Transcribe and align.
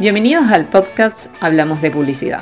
Bienvenidos 0.00 0.50
al 0.50 0.64
podcast 0.64 1.26
Hablamos 1.40 1.82
de 1.82 1.90
Publicidad, 1.90 2.40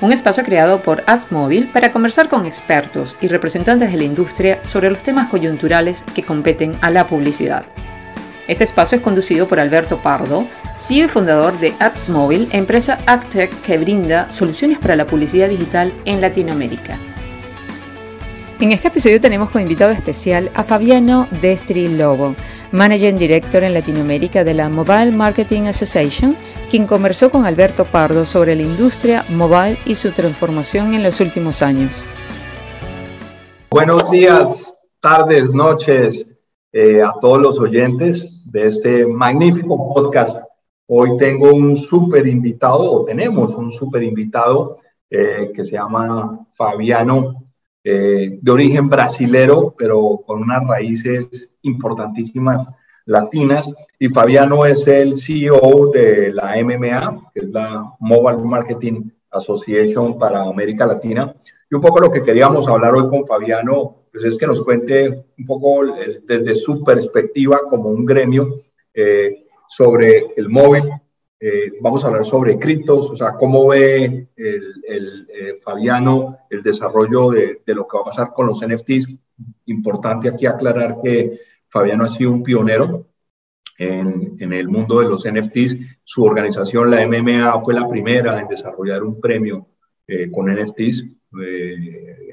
un 0.00 0.10
espacio 0.10 0.42
creado 0.42 0.80
por 0.80 1.04
AdsMobile 1.06 1.66
para 1.66 1.92
conversar 1.92 2.30
con 2.30 2.46
expertos 2.46 3.18
y 3.20 3.28
representantes 3.28 3.92
de 3.92 3.98
la 3.98 4.04
industria 4.04 4.64
sobre 4.64 4.88
los 4.88 5.02
temas 5.02 5.28
coyunturales 5.28 6.02
que 6.14 6.22
competen 6.22 6.72
a 6.80 6.90
la 6.90 7.06
publicidad. 7.06 7.66
Este 8.48 8.64
espacio 8.64 8.96
es 8.96 9.04
conducido 9.04 9.46
por 9.46 9.60
Alberto 9.60 10.00
Pardo, 10.00 10.46
CEO 10.78 11.04
y 11.04 11.08
fundador 11.08 11.58
de 11.58 11.74
AppsMobile, 11.78 12.48
empresa 12.52 12.96
AppTech 13.04 13.52
que 13.60 13.76
brinda 13.76 14.30
soluciones 14.30 14.78
para 14.78 14.96
la 14.96 15.04
publicidad 15.04 15.50
digital 15.50 15.92
en 16.06 16.22
Latinoamérica. 16.22 16.98
En 18.64 18.72
este 18.72 18.88
episodio 18.88 19.20
tenemos 19.20 19.50
como 19.50 19.60
invitado 19.60 19.92
especial 19.92 20.50
a 20.54 20.64
Fabiano 20.64 21.28
Destri 21.42 21.86
Lobo, 21.86 22.34
Managing 22.72 23.18
Director 23.18 23.62
en 23.62 23.74
Latinoamérica 23.74 24.42
de 24.42 24.54
la 24.54 24.70
Mobile 24.70 25.12
Marketing 25.12 25.64
Association, 25.64 26.34
quien 26.70 26.86
conversó 26.86 27.30
con 27.30 27.44
Alberto 27.44 27.84
Pardo 27.84 28.24
sobre 28.24 28.56
la 28.56 28.62
industria 28.62 29.22
mobile 29.28 29.76
y 29.84 29.96
su 29.96 30.12
transformación 30.12 30.94
en 30.94 31.02
los 31.02 31.20
últimos 31.20 31.60
años. 31.60 32.02
Buenos 33.70 34.10
días, 34.10 34.88
tardes, 34.98 35.52
noches 35.52 36.34
eh, 36.72 37.02
a 37.02 37.12
todos 37.20 37.42
los 37.42 37.60
oyentes 37.60 38.50
de 38.50 38.68
este 38.68 39.06
magnífico 39.06 39.92
podcast. 39.92 40.38
Hoy 40.86 41.18
tengo 41.18 41.52
un 41.52 41.76
súper 41.76 42.26
invitado, 42.26 42.90
o 42.90 43.04
tenemos 43.04 43.52
un 43.52 43.70
súper 43.70 44.02
invitado 44.02 44.78
eh, 45.10 45.52
que 45.54 45.66
se 45.66 45.72
llama 45.72 46.46
Fabiano 46.52 47.43
eh, 47.84 48.38
de 48.40 48.50
origen 48.50 48.88
brasilero, 48.88 49.74
pero 49.76 50.22
con 50.26 50.42
unas 50.42 50.66
raíces 50.66 51.54
importantísimas 51.62 52.66
latinas. 53.04 53.70
Y 53.98 54.08
Fabiano 54.08 54.64
es 54.64 54.86
el 54.86 55.14
CEO 55.14 55.90
de 55.92 56.32
la 56.32 56.54
MMA, 56.62 57.30
que 57.34 57.40
es 57.40 57.50
la 57.50 57.94
Mobile 58.00 58.42
Marketing 58.42 59.10
Association 59.30 60.18
para 60.18 60.42
América 60.42 60.86
Latina. 60.86 61.34
Y 61.70 61.74
un 61.74 61.80
poco 61.82 62.00
lo 62.00 62.10
que 62.10 62.22
queríamos 62.22 62.66
hablar 62.68 62.94
hoy 62.94 63.08
con 63.08 63.26
Fabiano, 63.26 64.04
pues 64.10 64.24
es 64.24 64.38
que 64.38 64.46
nos 64.46 64.62
cuente 64.62 65.26
un 65.38 65.44
poco 65.44 65.82
desde 66.26 66.54
su 66.54 66.82
perspectiva 66.84 67.60
como 67.68 67.90
un 67.90 68.04
gremio 68.04 68.48
eh, 68.94 69.44
sobre 69.68 70.32
el 70.36 70.48
móvil, 70.48 70.84
eh, 71.46 71.74
vamos 71.78 72.02
a 72.02 72.06
hablar 72.06 72.24
sobre 72.24 72.58
criptos, 72.58 73.10
o 73.10 73.16
sea, 73.16 73.34
cómo 73.34 73.68
ve 73.68 74.28
el, 74.34 75.28
eh, 75.28 75.58
Fabiano 75.62 76.38
el 76.48 76.62
desarrollo 76.62 77.32
de, 77.32 77.60
lo 77.66 77.86
que 77.86 77.98
va 77.98 78.00
a 78.00 78.06
pasar 78.06 78.32
con 78.32 78.46
los 78.46 78.66
NFTs. 78.66 79.14
Importante 79.66 80.30
aquí 80.30 80.46
aclarar 80.46 80.96
que 81.04 81.38
Fabiano 81.68 82.04
ha 82.04 82.08
sido 82.08 82.30
un 82.30 82.42
pionero 82.42 83.08
en, 83.76 84.38
en, 84.40 84.52
el 84.54 84.68
mundo 84.68 85.00
de 85.00 85.04
los 85.04 85.26
NFTs. 85.30 86.00
Su 86.02 86.24
organización, 86.24 86.90
la 86.90 87.06
MMA, 87.06 87.60
fue 87.60 87.74
la 87.74 87.86
primera 87.86 88.40
en 88.40 88.48
desarrollar 88.48 89.02
un 89.02 89.20
premio 89.20 89.66
eh, 90.06 90.30
con 90.30 90.50
NFTs 90.50 91.04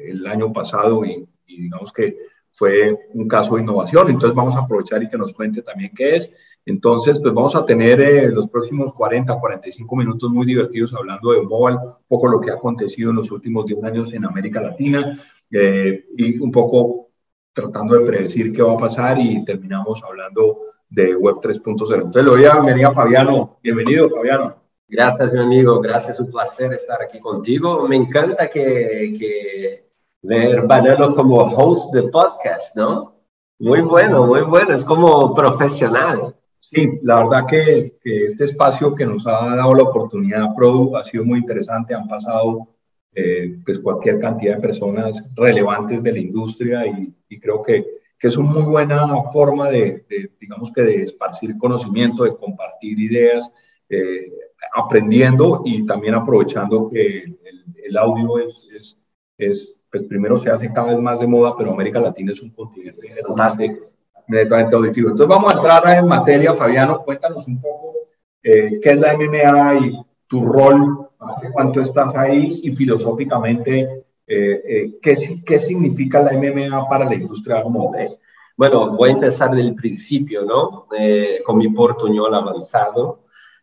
el 0.07 0.25
año 0.25 0.53
pasado 0.53 1.03
y, 1.03 1.27
y 1.47 1.63
digamos 1.63 1.91
que 1.91 2.15
fue 2.51 3.07
un 3.13 3.27
caso 3.27 3.55
de 3.55 3.61
innovación. 3.61 4.09
Entonces 4.09 4.35
vamos 4.35 4.55
a 4.55 4.59
aprovechar 4.59 5.01
y 5.01 5.07
que 5.07 5.17
nos 5.17 5.33
cuente 5.33 5.61
también 5.61 5.91
qué 5.95 6.17
es. 6.17 6.59
Entonces, 6.65 7.19
pues 7.19 7.33
vamos 7.33 7.55
a 7.55 7.65
tener 7.65 7.99
eh, 8.01 8.29
los 8.29 8.47
próximos 8.49 8.93
40, 8.93 9.39
45 9.39 9.95
minutos 9.95 10.29
muy 10.29 10.45
divertidos 10.45 10.93
hablando 10.93 11.31
de 11.31 11.41
mobile, 11.41 11.77
un 11.77 12.05
poco 12.07 12.27
lo 12.27 12.39
que 12.39 12.51
ha 12.51 12.55
acontecido 12.55 13.09
en 13.09 13.15
los 13.17 13.31
últimos 13.31 13.65
10 13.65 13.83
años 13.83 14.13
en 14.13 14.25
América 14.25 14.61
Latina 14.61 15.19
eh, 15.49 16.05
y 16.15 16.39
un 16.39 16.51
poco 16.51 17.09
tratando 17.53 17.97
de 17.97 18.05
predecir 18.05 18.53
qué 18.53 18.61
va 18.61 18.73
a 18.73 18.77
pasar 18.77 19.19
y 19.19 19.43
terminamos 19.43 20.01
hablando 20.03 20.59
de 20.89 21.15
Web 21.15 21.37
3.0. 21.41 21.95
Entonces, 21.95 22.23
lo 22.23 22.31
voy 22.31 22.45
a 22.45 22.59
venir 22.59 22.85
a 22.85 22.93
Fabiano. 22.93 23.59
Bienvenido, 23.63 24.09
Fabiano. 24.09 24.61
Gracias, 24.87 25.33
mi 25.33 25.39
amigo. 25.39 25.79
Gracias, 25.79 26.19
un 26.19 26.29
placer 26.29 26.73
estar 26.73 27.01
aquí 27.01 27.19
contigo. 27.19 27.87
Me 27.87 27.95
encanta 27.95 28.49
que, 28.49 29.13
que 29.17 29.90
ver 30.21 30.67
Banano 30.67 31.13
como 31.13 31.37
host 31.37 31.93
de 31.93 32.03
podcast, 32.03 32.75
¿no? 32.75 33.15
Muy 33.59 33.81
bueno, 33.81 34.25
muy 34.25 34.41
bueno. 34.41 34.73
Es 34.73 34.85
como 34.85 35.33
profesional. 35.33 36.35
Sí, 36.59 36.99
la 37.03 37.17
verdad 37.17 37.45
que, 37.47 37.97
este 38.03 38.45
espacio 38.45 38.95
que 38.95 39.05
nos 39.05 39.27
ha 39.27 39.55
dado 39.55 39.73
la 39.73 39.83
oportunidad 39.83 40.55
Produ 40.55 40.95
ha 40.95 41.03
sido 41.03 41.25
muy 41.25 41.39
interesante. 41.39 41.93
Han 41.93 42.07
pasado 42.07 42.69
eh, 43.13 43.57
pues 43.65 43.79
cualquier 43.79 44.19
cantidad 44.19 44.55
de 44.55 44.61
personas 44.61 45.21
relevantes 45.35 46.01
de 46.01 46.13
la 46.13 46.19
industria 46.19 46.85
y, 46.85 47.39
creo 47.39 47.61
que, 47.61 47.85
que, 48.17 48.27
es 48.27 48.37
una 48.37 48.51
muy 48.51 48.63
buena 48.63 49.05
forma 49.33 49.69
de, 49.69 50.05
digamos 50.39 50.71
que 50.71 50.83
de 50.83 51.03
esparcir 51.03 51.57
conocimiento, 51.57 52.23
de 52.23 52.35
compartir 52.35 52.99
ideas, 52.99 53.51
eh, 53.89 54.31
aprendiendo 54.73 55.63
y 55.65 55.85
también 55.85 56.15
aprovechando 56.15 56.89
que 56.89 57.25
el, 57.83 57.97
audio 57.97 58.39
es, 58.39 58.69
es, 58.73 59.00
es, 59.47 59.81
pues 59.89 60.03
primero 60.03 60.37
se 60.37 60.49
hace 60.49 60.71
cada 60.71 60.89
vez 60.89 60.99
más 60.99 61.19
de 61.19 61.27
moda, 61.27 61.55
pero 61.57 61.71
América 61.71 61.99
Latina 61.99 62.31
es 62.31 62.41
un 62.41 62.51
continente 62.51 63.13
fantástico 63.27 63.91
auditivo. 64.73 65.09
Entonces 65.09 65.27
vamos 65.27 65.53
a 65.53 65.57
entrar 65.57 65.97
en 65.97 66.07
materia, 66.07 66.53
Fabiano, 66.53 67.03
cuéntanos 67.03 67.47
un 67.47 67.59
poco 67.59 67.93
eh, 68.43 68.79
qué 68.81 68.91
es 68.91 68.99
la 68.99 69.15
MMA 69.15 69.75
y 69.85 70.05
tu 70.27 70.45
rol, 70.45 71.09
hace 71.19 71.51
cuánto 71.51 71.81
estás 71.81 72.15
ahí 72.15 72.61
y 72.63 72.71
filosóficamente 72.71 74.05
eh, 74.27 74.61
eh, 74.65 74.99
¿qué, 75.01 75.15
qué 75.45 75.59
significa 75.59 76.21
la 76.21 76.33
MMA 76.33 76.87
para 76.87 77.05
la 77.05 77.15
industria 77.15 77.63
móvil. 77.63 78.17
Bueno, 78.55 78.95
voy 78.95 79.09
a 79.09 79.13
empezar 79.13 79.51
del 79.51 79.73
principio, 79.75 80.45
¿no? 80.45 80.87
con 81.43 81.57
mi 81.57 81.69
portuñol 81.69 82.33
avanzado. 82.33 83.20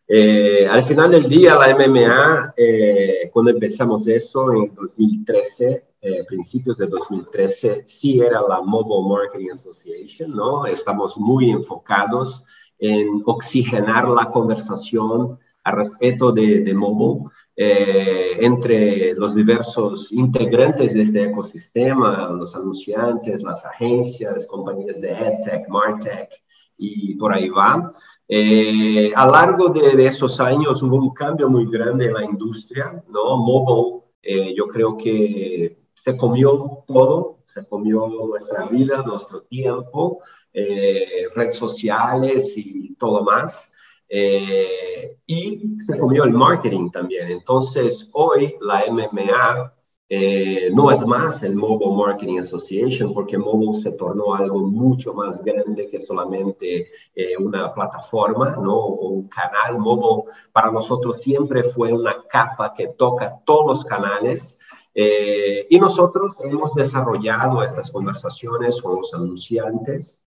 Al 0.08 0.82
final 0.84 1.10
del 1.10 1.28
día, 1.28 1.54
la 1.54 1.74
MMA, 1.74 2.54
cuando 3.32 3.50
empezamos 3.50 4.06
eso 4.06 4.52
en 4.52 4.74
2013, 4.74 5.88
eh, 6.00 6.24
principios 6.28 6.78
de 6.78 6.86
2013, 6.86 7.82
sí 7.84 8.20
era 8.20 8.40
la 8.48 8.60
Mobile 8.60 9.08
Marketing 9.08 9.50
Association, 9.50 10.30
¿no? 10.30 10.64
Estamos 10.64 11.18
muy 11.18 11.50
enfocados 11.50 12.44
en 12.78 13.20
oxigenar 13.26 14.08
la 14.08 14.30
conversación 14.30 15.40
al 15.64 15.76
respecto 15.76 16.30
de, 16.30 16.60
de 16.60 16.72
mobile 16.72 17.28
eh, 17.56 18.36
entre 18.38 19.12
los 19.14 19.34
diversos 19.34 20.12
integrantes 20.12 20.94
de 20.94 21.02
este 21.02 21.24
ecosistema, 21.24 22.30
los 22.30 22.54
anunciantes, 22.54 23.42
las 23.42 23.64
agencias, 23.64 24.46
compañías 24.46 25.00
de 25.00 25.10
EdTech, 25.10 25.68
MarTech 25.68 26.30
y 26.76 27.16
por 27.16 27.34
ahí 27.34 27.48
va. 27.48 27.90
Eh, 28.28 29.10
a 29.16 29.26
largo 29.26 29.68
de, 29.70 29.96
de, 29.96 30.06
esos 30.06 30.38
años 30.38 30.82
hubo 30.82 30.96
un 30.96 31.14
cambio 31.14 31.48
muy 31.48 31.66
grande 31.70 32.06
en 32.06 32.14
la 32.14 32.24
industria, 32.24 33.02
¿no? 33.08 33.38
Mobile, 33.38 34.54
yo 34.54 34.68
creo 34.68 34.96
que 34.98 35.78
se 35.94 36.16
comió 36.16 36.84
todo, 36.86 37.38
se 37.44 37.66
comió 37.66 38.06
nuestra 38.06 38.66
vida, 38.66 39.02
nuestro 39.02 39.42
tiempo, 39.42 40.20
eh, 40.52 41.26
redes 41.34 41.56
sociales 41.56 42.54
y 42.56 42.94
todo 42.94 43.24
más. 43.24 43.72
Eh, 44.08 45.18
y 45.26 45.76
se 45.86 45.98
comió 45.98 46.24
el 46.24 46.32
marketing 46.32 46.90
también. 46.90 47.30
Entonces, 47.30 48.08
hoy 48.12 48.54
la 48.60 48.84
MMA 48.90 49.74
eh, 50.08 50.70
no 50.72 50.90
es 50.90 51.04
más 51.06 51.42
el 51.42 51.54
Mobile 51.54 51.94
Marketing 51.94 52.38
Association, 52.38 53.12
porque 53.12 53.36
mobile 53.36 53.82
se 53.82 53.92
tornó 53.92 54.34
algo 54.34 54.60
mucho 54.60 55.12
más 55.12 55.42
grande 55.44 55.88
que 55.88 56.00
solamente 56.00 56.90
una 57.38 57.74
plataforma 57.74 58.56
¿no? 58.56 58.74
o 58.74 59.08
un 59.08 59.28
canal. 59.28 59.78
Mobile 59.78 60.32
para 60.52 60.70
nosotros 60.70 61.20
siempre 61.20 61.62
fue 61.62 61.92
una 61.92 62.24
capa 62.28 62.72
que 62.74 62.88
toca 62.88 63.38
todos 63.44 63.66
los 63.66 63.84
canales 63.84 64.58
eh, 65.00 65.64
y 65.70 65.78
nosotros 65.78 66.32
hemos 66.42 66.74
desarrollado 66.74 67.62
estas 67.62 67.88
conversaciones 67.92 68.82
con 68.82 68.96
los 68.96 69.14
anunciantes. 69.14 70.26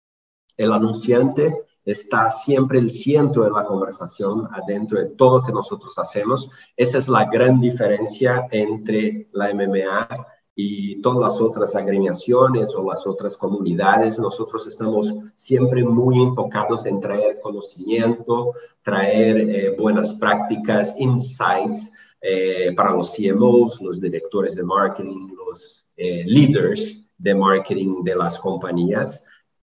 El 0.57 0.73
anunciante 0.73 1.55
está 1.85 2.31
siempre 2.31 2.79
el 2.79 2.91
centro 2.91 3.45
de 3.45 3.51
la 3.51 3.65
conversación 3.65 4.49
adentro 4.53 4.99
de 4.99 5.11
todo 5.11 5.39
lo 5.39 5.45
que 5.45 5.53
nosotros 5.53 5.99
hacemos. 5.99 6.51
Esa 6.77 6.99
es 6.99 7.09
la 7.09 7.25
gran 7.27 7.61
diferencia 7.61 8.47
entre 8.51 9.29
la 9.33 9.53
MMA 9.53 10.09
y 10.57 11.01
todas 11.03 11.33
las 11.33 11.41
otras 11.41 11.75
agremiaciones 11.75 12.75
o 12.75 12.89
las 12.89 13.07
otras 13.07 13.37
comunidades. 13.37 14.19
Nosotros 14.19 14.67
estamos 14.67 15.13
siempre 15.35 15.85
muy 15.85 16.23
enfocados 16.23 16.87
en 16.87 17.01
traer 17.01 17.41
conocimiento, 17.41 18.53
traer 18.83 19.37
eh, 19.39 19.77
buenas 19.77 20.15
prácticas, 20.15 20.95
insights 20.99 21.93
eh, 22.21 22.73
para 22.77 22.93
los 22.93 23.15
CMOs, 23.15 23.81
los 23.81 24.01
directores 24.01 24.55
de 24.55 24.63
marketing, 24.63 25.29
los 25.37 25.85
eh, 25.97 26.25
leaders 26.27 27.05
de 27.19 27.35
marketing 27.35 28.03
de 28.05 28.17
las 28.17 28.39
compañías, 28.39 29.24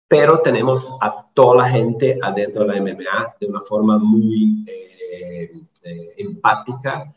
pero 0.08 0.38
tenemos 0.40 0.86
a 1.00 1.26
toda 1.34 1.56
la 1.56 1.68
gente 1.68 2.18
adentro 2.22 2.64
de 2.64 2.68
la 2.68 2.80
MMA 2.80 3.34
de 3.40 3.46
una 3.46 3.60
forma 3.60 3.98
muy 3.98 4.64
eh, 4.68 5.50
empática, 6.16 7.12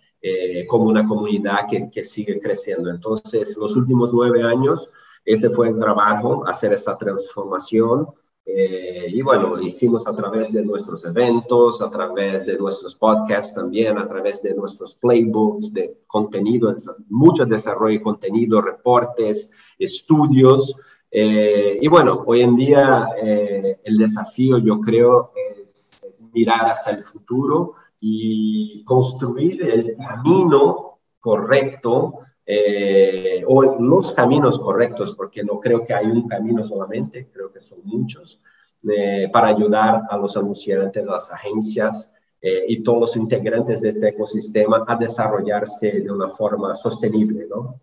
como 0.67 0.85
una 0.85 1.05
comunidad 1.05 1.65
que, 1.69 1.89
que 1.89 2.03
sigue 2.03 2.41
creciendo. 2.41 2.89
Entonces, 2.89 3.55
los 3.57 3.75
últimos 3.77 4.13
nueve 4.13 4.43
años, 4.43 4.89
ese 5.23 5.49
fue 5.49 5.69
el 5.69 5.79
trabajo, 5.79 6.45
hacer 6.45 6.73
esta 6.73 6.97
transformación 6.97 8.07
Eh, 8.51 9.05
y 9.09 9.21
bueno, 9.21 9.61
hicimos 9.61 10.07
a 10.07 10.15
través 10.15 10.51
de 10.51 10.65
nuestros 10.65 11.05
eventos, 11.05 11.83
a 11.83 11.91
través 11.91 12.47
de 12.47 12.57
nuestros 12.57 12.95
podcasts 12.95 13.53
también, 13.53 13.99
a 13.99 14.07
través 14.07 14.41
de 14.41 14.55
nuestros 14.55 14.95
playbooks 14.95 15.71
de 15.71 15.99
contenido, 16.07 16.75
mucho 17.09 17.45
desarrollo 17.45 17.99
de 17.99 18.03
contenido, 18.03 18.59
reportes, 18.59 19.51
estudios. 19.77 20.81
Eh, 21.11 21.77
y 21.81 21.87
bueno, 21.87 22.23
hoy 22.25 22.41
en 22.41 22.55
día 22.55 23.09
eh, 23.21 23.79
el 23.83 23.97
desafío 23.97 24.59
yo 24.59 24.79
creo 24.79 25.31
es, 25.35 25.99
mirar 26.33 26.69
hacia 26.69 26.93
el 26.93 27.03
futuro 27.03 27.73
y 27.99 28.83
construir 28.83 29.63
el 29.63 29.97
camino 29.97 30.99
correcto 31.19 32.19
eh, 32.45 33.43
o 33.45 33.61
los 33.79 34.13
caminos 34.13 34.57
correctos, 34.57 35.13
porque 35.13 35.43
no 35.43 35.59
creo 35.59 35.85
que 35.85 35.93
hay 35.93 36.07
un 36.07 36.27
camino 36.27 36.63
solamente, 36.63 37.29
creo 37.31 37.51
que 37.51 37.61
son 37.61 37.79
muchos, 37.83 38.41
eh, 38.89 39.29
para 39.31 39.49
ayudar 39.49 40.03
a 40.09 40.17
los 40.17 40.35
anunciantes, 40.35 41.05
las 41.05 41.31
agencias 41.31 42.11
eh, 42.41 42.63
y 42.67 42.81
todos 42.81 42.99
los 43.01 43.17
integrantes 43.17 43.81
de 43.81 43.89
este 43.89 44.09
ecosistema 44.09 44.83
a 44.87 44.95
desarrollarse 44.95 45.99
de 45.99 46.09
una 46.11 46.29
forma 46.29 46.73
sostenible, 46.73 47.45
¿no? 47.47 47.79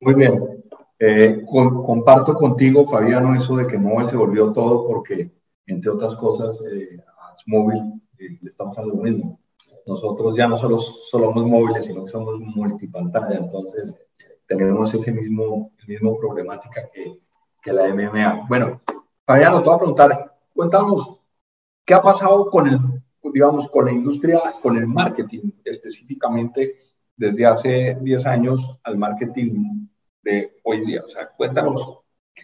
Muy 0.00 0.14
bien. 0.14 0.63
Comparto 1.46 2.34
contigo, 2.34 2.86
Fabiano, 2.86 3.34
eso 3.34 3.56
de 3.56 3.66
que 3.66 3.78
móvil 3.78 4.08
se 4.08 4.16
volvió 4.16 4.52
todo 4.52 4.86
porque, 4.86 5.32
entre 5.66 5.90
otras 5.90 6.14
cosas, 6.14 6.58
a 6.58 7.34
móvil 7.46 8.00
le 8.18 8.48
estamos 8.48 8.76
dando 8.76 8.94
lo 8.94 9.02
mismo 9.02 9.40
nosotros 9.86 10.36
ya 10.36 10.48
no 10.48 10.56
solo 10.56 10.78
somos 10.78 11.46
móviles, 11.46 11.84
sino 11.84 12.04
que 12.04 12.10
somos 12.10 12.38
multipantalla, 12.38 13.36
entonces 13.36 13.94
tenemos 14.46 14.92
ese 14.94 15.12
mismo, 15.12 15.72
mismo 15.86 16.18
problemática 16.18 16.88
que, 16.92 17.20
que 17.62 17.72
la 17.72 17.88
MMA. 17.88 18.46
Bueno, 18.48 18.80
Fabiano, 19.26 19.62
te 19.62 19.68
voy 19.68 19.76
a 19.76 19.78
preguntar, 19.78 20.36
cuéntanos, 20.54 21.20
¿qué 21.84 21.94
ha 21.94 22.02
pasado 22.02 22.50
con 22.50 22.68
el, 22.68 22.78
digamos, 23.32 23.68
con 23.68 23.86
la 23.86 23.92
industria, 23.92 24.40
con 24.62 24.76
el 24.76 24.86
marketing 24.86 25.50
específicamente 25.64 26.76
desde 27.16 27.46
hace 27.46 27.98
10 28.00 28.26
años 28.26 28.78
al 28.82 28.98
marketing 28.98 29.88
de 30.24 30.56
hoy 30.64 30.84
día? 30.84 31.02
O 31.04 31.08
sea, 31.08 31.28
cuéntanos 31.28 32.00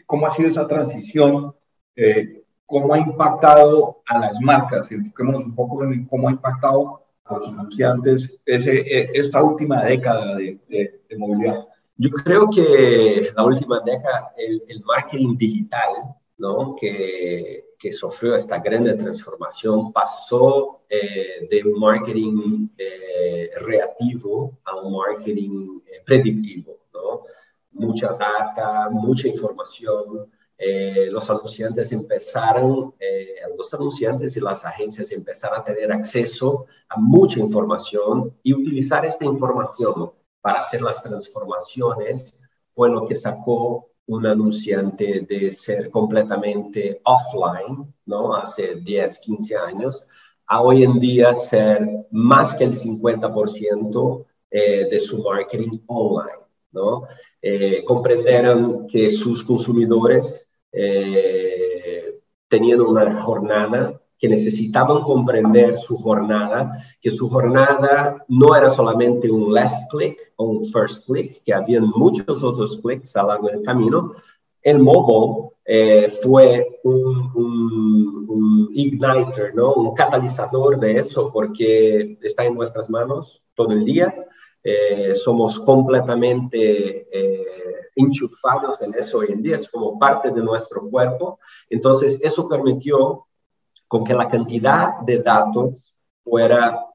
cómo 0.06 0.26
ha 0.26 0.30
sido 0.30 0.48
esa 0.48 0.66
transición, 0.66 1.54
eh, 1.96 2.44
cómo 2.66 2.94
ha 2.94 2.98
impactado 2.98 4.02
a 4.06 4.18
las 4.18 4.40
marcas, 4.40 4.90
enfoquémonos 4.92 5.44
un 5.44 5.54
poco 5.54 5.82
en 5.84 6.06
cómo 6.06 6.28
ha 6.28 6.32
impactado 6.32 7.00
los 7.30 7.48
anunciantes 7.48 8.32
ese, 8.44 8.80
e, 8.80 9.10
esta 9.14 9.42
última 9.42 9.84
década 9.84 10.36
de, 10.36 10.58
de, 10.68 11.16
movilidad? 11.16 11.66
Yo 11.96 12.10
creo 12.10 12.48
que 12.48 13.30
la 13.36 13.44
última 13.44 13.80
década, 13.80 14.32
el, 14.36 14.62
el 14.68 14.82
marketing 14.84 15.36
digital, 15.36 16.14
¿no? 16.38 16.74
que, 16.74 17.74
que, 17.78 17.92
sufrió 17.92 18.34
esta 18.34 18.58
gran 18.58 18.84
transformación, 18.96 19.92
pasó 19.92 20.80
eh, 20.88 21.46
de 21.50 21.62
un 21.64 21.78
marketing 21.78 22.68
eh, 22.78 23.50
reactivo 23.60 24.58
a 24.64 24.76
un 24.76 24.96
marketing 24.96 25.80
eh, 25.86 26.02
predictivo. 26.04 26.78
¿no? 26.94 27.22
Mucha 27.72 28.12
data, 28.12 28.88
mucha 28.90 29.28
información, 29.28 30.30
eh, 30.62 31.08
los 31.10 31.30
anunciantes 31.30 31.90
empezaron, 31.90 32.94
eh, 33.00 33.36
los 33.56 33.72
anunciantes 33.72 34.36
y 34.36 34.40
las 34.40 34.64
agencias 34.66 35.10
empezaron 35.10 35.60
a 35.60 35.64
tener 35.64 35.90
acceso 35.90 36.66
a 36.88 37.00
mucha 37.00 37.40
información 37.40 38.36
y 38.42 38.52
utilizar 38.52 39.06
esta 39.06 39.24
información 39.24 40.12
para 40.42 40.58
hacer 40.58 40.82
las 40.82 41.02
transformaciones 41.02 42.46
fue 42.74 42.90
lo 42.90 43.06
que 43.06 43.14
sacó 43.14 43.88
un 44.06 44.26
anunciante 44.26 45.26
de 45.28 45.50
ser 45.50 45.88
completamente 45.88 47.00
offline, 47.04 47.94
¿no? 48.06 48.34
Hace 48.34 48.74
10, 48.74 49.18
15 49.20 49.56
años, 49.56 50.04
a 50.46 50.60
hoy 50.62 50.82
en 50.82 50.98
día 50.98 51.34
ser 51.34 52.06
más 52.10 52.54
que 52.54 52.64
el 52.64 52.72
50% 52.72 54.26
eh, 54.50 54.88
de 54.90 55.00
su 55.00 55.22
marketing 55.22 55.78
online, 55.86 56.40
¿no? 56.72 57.04
comprenderon 57.86 58.86
que 58.86 59.08
sus 59.10 59.42
consumidores 59.44 60.50
eh, 60.72 62.20
tenían 62.48 62.80
una 62.80 63.22
jornada 63.22 64.00
que 64.18 64.28
necesitaban 64.28 65.00
comprender 65.02 65.78
su 65.78 65.96
jornada, 65.96 66.84
que 67.00 67.10
su 67.10 67.30
jornada 67.30 68.22
no 68.28 68.54
era 68.54 68.68
solamente 68.68 69.30
un 69.30 69.52
last 69.52 69.90
click 69.90 70.32
o 70.36 70.44
un 70.44 70.70
first 70.70 71.06
click, 71.06 71.42
que 71.42 71.54
habían 71.54 71.86
muchos 71.88 72.44
otros 72.44 72.78
clicks 72.82 73.16
a 73.16 73.22
lo 73.22 73.28
largo 73.28 73.48
del 73.48 73.62
camino. 73.62 74.12
El 74.62 74.78
mobile 74.78 75.52
eh, 75.64 76.06
fue 76.22 76.80
un, 76.84 77.32
un, 77.34 78.68
igniter, 78.74 79.54
¿no? 79.54 79.72
un 79.74 79.94
catalizador 79.94 80.78
de 80.78 80.98
eso, 80.98 81.30
porque 81.32 82.18
está 82.20 82.44
en 82.44 82.54
nuestras 82.54 82.90
manos 82.90 83.42
todo 83.54 83.72
el 83.72 83.84
día. 83.84 84.14
Eh, 84.62 85.14
somos 85.14 85.58
completamente 85.60 87.06
enchufados 87.96 88.80
en 88.82 88.94
eso 88.94 89.18
hoy 89.18 89.28
en 89.30 89.42
día, 89.42 89.56
es 89.56 89.70
como 89.70 89.98
parte 89.98 90.30
de 90.30 90.42
nuestro 90.42 90.88
cuerpo. 90.88 91.38
Entonces, 91.68 92.20
eso 92.22 92.48
permitió 92.48 93.26
con 93.86 94.04
que 94.04 94.14
la 94.14 94.28
cantidad 94.28 95.00
de 95.00 95.18
datos 95.18 95.92
fuera 96.24 96.86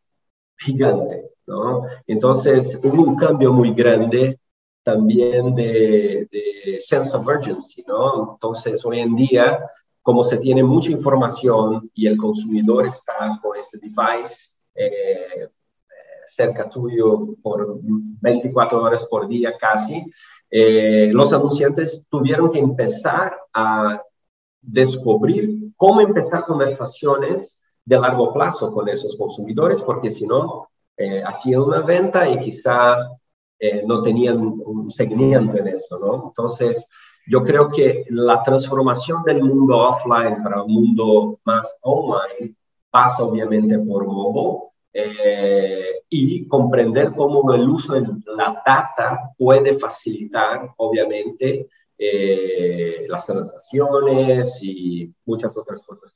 gigante, 0.57 1.31
¿no? 1.45 1.83
Entonces, 2.07 2.79
hubo 2.83 3.03
un 3.03 3.15
cambio 3.15 3.51
muy 3.51 3.71
grande 3.71 4.39
también 4.83 5.53
de, 5.55 6.27
sense 6.79 7.15
of 7.15 7.25
urgency, 7.27 7.83
¿no? 7.87 8.33
Entonces, 8.33 8.83
hoy 8.85 8.99
en 8.99 9.15
día, 9.15 9.65
como 10.01 10.23
se 10.23 10.37
tiene 10.37 10.63
mucha 10.63 10.91
información 10.91 11.89
y 11.93 12.07
el 12.07 12.17
consumidor 12.17 12.85
está 12.85 13.39
con 13.41 13.57
ese 13.57 13.79
device 13.79 14.53
eh, 14.75 15.49
cerca 16.25 16.69
tuyo 16.69 17.35
por 17.41 17.79
24 17.81 18.81
horas 18.81 19.05
por 19.09 19.27
día 19.27 19.55
casi, 19.57 20.05
eh, 20.49 21.09
los 21.11 21.33
anunciantes 21.33 22.05
tuvieron 22.09 22.51
que 22.51 22.59
empezar 22.59 23.35
a 23.53 24.01
descubrir 24.61 25.71
cómo 25.75 26.01
empezar 26.01 26.45
conversaciones 26.45 27.63
de 27.83 27.99
largo 27.99 28.33
plazo 28.33 28.73
con 28.73 28.89
esos 28.89 29.15
consumidores, 29.17 29.81
porque 29.81 30.11
si 30.11 30.25
no, 30.25 30.69
eh, 30.97 31.21
hacían 31.23 31.61
una 31.61 31.81
venta 31.81 32.27
y 32.29 32.39
quizá 32.39 32.95
eh, 33.59 33.83
no 33.85 34.01
tenían 34.01 34.37
un 34.37 34.89
seguimiento 34.89 35.57
en 35.57 35.67
eso, 35.67 35.99
¿no? 35.99 36.27
Entonces, 36.27 36.87
yo 37.27 37.41
creo 37.43 37.69
que 37.69 38.05
la 38.09 38.43
transformación 38.43 39.23
del 39.23 39.43
mundo 39.43 39.77
offline 39.77 40.43
para 40.43 40.61
un 40.63 40.73
mundo 40.73 41.39
más 41.43 41.75
online 41.81 42.55
pasa 42.89 43.23
obviamente 43.23 43.77
por 43.79 44.05
mobile, 44.05 44.69
eh, 44.97 46.03
y 46.07 46.47
comprender 46.47 47.11
cómo 47.13 47.53
el 47.53 47.67
uso 47.67 47.99
de 47.99 48.07
la 48.27 48.63
data 48.65 49.33
puede 49.37 49.73
facilitar, 49.73 50.69
obviamente, 50.77 51.67
eh, 51.97 53.05
las 53.09 53.25
transacciones 53.25 54.57
y 54.61 55.13
muchas 55.25 55.55
otras 55.57 55.81
cosas. 55.81 56.13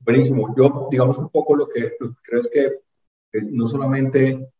Buenísimo. 0.00 0.52
Yo, 0.56 0.88
digamos, 0.90 1.18
un 1.18 1.28
poco 1.28 1.54
lo 1.54 1.68
que, 1.68 1.92
creo 2.22 2.40
es 2.40 2.48
que 2.48 3.40
no 3.42 3.68
solamente 3.68 4.50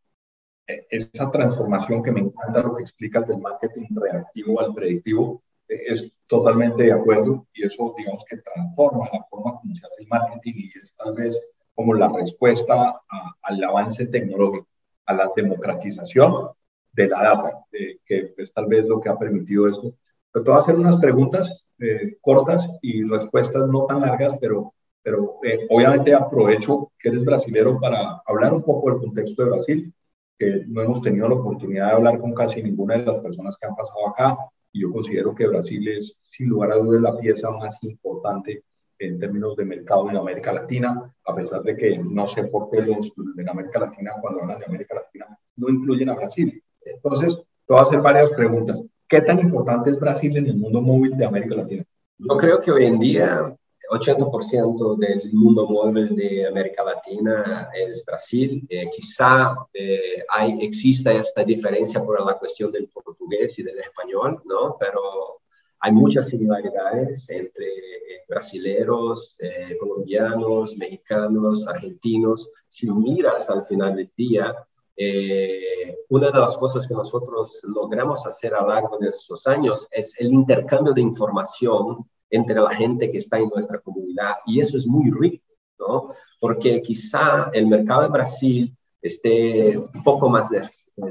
esa 0.89 1.29
transformación 1.29 2.05
que 2.05 2.13
me 2.13 2.21
encanta 2.21 2.63
lo 2.63 2.77
que 2.77 2.83
explicas 2.83 3.27
del 3.27 3.39
marketing 3.39 3.89
reactivo 3.97 4.61
al 4.61 4.73
predictivo, 4.73 5.43
es 5.67 6.17
totalmente 6.29 6.85
de 6.85 6.93
acuerdo 6.93 7.49
y 7.53 7.65
eso, 7.65 7.93
digamos, 7.99 8.25
que 8.27 8.37
transforma 8.37 9.09
la 9.13 9.25
forma 9.29 9.59
como 9.59 9.75
se 9.75 9.85
hace 9.85 10.03
el 10.03 10.07
marketing 10.07 10.55
y 10.55 10.79
es 10.81 10.95
tal 10.95 11.17
vez 11.17 11.37
como 11.81 11.95
la 11.95 12.11
respuesta 12.11 13.01
al 13.41 13.65
avance 13.65 14.07
tecnológico, 14.09 14.67
a 15.07 15.15
la 15.15 15.31
democratización 15.35 16.49
de 16.93 17.09
la 17.09 17.23
data, 17.23 17.65
que 18.05 18.35
es 18.37 18.53
tal 18.53 18.67
vez 18.67 18.85
lo 18.85 19.01
que 19.01 19.09
ha 19.09 19.19
permitido 19.19 19.67
esto. 19.67 19.95
Pero 20.31 20.45
te 20.45 20.51
voy 20.51 20.59
a 20.59 20.61
hacer 20.61 20.75
unas 20.75 20.99
preguntas 20.99 21.65
eh, 21.79 22.19
cortas 22.21 22.69
y 22.83 23.03
respuestas 23.05 23.67
no 23.67 23.87
tan 23.87 24.03
largas, 24.03 24.35
pero, 24.39 24.75
pero 25.03 25.37
eh, 25.43 25.67
obviamente 25.71 26.13
aprovecho 26.13 26.93
que 26.99 27.09
eres 27.09 27.25
brasilero 27.25 27.81
para 27.81 28.21
hablar 28.27 28.53
un 28.53 28.63
poco 28.63 28.91
del 28.91 29.01
contexto 29.01 29.43
de 29.43 29.49
Brasil, 29.49 29.95
que 30.39 30.65
no 30.67 30.83
hemos 30.83 31.01
tenido 31.01 31.31
la 31.31 31.37
oportunidad 31.37 31.87
de 31.87 31.93
hablar 31.93 32.21
con 32.21 32.35
casi 32.35 32.63
ninguna 32.63 32.99
de 32.99 33.07
las 33.07 33.21
personas 33.21 33.57
que 33.57 33.69
han 33.69 33.75
pasado 33.75 34.07
acá, 34.07 34.37
y 34.71 34.83
yo 34.83 34.93
considero 34.93 35.35
que 35.35 35.47
Brasil 35.47 35.89
es, 35.89 36.19
sin 36.21 36.51
lugar 36.51 36.73
a 36.73 36.77
dudas, 36.77 37.01
la 37.01 37.17
pieza 37.17 37.51
más 37.53 37.83
importante 37.85 38.65
en 39.01 39.19
términos 39.19 39.57
de 39.57 39.65
mercado 39.65 40.09
en 40.11 40.17
América 40.17 40.53
Latina, 40.53 41.13
a 41.25 41.35
pesar 41.35 41.63
de 41.63 41.77
que 41.77 41.99
no 41.99 42.27
sé 42.27 42.45
por 42.45 42.71
qué 42.71 42.83
los 42.83 43.13
en 43.37 43.49
América 43.49 43.81
Latina, 43.81 44.13
cuando 44.21 44.43
hablan 44.43 44.59
de 44.59 44.67
América 44.67 44.95
Latina, 44.95 45.27
no 45.57 45.69
incluyen 45.69 46.11
a 46.11 46.15
Brasil. 46.15 46.63
Entonces, 46.83 47.37
te 47.37 47.73
voy 47.73 47.79
a 47.79 47.83
hacer 47.83 48.01
varias 48.01 48.31
preguntas. 48.33 48.83
¿Qué 49.09 49.23
tan 49.23 49.41
importante 49.41 49.91
es 49.91 49.99
Brasil 49.99 50.37
en 50.37 50.47
el 50.47 50.57
mundo 50.57 50.81
móvil 50.81 51.17
de 51.17 51.25
América 51.25 51.57
Latina? 51.57 51.85
Yo 52.19 52.37
creo 52.37 52.61
que 52.61 52.71
hoy 52.71 52.85
en 52.85 52.99
día 52.99 53.57
80% 53.91 54.97
del 54.99 55.33
mundo 55.33 55.67
móvil 55.67 56.15
de 56.15 56.47
América 56.47 56.85
Latina 56.85 57.71
es 57.75 58.05
Brasil. 58.05 58.65
Eh, 58.69 58.89
quizá 58.95 59.57
eh, 59.75 60.25
hay, 60.29 60.59
exista 60.61 61.13
esta 61.13 61.43
diferencia 61.43 62.03
por 62.05 62.25
la 62.25 62.39
cuestión 62.39 62.71
del 62.71 62.89
portugués 62.89 63.59
y 63.59 63.63
del 63.63 63.79
español, 63.79 64.41
¿no? 64.45 64.77
Pero 64.79 65.41
hay 65.81 65.93
muchas 65.93 66.29
similaridades 66.29 67.29
entre 67.31 67.67
eh, 67.67 68.25
brasileros, 68.29 69.37
eh, 69.39 69.77
colombianos, 69.81 70.77
mexicanos, 70.77 71.67
argentinos. 71.67 72.51
Si 72.69 72.91
miras 72.91 73.49
al 73.49 73.67
final 73.67 73.97
del 73.97 74.11
día, 74.15 74.55
eh, 74.95 75.97
una 76.11 76.31
de 76.31 76.39
las 76.39 76.55
cosas 76.59 76.87
que 76.87 76.93
nosotros 76.93 77.61
logramos 77.63 78.27
hacer 78.27 78.55
a 78.55 78.61
lo 78.61 78.69
largo 78.69 78.99
de 78.99 79.09
esos 79.09 79.47
años 79.47 79.89
es 79.91 80.15
el 80.21 80.31
intercambio 80.33 80.93
de 80.93 81.01
información 81.01 82.07
entre 82.29 82.61
la 82.61 82.75
gente 82.75 83.11
que 83.11 83.19
está 83.19 83.39
en 83.39 83.49
nuestra 83.49 83.81
comunidad 83.81 84.35
y 84.47 84.61
eso 84.61 84.77
es 84.77 84.87
muy 84.87 85.11
rico, 85.11 85.45
¿no? 85.79 86.11
Porque 86.39 86.83
quizá 86.83 87.51
el 87.55 87.67
mercado 87.67 88.03
de 88.03 88.09
Brasil 88.09 88.77
esté 89.01 89.79
un 89.79 90.05
poco 90.05 90.29
más 90.29 90.51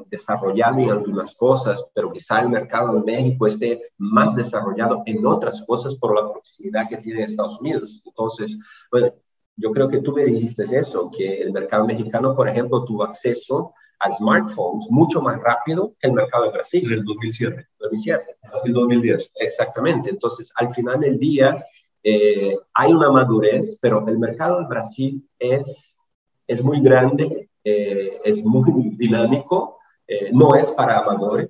desarrollado 0.09 0.79
en 0.79 0.89
algunas 0.89 1.35
cosas, 1.35 1.89
pero 1.93 2.11
quizá 2.11 2.41
el 2.41 2.49
mercado 2.49 2.93
de 2.93 3.11
México 3.11 3.47
esté 3.47 3.91
más 3.97 4.35
desarrollado 4.35 5.03
en 5.05 5.25
otras 5.25 5.63
cosas 5.65 5.95
por 5.95 6.15
la 6.15 6.31
proximidad 6.31 6.87
que 6.89 6.97
tiene 6.97 7.23
Estados 7.23 7.59
Unidos. 7.59 8.01
Entonces, 8.05 8.57
bueno, 8.91 9.13
yo 9.55 9.71
creo 9.71 9.89
que 9.89 9.99
tú 9.99 10.13
me 10.13 10.25
dijiste 10.25 10.63
eso, 10.63 11.11
que 11.15 11.41
el 11.41 11.51
mercado 11.51 11.85
mexicano, 11.85 12.33
por 12.33 12.47
ejemplo, 12.47 12.85
tuvo 12.85 13.03
acceso 13.03 13.73
a 13.99 14.09
smartphones 14.09 14.89
mucho 14.89 15.21
más 15.21 15.41
rápido 15.41 15.93
que 15.99 16.07
el 16.07 16.13
mercado 16.13 16.45
de 16.45 16.51
Brasil. 16.51 16.85
En 16.85 16.99
el 16.99 17.03
2007. 17.03 17.67
2007. 17.79 18.37
En 18.63 18.73
2010. 18.73 19.31
Exactamente. 19.35 20.09
Entonces, 20.09 20.51
al 20.55 20.69
final 20.69 21.01
del 21.01 21.19
día, 21.19 21.65
eh, 22.03 22.55
hay 22.73 22.93
una 22.93 23.11
madurez, 23.11 23.77
pero 23.81 24.07
el 24.07 24.17
mercado 24.17 24.61
de 24.61 24.67
Brasil 24.67 25.29
es, 25.37 25.95
es 26.47 26.63
muy 26.63 26.79
grande, 26.79 27.49
eh, 27.63 28.21
es 28.23 28.43
muy 28.43 28.71
dinámico 28.97 29.78
eh, 30.09 30.31
no 30.33 30.55
es 30.55 30.71
para 30.71 30.97
amadores. 30.97 31.49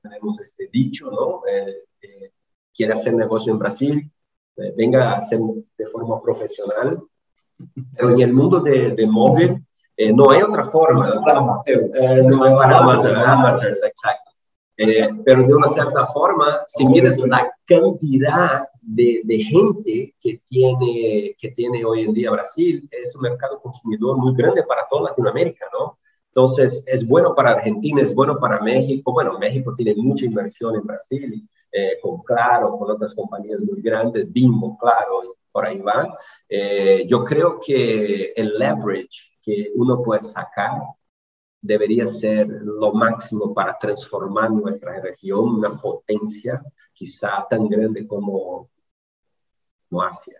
tenemos 0.00 0.40
este 0.40 0.68
dicho, 0.72 1.10
¿no? 1.10 1.42
Eh, 1.48 1.86
eh, 2.02 2.30
quiere 2.72 2.92
hacer 2.92 3.14
negocio 3.14 3.52
en 3.52 3.58
Brasil, 3.58 4.12
venga 4.76 5.10
a 5.10 5.18
hacer 5.18 5.40
de 5.76 5.86
forma 5.86 6.22
profesional. 6.22 7.02
Pero 7.96 8.10
en 8.10 8.20
el 8.20 8.32
mundo 8.32 8.60
de, 8.60 8.92
de 8.92 9.06
móvil 9.06 9.66
no 10.14 10.30
hay 10.30 10.42
otra 10.42 10.66
forma. 10.66 11.14
no 11.16 12.44
hay 12.44 12.54
para 12.54 12.78
amateurs, 13.32 13.82
exacto. 13.82 14.30
pero 15.24 15.42
de 15.42 15.54
una 15.54 15.68
cierta 15.68 16.06
forma, 16.06 16.58
si 16.68 16.86
miras 16.86 17.18
la 17.26 17.50
cantidad 17.64 18.68
de, 18.80 19.22
de, 19.24 19.38
gente 19.38 20.14
que 20.20 20.42
tiene, 20.46 21.34
que 21.38 21.50
tiene 21.50 21.84
hoy 21.84 22.02
en 22.02 22.12
día 22.12 22.30
Brasil, 22.30 22.88
es 22.92 23.16
un 23.16 23.22
mercado 23.22 23.60
consumidor 23.60 24.16
muy 24.18 24.34
grande 24.36 24.62
para 24.62 24.86
toda 24.88 25.10
Latinoamérica, 25.10 25.66
¿no? 25.72 25.98
Entonces, 26.36 26.84
es 26.86 27.08
bueno 27.08 27.34
para 27.34 27.52
Argentina, 27.52 28.02
es 28.02 28.14
bueno 28.14 28.38
para 28.38 28.60
México. 28.60 29.10
Bueno, 29.10 29.38
México 29.38 29.72
tiene 29.74 29.94
mucha 29.94 30.26
inversión 30.26 30.74
en 30.74 30.82
Brasil, 30.82 31.48
eh, 31.72 31.98
con 32.02 32.22
Claro, 32.24 32.76
con 32.76 32.90
otras 32.90 33.14
compañías 33.14 33.60
muy 33.60 33.80
grandes, 33.80 34.30
Bimbo, 34.30 34.76
Claro, 34.76 35.36
por 35.50 35.64
ahí 35.64 35.78
va. 35.78 36.14
Eh, 36.46 37.06
yo 37.08 37.24
creo 37.24 37.58
que 37.58 38.34
el 38.36 38.52
leverage 38.58 39.38
que 39.40 39.72
uno 39.76 40.02
puede 40.02 40.24
sacar 40.24 40.82
debería 41.58 42.04
ser 42.04 42.46
lo 42.48 42.92
máximo 42.92 43.54
para 43.54 43.78
transformar 43.78 44.50
nuestra 44.50 45.00
región 45.00 45.56
una 45.56 45.80
potencia 45.80 46.62
quizá 46.92 47.46
tan 47.48 47.66
grande 47.66 48.06
como, 48.06 48.68
como 49.88 50.02
Asia. 50.02 50.38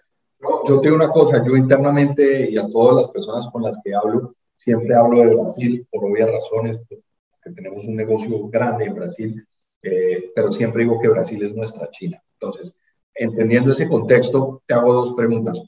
Yo 0.68 0.78
te 0.78 0.88
digo 0.88 0.96
una 0.96 1.10
cosa, 1.10 1.42
yo 1.42 1.56
internamente 1.56 2.50
y 2.50 2.58
a 2.58 2.68
todas 2.68 2.96
las 2.96 3.08
personas 3.08 3.48
con 3.48 3.62
las 3.62 3.78
que 3.82 3.94
hablo, 3.94 4.34
Siempre 4.66 4.96
hablo 4.96 5.20
de 5.20 5.32
Brasil 5.32 5.86
por 5.88 6.06
obvias 6.06 6.28
razones, 6.28 6.80
porque 6.88 7.54
tenemos 7.54 7.84
un 7.84 7.94
negocio 7.94 8.48
grande 8.48 8.86
en 8.86 8.94
Brasil, 8.96 9.46
eh, 9.80 10.32
pero 10.34 10.50
siempre 10.50 10.82
digo 10.82 10.98
que 11.00 11.08
Brasil 11.08 11.40
es 11.44 11.54
nuestra 11.54 11.88
China. 11.90 12.20
Entonces, 12.32 12.76
entendiendo 13.14 13.70
ese 13.70 13.86
contexto, 13.86 14.64
te 14.66 14.74
hago 14.74 14.92
dos 14.92 15.12
preguntas. 15.12 15.62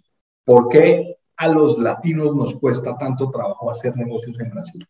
¿Por 0.44 0.68
qué 0.68 1.16
a 1.36 1.46
los 1.46 1.78
latinos 1.78 2.34
nos 2.34 2.56
cuesta 2.56 2.98
tanto 2.98 3.30
trabajo 3.30 3.70
hacer 3.70 3.96
negocios 3.96 4.40
en 4.40 4.50
Brasil? 4.50 4.84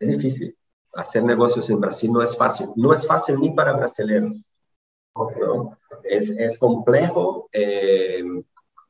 Es 0.00 0.08
difícil. 0.08 0.56
Hacer 0.92 1.22
negocios 1.22 1.70
en 1.70 1.78
Brasil 1.78 2.10
no 2.12 2.24
es 2.24 2.36
fácil. 2.36 2.70
No 2.74 2.92
es 2.92 3.06
fácil 3.06 3.38
ni 3.38 3.52
para 3.52 3.74
brasileños. 3.74 4.42
Es, 6.02 6.28
es, 6.30 6.58
complejo. 6.58 7.48
Eh, 7.52 8.24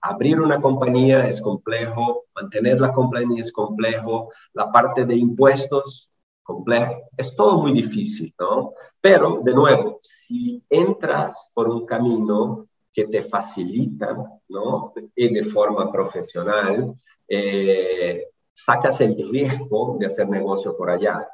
abrir 0.02 0.40
una 0.40 0.60
compañía 0.60 1.26
es 1.28 1.40
complejo, 1.40 2.24
mantener 2.34 2.80
la 2.80 2.90
compañía 2.90 3.40
es 3.40 3.52
complejo, 3.52 4.32
la 4.52 4.70
parte 4.70 5.06
de 5.06 5.14
impuestos, 5.16 6.10
complejo, 6.42 7.08
es 7.16 7.34
todo 7.36 7.62
muy 7.62 7.72
difícil, 7.72 8.34
¿no? 8.38 8.72
Pero, 9.00 9.40
de 9.44 9.54
nuevo, 9.54 9.98
si 10.00 10.62
entras 10.68 11.52
por 11.54 11.68
un 11.68 11.86
camino 11.86 12.68
que 12.92 13.06
te 13.06 13.22
facilita, 13.22 14.16
¿no? 14.48 14.92
Y 15.14 15.32
de 15.32 15.44
forma 15.44 15.90
profesional, 15.90 16.94
eh, 17.28 18.26
sacas 18.52 19.00
el 19.00 19.30
riesgo 19.30 19.96
de 19.98 20.06
hacer 20.06 20.28
negocio 20.28 20.76
por 20.76 20.90
allá. 20.90 21.26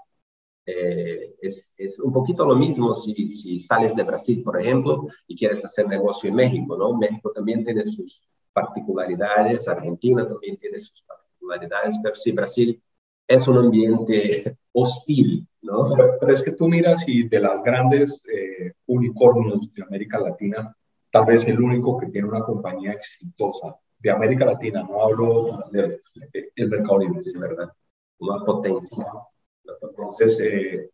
Eh, 0.67 1.37
es, 1.41 1.99
un 2.01 2.13
poquito 2.13 2.45
lo 2.45 2.55
mismo 2.55 2.93
si, 2.93 3.29
si, 3.29 3.59
sales 3.61 3.97
de 3.97 4.03
Brasil, 4.03 4.43
por 4.45 4.61
ejemplo, 4.61 5.07
y 5.27 5.37
quieres 5.37 5.65
hacer 5.65 5.89
negocio 5.89 6.29
en 6.29 6.37
México, 6.37 6.77
¿no? 6.77 6.97
México 6.97 7.33
también 7.33 7.65
tiene 7.65 7.85
sus, 7.85 8.21
particularidades, 8.52 9.69
Argentina 9.69 10.26
también 10.26 10.57
tiene 10.57 10.78
sus 10.78 11.02
particularidades, 11.02 11.99
pero 12.02 12.14
sí, 12.14 12.33
Brasil 12.33 12.83
es 13.26 13.47
un 13.47 13.59
ambiente 13.59 14.57
hostil, 14.73 15.47
¿no? 15.62 15.95
Pero, 16.21 16.33
es 16.33 16.43
que 16.43 16.52
tú 16.52 16.69
miras 16.69 17.05
y 17.07 17.28
de 17.28 17.40
las 17.40 17.62
grandes 17.62 18.23
eh, 18.33 18.73
unicornios 18.87 19.73
de 19.75 19.83
América 19.83 20.19
Latina, 20.19 20.75
tal 21.11 21.26
vez 21.26 21.47
el 21.47 21.61
único 21.61 21.99
que 21.99 22.07
tiene 22.07 22.28
una 22.28 22.40
compañía 22.40 22.93
exitosa 22.93 23.76
de 23.99 24.11
América 24.11 24.45
Latina, 24.45 24.83
no 24.83 25.02
hablo 25.02 25.64
de, 25.71 26.00
el 26.57 26.69
Mercado 26.69 26.99
Libre, 27.00 27.21
es 27.21 27.38
verdad, 27.38 27.71
una 28.19 28.45
potencia. 28.45 29.07
Entonces, 29.83 30.40
eh, 30.40 30.90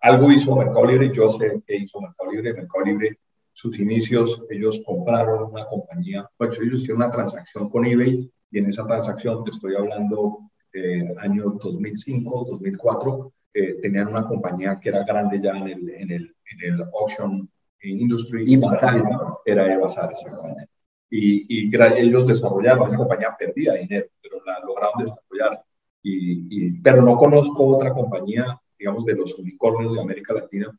algo 0.00 0.32
hizo 0.32 0.56
Mercado 0.56 0.86
Libre, 0.86 1.12
yo 1.12 1.30
sé 1.30 1.62
que 1.66 1.76
hizo 1.76 2.00
Mercado 2.00 2.30
Libre, 2.30 2.54
Mercado 2.54 2.84
Libre 2.84 3.18
sus 3.58 3.76
inicios, 3.80 4.40
ellos 4.50 4.80
compraron 4.86 5.50
una 5.50 5.66
compañía, 5.66 6.30
bueno, 6.38 6.54
ellos 6.62 6.80
hicieron 6.80 7.02
una 7.02 7.10
transacción 7.10 7.68
con 7.68 7.84
eBay 7.84 8.30
y 8.52 8.58
en 8.58 8.66
esa 8.66 8.86
transacción, 8.86 9.42
te 9.42 9.50
estoy 9.50 9.74
hablando 9.74 10.48
eh, 10.72 11.12
año 11.18 11.58
2005, 11.60 12.46
2004, 12.50 13.32
eh, 13.54 13.80
tenían 13.82 14.06
una 14.06 14.24
compañía 14.28 14.78
que 14.80 14.90
era 14.90 15.02
grande 15.02 15.40
ya 15.42 15.56
en 15.56 15.66
el, 15.66 15.90
en 15.90 16.10
el, 16.12 16.36
en 16.52 16.72
el 16.72 16.82
auction 16.82 17.50
industry. 17.82 18.44
Y 18.46 18.56
Bazar. 18.58 19.02
Era 19.44 19.76
Bazar, 19.76 20.12
exactamente. 20.12 20.66
Y, 21.10 21.68
y 21.68 21.70
ellos 21.96 22.28
desarrollaron, 22.28 22.86
esa 22.86 22.96
compañía 22.96 23.34
perdía 23.36 23.72
dinero, 23.72 24.06
pero 24.22 24.36
la 24.46 24.60
lograron 24.60 25.00
desarrollar. 25.00 25.64
Y, 26.00 26.46
y, 26.48 26.80
pero 26.80 27.02
no 27.02 27.16
conozco 27.16 27.66
otra 27.66 27.92
compañía, 27.92 28.56
digamos, 28.78 29.04
de 29.04 29.16
los 29.16 29.36
unicornios 29.36 29.94
de 29.94 30.00
América 30.00 30.32
Latina 30.34 30.72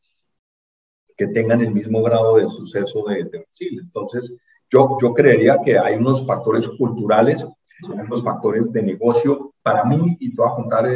que 1.20 1.26
tengan 1.26 1.60
el 1.60 1.74
mismo 1.74 2.02
grado 2.02 2.36
de 2.38 2.48
suceso 2.48 3.04
de, 3.04 3.24
Brasil. 3.24 3.78
Entonces, 3.78 4.34
yo, 4.70 4.96
yo 5.02 5.12
creería 5.12 5.58
que 5.62 5.78
hay 5.78 5.96
unos 5.96 6.26
factores 6.26 6.66
culturales, 6.66 7.46
unos 7.86 8.22
factores 8.22 8.72
de 8.72 8.82
negocio. 8.82 9.52
Para 9.62 9.84
mí, 9.84 10.16
y 10.18 10.34
te 10.34 10.40
voy 10.40 10.50
a 10.50 10.54
contar 10.54 10.88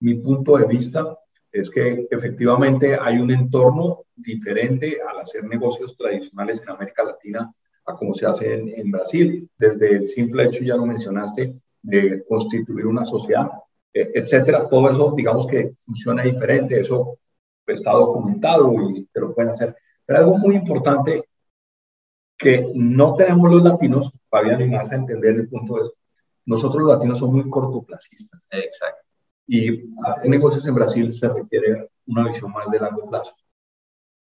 mi 0.00 0.14
punto 0.14 0.56
de 0.56 0.64
vista, 0.66 1.14
es 1.52 1.68
que 1.68 2.08
efectivamente 2.10 2.96
hay 2.98 3.18
un 3.18 3.30
entorno 3.30 4.04
diferente 4.14 4.96
al 5.06 5.20
hacer 5.20 5.44
negocios 5.44 5.94
tradicionales 5.94 6.62
en 6.62 6.70
América 6.70 7.04
Latina 7.04 7.52
a 7.84 7.94
como 7.96 8.14
se 8.14 8.24
hace 8.24 8.54
en, 8.54 8.70
en 8.80 8.90
Brasil. 8.90 9.46
Desde 9.58 9.90
el 9.90 10.06
simple 10.06 10.44
hecho, 10.44 10.64
ya 10.64 10.76
lo 10.76 10.86
mencionaste, 10.86 11.52
de 11.82 12.24
constituir 12.26 12.86
una 12.86 13.04
sociedad, 13.04 13.50
e, 13.92 14.10
etcétera. 14.14 14.66
Todo 14.70 14.88
eso, 14.88 15.12
digamos 15.14 15.46
que 15.46 15.74
funciona 15.84 16.22
diferente. 16.22 16.80
Eso 16.80 17.18
está 17.72 17.92
documentado 17.92 18.72
y 18.90 19.06
te 19.06 19.20
lo 19.20 19.34
pueden 19.34 19.52
hacer. 19.52 19.76
Pero 20.04 20.18
algo 20.18 20.38
muy 20.38 20.56
importante 20.56 21.28
que 22.38 22.70
no 22.74 23.14
tenemos 23.14 23.50
los 23.50 23.64
latinos, 23.64 24.12
Fabián 24.28 24.60
y 24.60 24.66
Marta, 24.66 24.94
entender 24.94 25.36
el 25.36 25.48
punto 25.48 25.82
es, 25.82 25.90
nosotros 26.44 26.82
los 26.82 26.94
latinos 26.94 27.18
somos 27.18 27.36
muy 27.36 27.50
cortoplacistas. 27.50 28.46
Exacto. 28.50 29.02
Y 29.48 29.90
hacer 30.04 30.28
negocios 30.28 30.66
en 30.66 30.74
Brasil 30.74 31.12
se 31.12 31.28
requiere 31.28 31.90
una 32.06 32.26
visión 32.26 32.52
más 32.52 32.70
de 32.70 32.80
largo 32.80 33.08
plazo. 33.08 33.34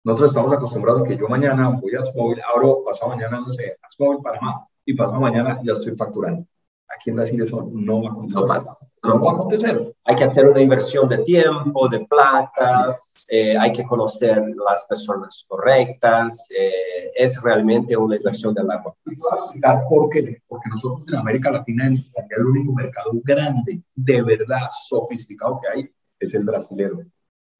Nosotros 0.02 0.30
estamos 0.30 0.52
acostumbrados 0.52 1.02
a 1.02 1.04
que 1.04 1.16
yo 1.16 1.28
mañana 1.28 1.68
voy 1.68 1.94
a 1.94 2.04
Smóvil, 2.04 2.40
abro, 2.42 2.82
pasado 2.82 3.10
mañana, 3.10 3.40
no 3.40 3.52
sé, 3.52 3.76
a 3.82 3.90
Smóvil, 3.90 4.22
Panamá, 4.22 4.66
y 4.84 4.94
pasado 4.94 5.20
mañana 5.20 5.60
ya 5.62 5.74
estoy 5.74 5.94
facturando. 5.94 6.46
Aquí 6.88 7.10
en 7.10 7.16
Brasil 7.16 7.42
eso 7.42 7.68
no 7.72 8.02
va 8.02 8.08
a 8.08 8.12
acontecer. 8.12 8.40
No, 8.40 9.14
no 9.14 9.20
va 9.24 9.30
a 9.30 9.34
acontecer. 9.34 9.94
Hay 10.04 10.16
que 10.16 10.24
hacer 10.24 10.48
una 10.48 10.60
inversión 10.60 11.08
de 11.08 11.18
tiempo, 11.18 11.88
de 11.88 12.00
plata, 12.06 12.96
eh, 13.32 13.56
hay 13.56 13.72
que 13.72 13.84
conocer 13.84 14.42
las 14.66 14.84
personas 14.86 15.44
correctas, 15.46 16.48
eh, 16.50 17.12
es 17.14 17.40
realmente 17.40 17.96
una 17.96 18.16
inversión 18.16 18.52
de 18.52 18.64
largo 18.64 18.96
plazo. 19.04 19.52
¿Por 19.88 20.10
qué? 20.10 20.42
Porque 20.48 20.68
nosotros 20.68 21.04
en 21.06 21.14
América 21.14 21.52
Latina, 21.52 21.86
el 21.86 22.44
único 22.44 22.72
mercado 22.72 23.12
grande, 23.22 23.82
de 23.94 24.22
verdad 24.22 24.68
sofisticado 24.88 25.60
que 25.60 25.68
hay, 25.68 25.90
es 26.18 26.34
el 26.34 26.42
brasilero. 26.42 27.04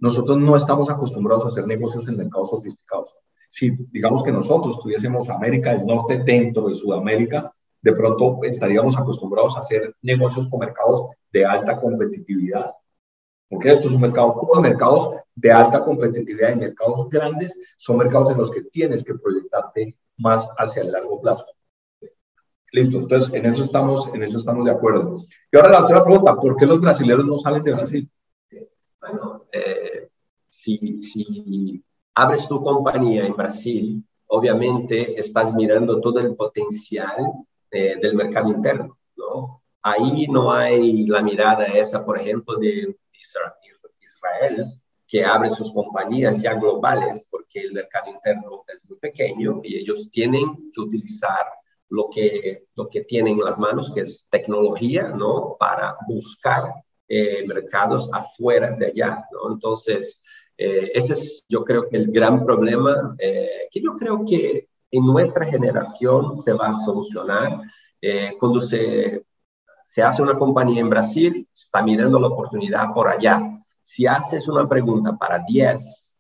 Nosotros 0.01 0.39
no 0.39 0.57
estamos 0.57 0.91
acostumbrados 0.91 1.45
a 1.45 1.49
hacer 1.51 1.69
negocios 1.69 2.09
en 2.09 2.17
mercados 2.17 2.51
sofisticados. 2.51 3.15
si 3.49 3.71
digamos 3.93 4.25
que 4.25 4.33
nosotros 4.33 4.81
tuviésemos 4.81 5.29
América 5.29 5.71
del 5.77 5.87
Norte 5.87 6.21
dentro 6.25 6.69
de 6.69 6.75
Sudamérica, 6.75 7.53
de 7.81 7.93
pronto 7.93 8.41
estaríamos 8.43 8.99
acostumbrados 8.99 9.57
a 9.57 9.61
hacer 9.61 9.95
negocios 10.03 10.49
con 10.49 10.59
mercados 10.59 11.05
de 11.33 11.47
alta 11.47 11.81
competitividad. 11.81 12.73
Porque 13.51 13.73
esto 13.73 13.89
es 13.89 13.95
un 13.95 14.01
mercado, 14.01 14.39
todos 14.41 14.63
mercados 14.63 15.11
de 15.35 15.51
alta 15.51 15.85
competitividad 15.85 16.53
y 16.53 16.57
mercados 16.57 17.11
grandes 17.11 17.53
son 17.77 17.99
mercados 17.99 18.31
en 18.31 18.39
los 18.39 18.51
que 18.51 18.63
tienes 18.63 19.03
que 19.03 19.15
proyectarte 19.15 19.97
más 20.19 20.49
hacia 20.57 20.83
el 20.83 20.93
largo 20.93 21.21
plazo. 21.21 21.45
Listo, 22.73 22.99
entonces 22.99 23.35
en 23.35 23.47
eso 23.47 23.63
estamos, 23.63 24.09
en 24.15 24.23
eso 24.23 24.39
estamos 24.39 24.65
de 24.65 24.71
acuerdo. 24.71 25.25
Y 25.51 25.57
ahora 25.57 25.71
la 25.71 25.85
otra 25.85 26.05
pregunta, 26.05 26.37
¿por 26.37 26.57
qué 26.57 26.65
los 26.65 26.81
brasileños 26.81 27.27
no 27.27 27.39
salen 27.39 27.65
de 27.65 27.75
Brasil? 27.75 28.11
Bueno, 29.01 29.47
eh, 29.51 30.09
si, 30.49 31.01
si 31.01 31.85
abres 32.15 32.47
tu 32.47 32.63
compañía 32.63 33.27
en 33.27 33.35
Brasil, 33.35 34.05
obviamente 34.29 35.19
estás 35.19 35.53
mirando 35.53 36.01
todo 36.01 36.21
el 36.21 36.37
potencial 36.37 37.33
eh, 37.73 37.97
del 38.01 38.15
mercado 38.15 38.51
interno, 38.51 38.97
¿no? 39.17 39.63
Ahí 39.83 40.29
no 40.29 40.53
hay 40.53 41.07
la 41.07 41.23
mirada 41.23 41.65
esa, 41.65 42.05
por 42.05 42.21
ejemplo, 42.21 42.57
de 42.57 42.97
Israel, 43.21 44.81
que 45.07 45.25
abre 45.25 45.51
sus 45.51 45.73
compañías 45.73 46.41
ya 46.41 46.55
globales 46.55 47.27
porque 47.31 47.61
el 47.61 47.73
mercado 47.73 48.11
interno 48.11 48.65
es 48.73 48.85
muy 48.89 48.99
pequeño 48.99 49.61
y 49.65 49.79
ellos 49.79 50.09
tienen 50.13 50.71
que 50.73 50.81
utilizar 50.81 51.47
lo 51.89 52.09
que, 52.09 52.67
lo 52.77 52.89
que 52.89 53.03
tienen 53.03 53.39
en 53.39 53.45
las 53.45 53.59
manos, 53.59 53.93
que 53.93 54.03
es 54.03 54.27
tecnología, 54.31 55.09
¿no? 55.09 55.57
Para 55.59 55.97
buscar 56.07 56.73
eh, 57.09 57.45
mercados 57.45 58.09
afuera 58.13 58.71
de 58.71 58.87
allá. 58.87 59.25
Entonces, 59.51 60.23
eh, 60.57 60.93
ese 60.95 61.15
es 61.15 61.45
yo 61.49 61.65
creo 61.65 61.89
el 61.91 62.13
gran 62.13 62.45
problema 62.45 63.17
eh, 63.19 63.67
que 63.73 63.81
yo 63.81 63.97
creo 63.97 64.25
que 64.25 64.69
en 64.93 65.07
nuestra 65.07 65.47
generación 65.47 66.39
se 66.39 66.53
va 66.53 66.69
a 66.69 66.75
solucionar. 66.75 67.61
cuando 68.39 68.61
se, 68.61 69.25
se 69.91 70.05
hace 70.05 70.23
una 70.23 70.39
compañía 70.39 70.83
en 70.83 70.89
Brasil, 70.89 71.49
está 71.53 71.83
mirando 71.83 72.21
la 72.21 72.29
oportunidad 72.29 72.95
por 72.95 73.09
allá. 73.09 73.43
Si 73.83 74.07
haces 74.07 74.47
una 74.47 74.69
pregunta 74.69 75.17
para 75.19 75.41
10 75.41 76.17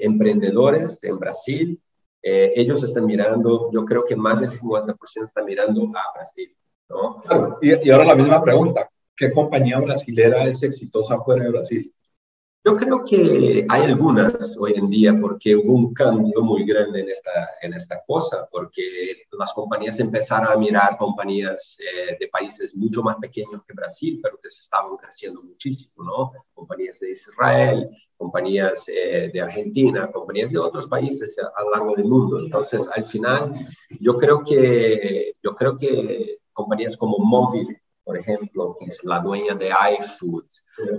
emprendedores 0.00 0.98
en 1.04 1.18
Brasil, 1.18 1.78
eh, 2.22 2.54
ellos 2.56 2.82
están 2.82 3.04
mirando, 3.04 3.70
yo 3.70 3.84
creo 3.84 4.02
que 4.06 4.16
más 4.16 4.40
del 4.40 4.50
50% 4.50 4.96
están 5.26 5.44
mirando 5.44 5.82
a 5.94 6.14
Brasil. 6.14 6.56
¿no? 6.88 7.22
Y, 7.60 7.90
ahora 7.90 8.06
la 8.06 8.14
misma 8.14 8.42
pregunta, 8.42 8.88
¿qué 9.14 9.30
compañía 9.30 9.78
brasilera 9.78 10.46
es 10.46 10.62
exitosa 10.62 11.20
fuera 11.20 11.44
de 11.44 11.50
Brasil? 11.50 11.94
Yo 12.62 12.76
creo 12.76 13.02
que 13.06 13.64
hay 13.70 13.82
algunas 13.84 14.34
hoy 14.58 14.74
en 14.76 14.90
día 14.90 15.16
porque 15.18 15.56
hubo 15.56 15.72
un 15.72 15.94
cambio 15.94 16.42
muy 16.42 16.64
grande 16.64 17.00
en 17.00 17.08
esta, 17.08 17.30
en 17.62 17.72
esta 17.72 18.02
cosa, 18.06 18.46
porque 18.52 19.22
las 19.32 19.54
compañías 19.54 19.98
empezaron 19.98 20.52
a 20.52 20.56
mirar 20.56 20.98
compañías 20.98 21.78
eh, 21.78 22.18
de 22.20 22.28
países 22.28 22.76
mucho 22.76 23.02
más 23.02 23.16
pequeños 23.16 23.62
que 23.66 23.72
Brasil, 23.72 24.20
pero 24.22 24.36
que 24.36 24.50
se 24.50 24.60
estaban 24.60 24.94
creciendo 24.98 25.42
muchísimo, 25.42 26.04
¿no? 26.04 26.32
Compañías 26.52 27.00
de 27.00 27.12
Israel, 27.12 27.88
compañías 28.18 28.84
eh, 28.88 29.30
de 29.32 29.40
Argentina, 29.40 30.10
compañías 30.12 30.50
de 30.50 30.58
otros 30.58 30.86
países 30.86 31.34
a 31.38 31.64
largo 31.74 31.94
del 31.96 32.04
mundo. 32.04 32.40
Entonces, 32.40 32.86
al 32.94 33.06
final, 33.06 33.54
yo 34.00 34.18
creo 34.18 34.44
que, 34.44 35.32
yo 35.42 35.54
creo 35.54 35.78
que 35.78 36.40
compañías 36.52 36.94
como 36.98 37.16
Móvil 37.20 37.80
por 38.10 38.18
ejemplo, 38.18 38.76
que 38.76 38.86
es 38.86 39.04
la 39.04 39.20
dueña 39.20 39.54
de 39.54 39.68
iFood, 39.68 40.44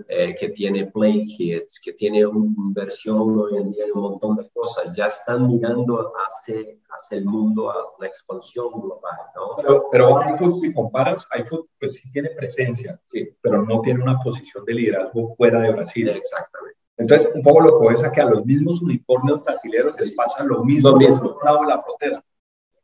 eh, 0.08 0.34
que 0.40 0.48
tiene 0.48 0.86
Play 0.86 1.26
Kids, 1.26 1.82
que 1.84 1.92
tiene 1.92 2.26
una 2.26 2.46
inversión 2.46 3.38
hoy 3.38 3.58
en 3.58 3.70
día 3.74 3.84
en 3.84 3.92
un 3.96 4.02
montón 4.02 4.38
de 4.38 4.50
cosas, 4.54 4.96
ya 4.96 5.08
están 5.08 5.46
mirando 5.46 6.14
hacia, 6.16 6.62
hacia 6.90 7.18
el 7.18 7.26
mundo, 7.26 7.70
a 7.70 7.76
la 8.00 8.08
expansión 8.08 8.70
global, 8.80 9.20
¿no? 9.36 9.58
Pero, 9.58 9.88
pero 9.92 10.22
iFood, 10.34 10.62
si 10.62 10.74
comparas, 10.74 11.28
iFood 11.38 11.66
pues 11.78 11.96
sí 11.96 12.10
tiene 12.14 12.30
presencia, 12.30 12.98
sí, 13.08 13.28
pero 13.42 13.62
no 13.64 13.82
tiene 13.82 14.02
una 14.02 14.18
posición 14.20 14.64
de 14.64 14.74
liderazgo 14.74 15.36
fuera 15.36 15.60
de 15.60 15.74
Brasil. 15.74 16.08
Exactamente. 16.08 16.80
Entonces, 16.96 17.30
un 17.36 17.42
poco 17.42 17.60
lo 17.60 17.78
que 17.78 17.94
es 17.94 18.10
que 18.10 18.22
a 18.22 18.26
los 18.26 18.46
mismos 18.46 18.82
unicornios 18.82 19.44
brasileños 19.44 20.00
les 20.00 20.12
pasa 20.12 20.46
lo 20.46 20.64
mismo, 20.64 20.92
lo 20.92 20.96
mismo. 20.96 21.38
lado 21.44 21.60
de 21.60 21.68
la 21.68 21.84
frontera. 21.84 22.24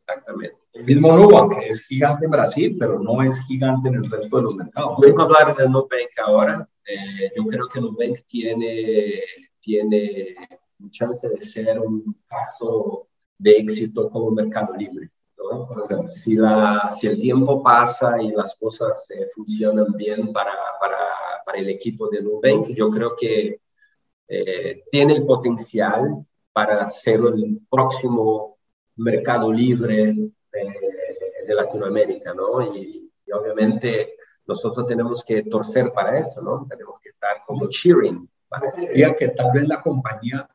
Exactamente. 0.07 0.57
El 0.71 0.85
mismo 0.85 1.11
Nubank, 1.11 1.59
que 1.59 1.69
es 1.69 1.81
gigante 1.81 2.25
en 2.25 2.31
Brasil, 2.31 2.75
pero 2.79 2.99
no 2.99 3.21
es 3.21 3.41
gigante 3.41 3.89
en 3.89 3.95
el 3.95 4.09
resto 4.09 4.37
de 4.37 4.43
los 4.43 4.55
mercados. 4.55 4.97
Vengo 5.01 5.21
a 5.21 5.25
hablar 5.25 5.55
de 5.55 5.67
Nubank 5.67 6.19
ahora. 6.25 6.69
Eh, 6.85 7.31
yo 7.35 7.45
creo 7.45 7.67
que 7.67 7.81
Nubank 7.81 8.19
tiene, 8.25 9.21
tiene 9.59 10.35
chance 10.91 11.27
de 11.27 11.41
ser 11.41 11.79
un 11.79 12.15
caso 12.25 13.07
de 13.37 13.51
éxito 13.57 14.09
como 14.09 14.31
mercado 14.31 14.73
libre. 14.75 15.11
¿no? 15.37 16.07
Si, 16.07 16.35
la, 16.35 16.89
si 16.97 17.07
el 17.07 17.19
tiempo 17.19 17.61
pasa 17.61 18.21
y 18.21 18.31
las 18.31 18.55
cosas 18.55 19.09
eh, 19.11 19.25
funcionan 19.35 19.91
bien 19.93 20.31
para, 20.31 20.53
para, 20.79 20.97
para, 21.45 21.59
el 21.59 21.69
equipo 21.69 22.07
de 22.09 22.21
Nubank, 22.21 22.67
yo 22.69 22.89
creo 22.89 23.15
que 23.15 23.59
eh, 24.29 24.83
tiene 24.89 25.15
el 25.15 25.25
potencial 25.25 26.25
para 26.53 26.87
ser 26.87 27.19
el 27.19 27.59
próximo 27.69 28.56
mercado 28.97 29.51
libre 29.51 30.15
de, 30.51 31.55
Latinoamérica, 31.55 32.33
¿no? 32.33 32.75
Y, 32.75 33.09
obviamente 33.33 34.15
nosotros 34.45 34.87
tenemos 34.87 35.23
que 35.23 35.43
torcer 35.43 35.91
para 35.91 36.19
eso, 36.19 36.41
¿no? 36.41 36.65
Tenemos 36.69 36.99
que 37.01 37.09
estar 37.09 37.43
como 37.45 37.67
cheering. 37.67 38.29
Para 38.47 38.71
Diría 38.71 39.13
que 39.15 39.29
tal 39.29 39.51
vez 39.53 39.67
la 39.67 39.81
compañía 39.81 40.49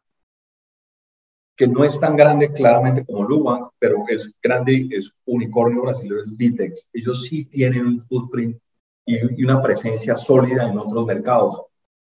que 1.55 1.67
no 1.67 1.85
es 1.85 2.01
tan 2.01 2.17
grande 2.17 2.51
claramente 2.53 3.05
como 3.05 3.25
Luban, 3.25 3.69
pero 3.79 4.05
es 4.09 4.33
grande, 4.43 4.89
es 4.91 5.13
unicornio 5.27 5.83
brasileño, 5.83 6.21
es 6.21 6.37
Vitex. 6.37 6.89
Ellos 6.93 7.27
sí 7.27 7.45
tienen 7.45 7.87
un 7.87 8.01
footprint 8.01 8.57
y, 9.05 9.45
una 9.45 9.61
presencia 9.61 10.17
sólida 10.17 10.69
en 10.69 10.79
otros 10.79 11.07
mercados. 11.07 11.61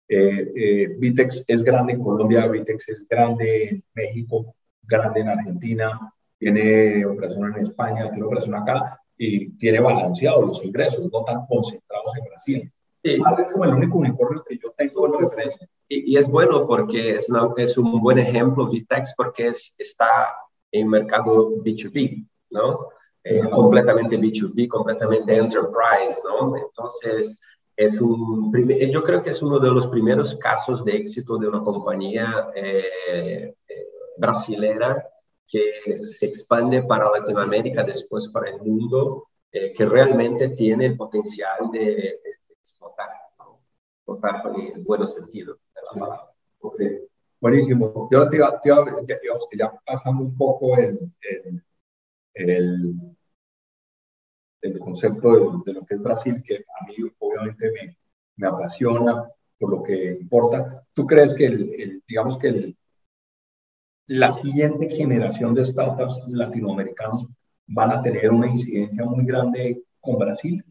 Eh, 0.07 0.51
eh, 0.55 0.95
Vitex 0.97 1.43
es 1.47 1.63
grande 1.63 1.93
en 1.93 2.03
Colombia, 2.03 2.47
Vitex 2.47 2.89
es 2.89 3.07
grande 3.07 3.67
en 3.69 3.83
México, 3.93 4.55
grande 4.83 5.21
en 5.21 5.29
Argentina, 5.29 6.13
tiene 6.39 7.05
operación 7.05 7.53
en 7.53 7.61
España, 7.61 8.09
tiene 8.09 8.25
operación 8.25 8.55
acá 8.55 8.99
y 9.17 9.51
tiene 9.57 9.81
balanceados 9.81 10.47
los 10.47 10.63
ingresos, 10.63 11.11
no 11.11 11.23
tan 11.25 11.45
concentrados 11.45 12.17
en 12.17 12.25
Brasil. 12.25 12.73
Es 13.03 13.21
como 13.53 13.65
el 13.65 13.73
único 13.73 13.97
unicornio 13.99 14.43
que 14.47 14.57
yo 14.57 14.71
tengo 14.77 15.07
de 15.09 15.17
referencia. 15.19 15.67
Y, 15.87 16.13
y, 16.13 16.17
es 16.17 16.29
bueno 16.29 16.65
porque 16.65 17.11
es, 17.11 17.29
una, 17.29 17.49
es 17.57 17.77
un 17.77 18.01
buen 18.01 18.19
ejemplo 18.19 18.67
Vitex 18.67 19.13
porque 19.15 19.47
es, 19.47 19.73
está 19.77 20.35
en 20.71 20.87
mercado 20.87 21.51
B2B, 21.57 22.27
¿no? 22.51 22.89
Eh, 23.23 23.49
completamente 23.49 24.17
B2B, 24.17 24.67
completamente 24.67 25.35
enterprise, 25.35 26.21
¿no? 26.23 26.55
Entonces, 26.55 27.39
es 27.75 28.01
un, 28.01 28.51
yo 28.91 29.03
creo 29.03 29.21
que 29.21 29.31
es 29.31 29.41
uno 29.41 29.59
de 29.59 29.71
los 29.71 29.87
primeros 29.87 30.35
casos 30.35 30.83
de 30.83 30.97
éxito 30.97 31.37
de 31.37 31.47
una 31.47 31.61
compañía 31.61 32.49
eh, 32.55 33.55
eh, 33.67 33.87
brasilera 34.17 35.05
que 35.49 36.03
se 36.03 36.27
expande 36.27 36.83
para 36.83 37.09
Latinoamérica, 37.09 37.83
después 37.83 38.27
para 38.29 38.51
el 38.51 38.61
mundo, 38.61 39.27
eh, 39.51 39.73
que 39.73 39.85
realmente 39.85 40.49
tiene 40.49 40.85
el 40.85 40.95
potencial 40.95 41.71
de, 41.71 41.79
de, 41.79 42.19
explotar, 42.61 43.09
¿no? 43.39 43.59
explotar 43.97 44.43
en 44.55 44.77
el 44.77 44.83
buen 44.83 45.07
sentido. 45.07 45.57
Okay. 46.59 46.99
Buenísimo. 47.41 48.07
Yo 48.11 48.29
te 48.29 48.37
te 48.37 49.19
digamos 49.21 49.47
que 49.49 49.57
ya 49.57 49.73
pasando 49.83 50.23
un 50.23 50.37
poco 50.37 50.77
el, 50.77 50.99
el, 51.21 51.63
el, 52.35 52.95
el 54.61 54.79
concepto 54.79 55.31
de, 55.31 55.39
de, 55.65 55.73
lo 55.73 55.85
que 55.85 55.95
es 55.95 56.01
Brasil, 56.01 56.43
que 56.45 56.57
a 56.57 56.85
mí 56.85 56.95
obviamente 57.17 57.71
me, 57.71 57.97
me 58.35 58.47
apasiona 58.47 59.27
por 59.57 59.71
lo 59.71 59.81
que 59.81 60.11
importa. 60.13 60.85
¿Tú 60.93 61.07
crees 61.07 61.33
que 61.33 61.45
el 61.45 62.03
digamos 62.07 62.37
que 62.37 62.49
el, 62.49 62.77
la 64.09 64.31
siguiente 64.31 64.89
generación 64.89 65.53
de 65.53 65.63
startups 65.63 66.25
latinoamericanos 66.29 67.27
van 67.67 67.91
a 67.91 68.01
tener 68.01 68.31
una 68.31 68.47
incidencia 68.47 69.05
muy 69.05 69.23
grande 69.23 69.83
con 69.99 70.17
Brasil? 70.17 70.65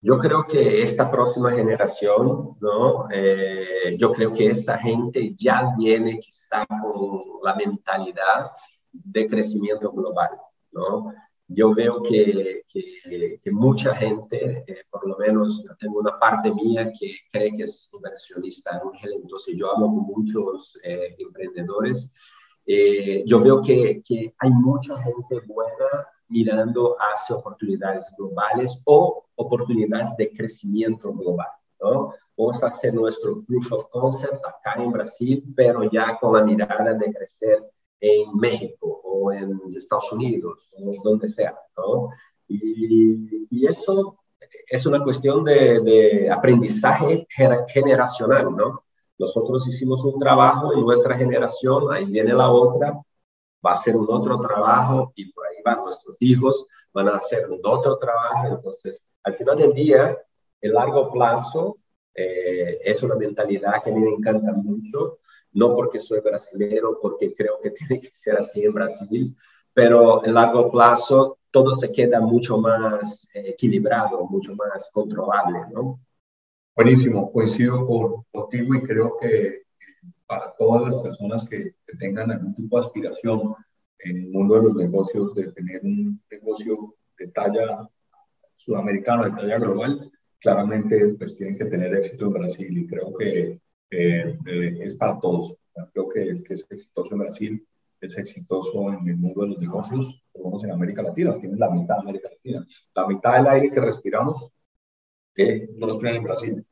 Yo 0.00 0.18
creo 0.18 0.46
que 0.46 0.80
esta 0.80 1.10
próxima 1.10 1.50
generación, 1.50 2.56
¿no? 2.60 3.08
Eh, 3.10 3.96
yo 3.98 4.12
creo 4.12 4.32
que 4.32 4.50
esta 4.50 4.78
gente 4.78 5.34
ya 5.34 5.74
viene 5.76 6.20
quizá 6.20 6.64
con 6.64 7.22
la 7.42 7.56
mentalidad 7.56 8.52
de 8.92 9.26
crecimiento 9.26 9.90
global, 9.90 10.30
¿no? 10.70 11.12
Yo 11.48 11.74
veo 11.74 12.02
que, 12.04 12.62
que, 12.68 13.50
mucha 13.50 13.96
gente, 13.96 14.64
eh, 14.66 14.84
por 14.90 15.08
lo 15.08 15.16
menos 15.16 15.64
tengo 15.80 15.98
una 15.98 16.18
parte 16.20 16.52
mía 16.52 16.92
que 16.92 17.16
cree 17.32 17.50
que 17.52 17.64
es 17.64 17.90
inversionista 17.92 18.80
ángel, 18.80 19.14
entonces 19.22 19.56
yo 19.56 19.72
hablo 19.72 19.86
con 19.86 20.06
muchos 20.06 20.78
eh, 20.84 21.16
emprendedores 21.18 22.12
eh, 22.66 23.22
yo 23.26 23.40
veo 23.40 23.62
que, 23.62 24.02
que, 24.06 24.34
hay 24.38 24.50
mucha 24.50 24.96
gente 25.02 25.40
buena 25.46 26.08
mirando 26.28 26.96
hacia 26.98 27.36
oportunidades 27.36 28.12
globales 28.18 28.82
o 28.84 29.24
oportunidades 29.36 30.16
de 30.16 30.32
crecimiento 30.32 31.12
global. 31.12 31.48
¿no? 31.80 32.12
Vamos 32.36 32.62
a 32.62 32.66
hacer 32.66 32.92
nuestro 32.94 33.42
proof 33.44 33.72
of 33.72 33.88
concept 33.90 34.44
acá 34.44 34.82
en 34.82 34.90
Brasil, 34.90 35.44
pero 35.54 35.88
ya 35.90 36.18
con 36.18 36.34
la 36.34 36.44
mirada 36.44 36.94
de 36.94 37.12
crecer 37.12 37.64
en 38.00 38.36
México 38.36 39.00
o 39.04 39.32
en 39.32 39.58
Estados 39.74 40.12
Unidos 40.12 40.70
o 40.76 40.92
donde 41.02 41.28
sea, 41.28 41.56
¿no? 41.76 42.10
Y, 42.48 43.46
y 43.50 43.66
eso 43.66 44.18
es 44.68 44.86
una 44.86 45.02
cuestión 45.02 45.44
de, 45.44 45.80
de, 45.80 46.30
aprendizaje 46.30 47.26
generacional, 47.68 48.54
¿no? 48.54 48.84
Nosotros 49.18 49.66
hicimos 49.66 50.04
un 50.04 50.18
trabajo 50.18 50.72
en 50.72 50.80
nuestra 50.80 51.16
generación, 51.16 51.92
ahí 51.92 52.04
viene 52.04 52.34
la 52.34 52.50
otra, 52.50 52.92
va 53.64 53.70
a 53.70 53.74
hacer 53.74 53.96
un 53.96 54.06
otro 54.10 54.38
trabajo 54.40 55.12
y 55.16 55.32
por 55.32 55.46
ahí 55.46 55.56
van 55.64 55.84
nuestros 55.84 56.16
hijos, 56.20 56.66
van 56.92 57.08
a 57.08 57.16
hacer 57.16 57.50
un 57.50 57.60
otro 57.64 57.98
trabajo. 57.98 58.48
Entonces, 58.48 59.02
al 59.22 59.34
final 59.34 59.58
del 59.58 59.72
día, 59.72 60.18
el 60.60 60.72
largo 60.72 61.10
plazo 61.10 61.78
eh, 62.14 62.78
es 62.84 63.02
una 63.02 63.14
mentalidad 63.14 63.82
que 63.82 63.90
a 63.90 63.94
mí 63.94 64.00
me 64.00 64.10
encanta 64.10 64.52
mucho, 64.52 65.18
no 65.52 65.74
porque 65.74 65.98
soy 65.98 66.20
brasileño, 66.20 66.98
porque 67.00 67.32
creo 67.34 67.58
que 67.62 67.70
tiene 67.70 68.00
que 68.00 68.10
ser 68.12 68.36
así 68.38 68.64
en 68.64 68.72
Brasil, 68.72 69.36
pero 69.72 70.24
en 70.24 70.34
largo 70.34 70.70
plazo 70.70 71.38
todo 71.50 71.72
se 71.72 71.90
queda 71.92 72.20
mucho 72.20 72.58
más 72.58 73.28
eh, 73.34 73.50
equilibrado, 73.50 74.24
mucho 74.26 74.54
más 74.54 74.90
controlable, 74.92 75.60
¿no? 75.72 76.00
Buenísimo, 76.76 77.32
coincido 77.32 77.86
con, 77.86 78.24
contigo 78.30 78.74
y 78.74 78.82
creo 78.82 79.16
que 79.18 79.62
para 80.26 80.54
todas 80.58 80.94
las 80.94 81.02
personas 81.02 81.48
que, 81.48 81.74
que, 81.86 81.96
tengan 81.96 82.30
algún 82.30 82.54
tipo 82.54 82.78
de 82.78 82.84
aspiración 82.84 83.54
en 83.98 84.16
el 84.18 84.28
mundo 84.28 84.56
de 84.56 84.62
los 84.64 84.74
negocios, 84.74 85.34
de 85.34 85.52
tener 85.52 85.80
un 85.82 86.20
negocio 86.30 86.94
de 87.18 87.28
talla 87.28 87.88
sudamericana, 88.56 89.24
de 89.24 89.30
talla 89.30 89.58
global, 89.58 90.12
claramente 90.38 91.14
pues 91.14 91.34
tienen 91.34 91.56
que 91.56 91.64
tener 91.64 91.96
éxito 91.96 92.26
en 92.26 92.32
Brasil 92.34 92.76
y 92.76 92.86
creo 92.86 93.14
que 93.14 93.58
eh, 93.90 94.38
es 94.82 94.94
para 94.96 95.18
todos. 95.18 95.54
Creo 95.94 96.10
que 96.10 96.24
el 96.24 96.44
que 96.44 96.54
es 96.54 96.66
exitoso 96.68 97.14
en 97.14 97.20
Brasil 97.20 97.66
es 98.02 98.18
exitoso 98.18 98.92
en 98.92 99.08
el 99.08 99.16
mundo 99.16 99.42
de 99.42 99.48
los 99.48 99.58
negocios, 99.58 100.22
por 100.30 100.42
lo 100.42 100.48
menos 100.50 100.64
en 100.64 100.72
América 100.72 101.00
Latina, 101.00 101.38
tiene 101.40 101.56
la 101.56 101.70
mitad 101.70 101.94
de 101.94 102.00
América 102.02 102.28
Latina. 102.28 102.66
La 102.94 103.06
mitad 103.06 103.32
del 103.32 103.46
aire 103.46 103.70
que 103.70 103.80
respiramos 103.80 104.52
no 105.76 105.86
respiran 105.86 106.16
en 106.16 106.22
Brasil, 106.22 106.66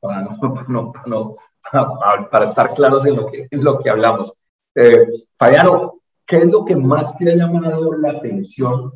para, 0.00 0.22
no, 0.68 0.92
no, 1.06 1.36
para, 1.70 2.30
para, 2.30 2.44
estar 2.46 2.74
claros 2.74 3.04
en 3.06 3.16
lo 3.16 3.26
que, 3.26 3.46
en 3.50 3.64
lo 3.64 3.78
que 3.78 3.90
hablamos. 3.90 4.32
Eh, 4.74 5.06
Fabiano, 5.38 6.00
¿qué 6.26 6.36
es 6.36 6.46
lo 6.46 6.64
que 6.64 6.76
más 6.76 7.16
te 7.16 7.30
ha 7.30 7.36
llamado 7.36 7.92
la 7.94 8.12
atención 8.12 8.92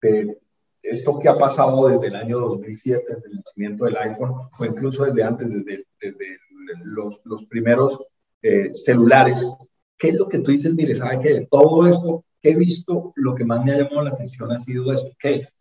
de 0.00 0.38
esto 0.82 1.18
que 1.18 1.28
ha 1.28 1.36
pasado 1.36 1.88
desde 1.88 2.08
el 2.08 2.16
año 2.16 2.38
2007, 2.38 3.04
desde 3.08 3.28
el 3.28 3.36
nacimiento 3.36 3.84
del 3.84 3.96
iPhone, 3.96 4.34
o 4.58 4.64
incluso 4.64 5.04
desde 5.04 5.22
antes, 5.22 5.50
desde, 5.50 5.84
desde 6.00 6.38
los, 6.84 7.20
los 7.24 7.44
primeros 7.46 7.98
eh, 8.42 8.72
celulares? 8.72 9.44
¿Qué 9.98 10.10
es 10.10 10.14
lo 10.14 10.28
que 10.28 10.38
tú 10.38 10.50
dices, 10.50 10.74
mire, 10.74 10.94
sabe 10.94 11.20
que 11.20 11.34
de 11.34 11.46
todo 11.46 11.86
esto 11.88 12.24
que 12.40 12.50
he 12.50 12.56
visto, 12.56 13.12
lo 13.16 13.34
que 13.34 13.44
más 13.44 13.64
me 13.64 13.72
ha 13.72 13.78
llamado 13.78 14.02
la 14.02 14.10
atención 14.10 14.52
ha 14.52 14.60
sido 14.60 14.92
esto? 14.92 15.10
¿Qué 15.18 15.36
es? 15.36 15.55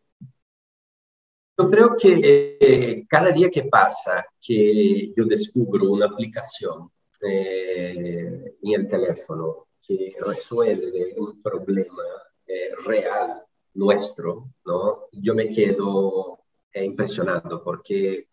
Yo 1.57 1.69
creo 1.69 1.95
que 1.95 2.57
eh, 2.59 3.05
cada 3.07 3.31
día 3.31 3.49
que 3.49 3.63
pasa 3.63 4.25
que 4.41 5.13
yo 5.15 5.23
descubro 5.25 5.91
una 5.91 6.07
aplicación 6.07 6.91
eh, 7.21 8.57
en 8.61 8.73
el 8.73 8.87
teléfono 8.87 9.67
que 9.81 10.15
resuelve 10.19 11.13
un 11.17 11.41
problema 11.41 12.03
eh, 12.45 12.71
real 12.85 13.41
nuestro, 13.75 14.49
¿no? 14.65 15.07
Yo 15.13 15.33
me 15.33 15.49
quedo 15.49 16.39
eh, 16.73 16.83
impresionado 16.83 17.63
porque 17.63 18.27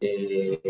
eh, 0.00 0.60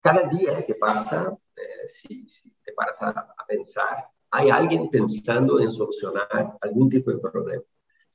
cada 0.00 0.28
día 0.28 0.64
que 0.64 0.76
pasa, 0.76 1.36
eh, 1.56 1.86
si, 1.86 2.26
si, 2.28 2.50
te 2.64 2.72
paras 2.72 2.96
a, 3.02 3.10
a, 3.10 3.46
pensar, 3.46 4.08
hay 4.30 4.48
alguien 4.50 4.88
pensando 4.88 5.60
en 5.60 5.70
solucionar 5.70 6.56
algún 6.60 6.88
tipo 6.88 7.10
de 7.10 7.18
problema. 7.18 7.62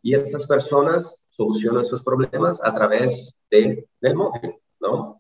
Y 0.01 0.13
estas 0.13 0.47
personas 0.47 1.20
solucionan 1.31 1.83
sus 1.83 2.03
problemas 2.03 2.61
a 2.63 2.73
través 2.73 3.35
de, 3.49 3.87
del 3.99 4.15
móvil, 4.15 4.55
¿no? 4.79 5.19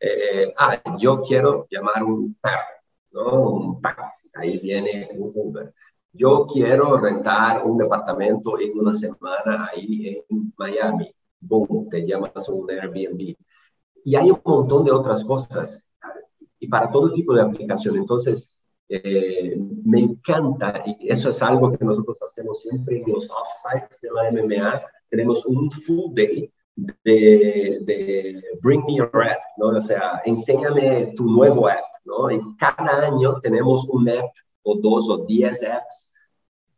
Eh, 0.00 0.52
ah, 0.56 0.80
yo 0.98 1.20
quiero 1.22 1.66
llamar 1.70 2.02
un 2.02 2.34
perro, 2.40 2.80
¿no? 3.12 3.50
Un 3.50 3.80
taxi, 3.80 4.30
ahí 4.34 4.58
viene 4.58 5.10
un 5.12 5.32
Uber 5.34 5.72
yo 6.12 6.46
quiero 6.46 6.98
rentar 6.98 7.64
un 7.64 7.76
departamento 7.78 8.58
en 8.58 8.78
una 8.78 8.92
semana 8.92 9.70
ahí 9.72 10.22
en 10.28 10.52
Miami. 10.56 11.14
Boom, 11.40 11.88
te 11.88 12.06
llamas 12.06 12.48
un 12.48 12.70
Airbnb. 12.70 13.36
Y 14.04 14.16
hay 14.16 14.30
un 14.30 14.40
montón 14.44 14.84
de 14.84 14.90
otras 14.90 15.24
cosas 15.24 15.86
y 16.58 16.68
para 16.68 16.90
todo 16.90 17.12
tipo 17.12 17.34
de 17.34 17.42
aplicación. 17.42 17.96
Entonces, 17.96 18.59
eh, 18.92 19.56
me 19.84 20.00
encanta, 20.00 20.82
y 20.84 21.08
eso 21.08 21.30
es 21.30 21.40
algo 21.42 21.70
que 21.70 21.84
nosotros 21.84 22.18
hacemos 22.22 22.60
siempre 22.60 22.98
en 22.98 23.12
los 23.12 23.30
offsites 23.30 24.00
de 24.00 24.08
la 24.12 24.32
MMA. 24.32 24.82
Tenemos 25.08 25.46
un 25.46 25.70
full 25.70 26.12
day 26.12 26.52
de, 26.74 28.42
Bring 28.60 28.84
Me 28.86 28.96
Your 28.96 29.10
App, 29.14 29.38
¿no? 29.58 29.68
O 29.68 29.80
sea, 29.80 30.20
enséñame 30.24 31.14
tu 31.16 31.24
nuevo 31.24 31.68
app, 31.68 31.84
¿no? 32.04 32.32
Y 32.32 32.40
cada 32.56 33.06
año 33.06 33.40
tenemos 33.40 33.88
un 33.88 34.08
app 34.08 34.34
o 34.62 34.76
dos 34.76 35.08
o 35.08 35.24
diez 35.24 35.62
apps 35.62 36.12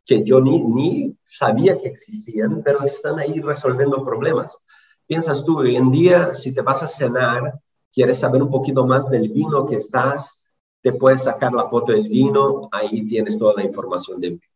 que 0.05 0.23
yo 0.23 0.39
ni, 0.39 0.59
ni 0.59 1.17
sabía 1.23 1.81
que 1.81 1.87
existían, 1.87 2.61
pero 2.63 2.83
están 2.83 3.17
ahí 3.17 3.39
resolviendo 3.39 4.05
problemas. 4.05 4.55
Piensas 5.07 5.43
tú, 5.43 5.59
hoy 5.59 5.77
en 5.77 5.91
día, 5.91 6.35
si 6.35 6.53
te 6.53 6.61
vas 6.61 6.83
a 6.83 6.87
cenar, 6.87 7.59
quieres 7.91 8.19
saber 8.19 8.43
un 8.43 8.51
poquito 8.51 8.85
más 8.85 9.09
del 9.09 9.29
vino 9.29 9.65
que 9.65 9.77
estás, 9.77 10.42
te 10.83 10.91
puedes 10.91 11.23
sacar 11.23 11.53
la 11.53 11.67
foto 11.69 11.93
del 11.93 12.09
vino, 12.09 12.67
ahí 12.71 13.07
tienes 13.07 13.39
toda 13.39 13.53
la 13.55 13.63
información 13.63 14.19
del 14.19 14.31
vino. 14.31 14.53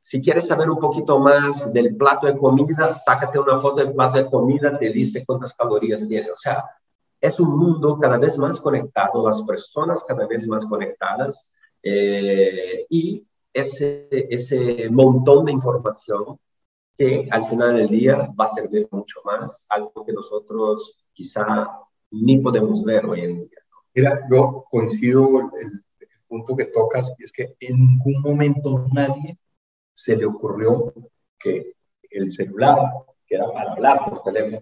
Si 0.00 0.20
quieres 0.20 0.48
saber 0.48 0.68
un 0.68 0.78
poquito 0.78 1.18
más 1.20 1.72
del 1.72 1.96
plato 1.96 2.26
de 2.26 2.36
comida, 2.36 2.92
sácate 2.92 3.38
una 3.38 3.60
foto 3.60 3.84
del 3.84 3.94
plato 3.94 4.18
de 4.18 4.28
comida, 4.28 4.76
te 4.76 4.90
dice 4.90 5.24
cuántas 5.24 5.54
calorías 5.54 6.08
tiene. 6.08 6.30
O 6.32 6.36
sea, 6.36 6.64
es 7.20 7.38
un 7.38 7.56
mundo 7.56 7.96
cada 7.98 8.18
vez 8.18 8.36
más 8.38 8.60
conectado, 8.60 9.24
las 9.24 9.40
personas 9.42 10.02
cada 10.06 10.26
vez 10.26 10.48
más 10.48 10.66
conectadas, 10.66 11.52
eh, 11.82 12.84
y 12.88 13.24
ese, 13.52 14.08
ese 14.10 14.88
montón 14.90 15.44
de 15.44 15.52
información 15.52 16.38
que 16.96 17.28
al 17.30 17.46
final 17.46 17.76
del 17.76 17.88
día 17.88 18.34
va 18.38 18.44
a 18.44 18.48
servir 18.48 18.88
mucho 18.90 19.20
más, 19.24 19.64
algo 19.68 20.04
que 20.04 20.12
nosotros 20.12 21.06
quizá 21.12 21.70
ni 22.10 22.38
podemos 22.38 22.82
ver 22.82 23.06
hoy 23.06 23.20
en 23.20 23.36
día. 23.48 23.57
Mira, 23.98 24.20
yo 24.30 24.64
coincido 24.70 25.50
el, 25.60 25.72
el 25.98 26.08
punto 26.28 26.54
que 26.54 26.66
tocas, 26.66 27.12
y 27.18 27.24
es 27.24 27.32
que 27.32 27.56
en 27.58 27.80
ningún 27.80 28.22
momento 28.22 28.86
nadie 28.92 29.36
se 29.92 30.16
le 30.16 30.24
ocurrió 30.24 30.94
que 31.36 31.72
el 32.08 32.30
celular, 32.30 32.78
que 33.26 33.34
era 33.34 33.50
para 33.52 33.72
hablar 33.72 34.08
por 34.08 34.22
teléfono, 34.22 34.60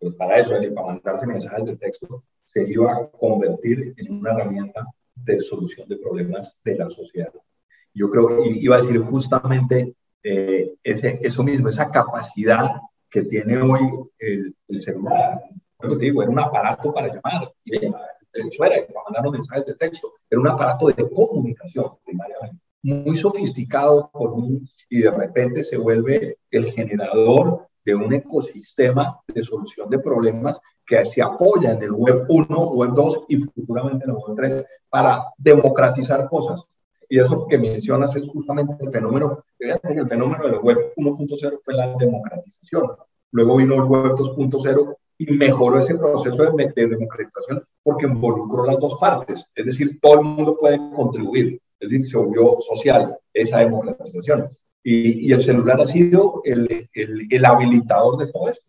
pues 0.00 0.14
para 0.16 0.40
eso, 0.40 0.54
para 0.74 0.86
mandarse 0.88 1.28
mensajes 1.28 1.64
de 1.64 1.76
texto, 1.76 2.24
se 2.44 2.68
iba 2.68 2.92
a 2.92 3.06
convertir 3.06 3.94
en 3.96 4.18
una 4.18 4.32
herramienta 4.32 4.84
de 5.14 5.38
solución 5.38 5.88
de 5.88 5.98
problemas 5.98 6.58
de 6.64 6.74
la 6.74 6.90
sociedad. 6.90 7.32
Yo 7.94 8.10
creo, 8.10 8.44
iba 8.46 8.74
a 8.74 8.80
decir 8.80 8.98
justamente 8.98 9.94
eh, 10.24 10.74
ese, 10.82 11.20
eso 11.22 11.44
mismo, 11.44 11.68
esa 11.68 11.88
capacidad 11.88 12.80
que 13.08 13.22
tiene 13.22 13.62
hoy 13.62 13.80
el, 14.18 14.56
el 14.66 14.80
celular. 14.80 15.40
Lo 15.78 15.96
te 15.96 16.04
digo, 16.04 16.20
era 16.20 16.32
un 16.32 16.40
aparato 16.40 16.92
para 16.92 17.06
llamar, 17.06 17.52
y 17.64 17.76
eso 18.32 18.64
era, 18.64 18.86
para 18.86 19.04
mandar 19.04 19.24
los 19.24 19.32
mensajes 19.32 19.66
de 19.66 19.74
texto, 19.74 20.12
era 20.30 20.40
un 20.40 20.48
aparato 20.48 20.86
de 20.88 21.10
comunicación, 21.10 21.92
primariamente 22.04 22.62
muy 22.82 23.16
sofisticado 23.16 24.10
por 24.12 24.32
un, 24.32 24.68
y 24.90 25.02
de 25.02 25.10
repente 25.10 25.62
se 25.62 25.76
vuelve 25.76 26.38
el 26.50 26.72
generador 26.72 27.68
de 27.84 27.94
un 27.94 28.12
ecosistema 28.12 29.20
de 29.26 29.42
solución 29.42 29.88
de 29.88 29.98
problemas 29.98 30.60
que 30.84 31.04
se 31.04 31.22
apoya 31.22 31.72
en 31.72 31.82
el 31.82 31.92
Web 31.92 32.26
1, 32.28 32.70
Web 32.70 32.90
2 32.92 33.24
y 33.28 33.36
futuramente 33.38 34.04
en 34.04 34.10
el 34.10 34.16
Web 34.16 34.36
3 34.36 34.64
para 34.88 35.24
democratizar 35.36 36.28
cosas. 36.28 36.64
Y 37.08 37.18
eso 37.18 37.46
que 37.46 37.58
mencionas 37.58 38.16
es 38.16 38.26
justamente 38.28 38.74
el 38.80 38.90
fenómeno, 38.90 39.44
que 39.58 39.70
el 39.70 40.08
fenómeno 40.08 40.44
del 40.44 40.58
Web 40.58 40.94
1.0 40.96 41.60
fue 41.62 41.74
la 41.74 41.94
democratización. 41.94 42.92
Luego 43.32 43.56
vino 43.56 43.74
el 43.74 43.82
Web 43.82 44.12
2.0 44.14 44.96
y 45.22 45.32
mejoró 45.32 45.78
ese 45.78 45.94
proceso 45.94 46.36
de, 46.36 46.72
de 46.74 46.88
democratización 46.88 47.64
porque 47.82 48.06
involucró 48.06 48.64
las 48.64 48.78
dos 48.78 48.96
partes. 49.00 49.44
Es 49.54 49.66
decir, 49.66 50.00
todo 50.00 50.14
el 50.14 50.24
mundo 50.24 50.56
puede 50.58 50.78
contribuir. 50.96 51.60
Es 51.78 51.90
decir, 51.90 52.06
se 52.06 52.18
volvió 52.18 52.56
social 52.58 53.16
esa 53.32 53.58
democratización. 53.58 54.48
Y, 54.82 55.28
y 55.28 55.32
el 55.32 55.40
celular 55.40 55.80
ha 55.80 55.86
sido 55.86 56.40
el, 56.44 56.88
el, 56.92 57.26
el, 57.30 57.44
habilitador 57.44 58.18
de 58.18 58.32
todo 58.32 58.48
esto. 58.48 58.66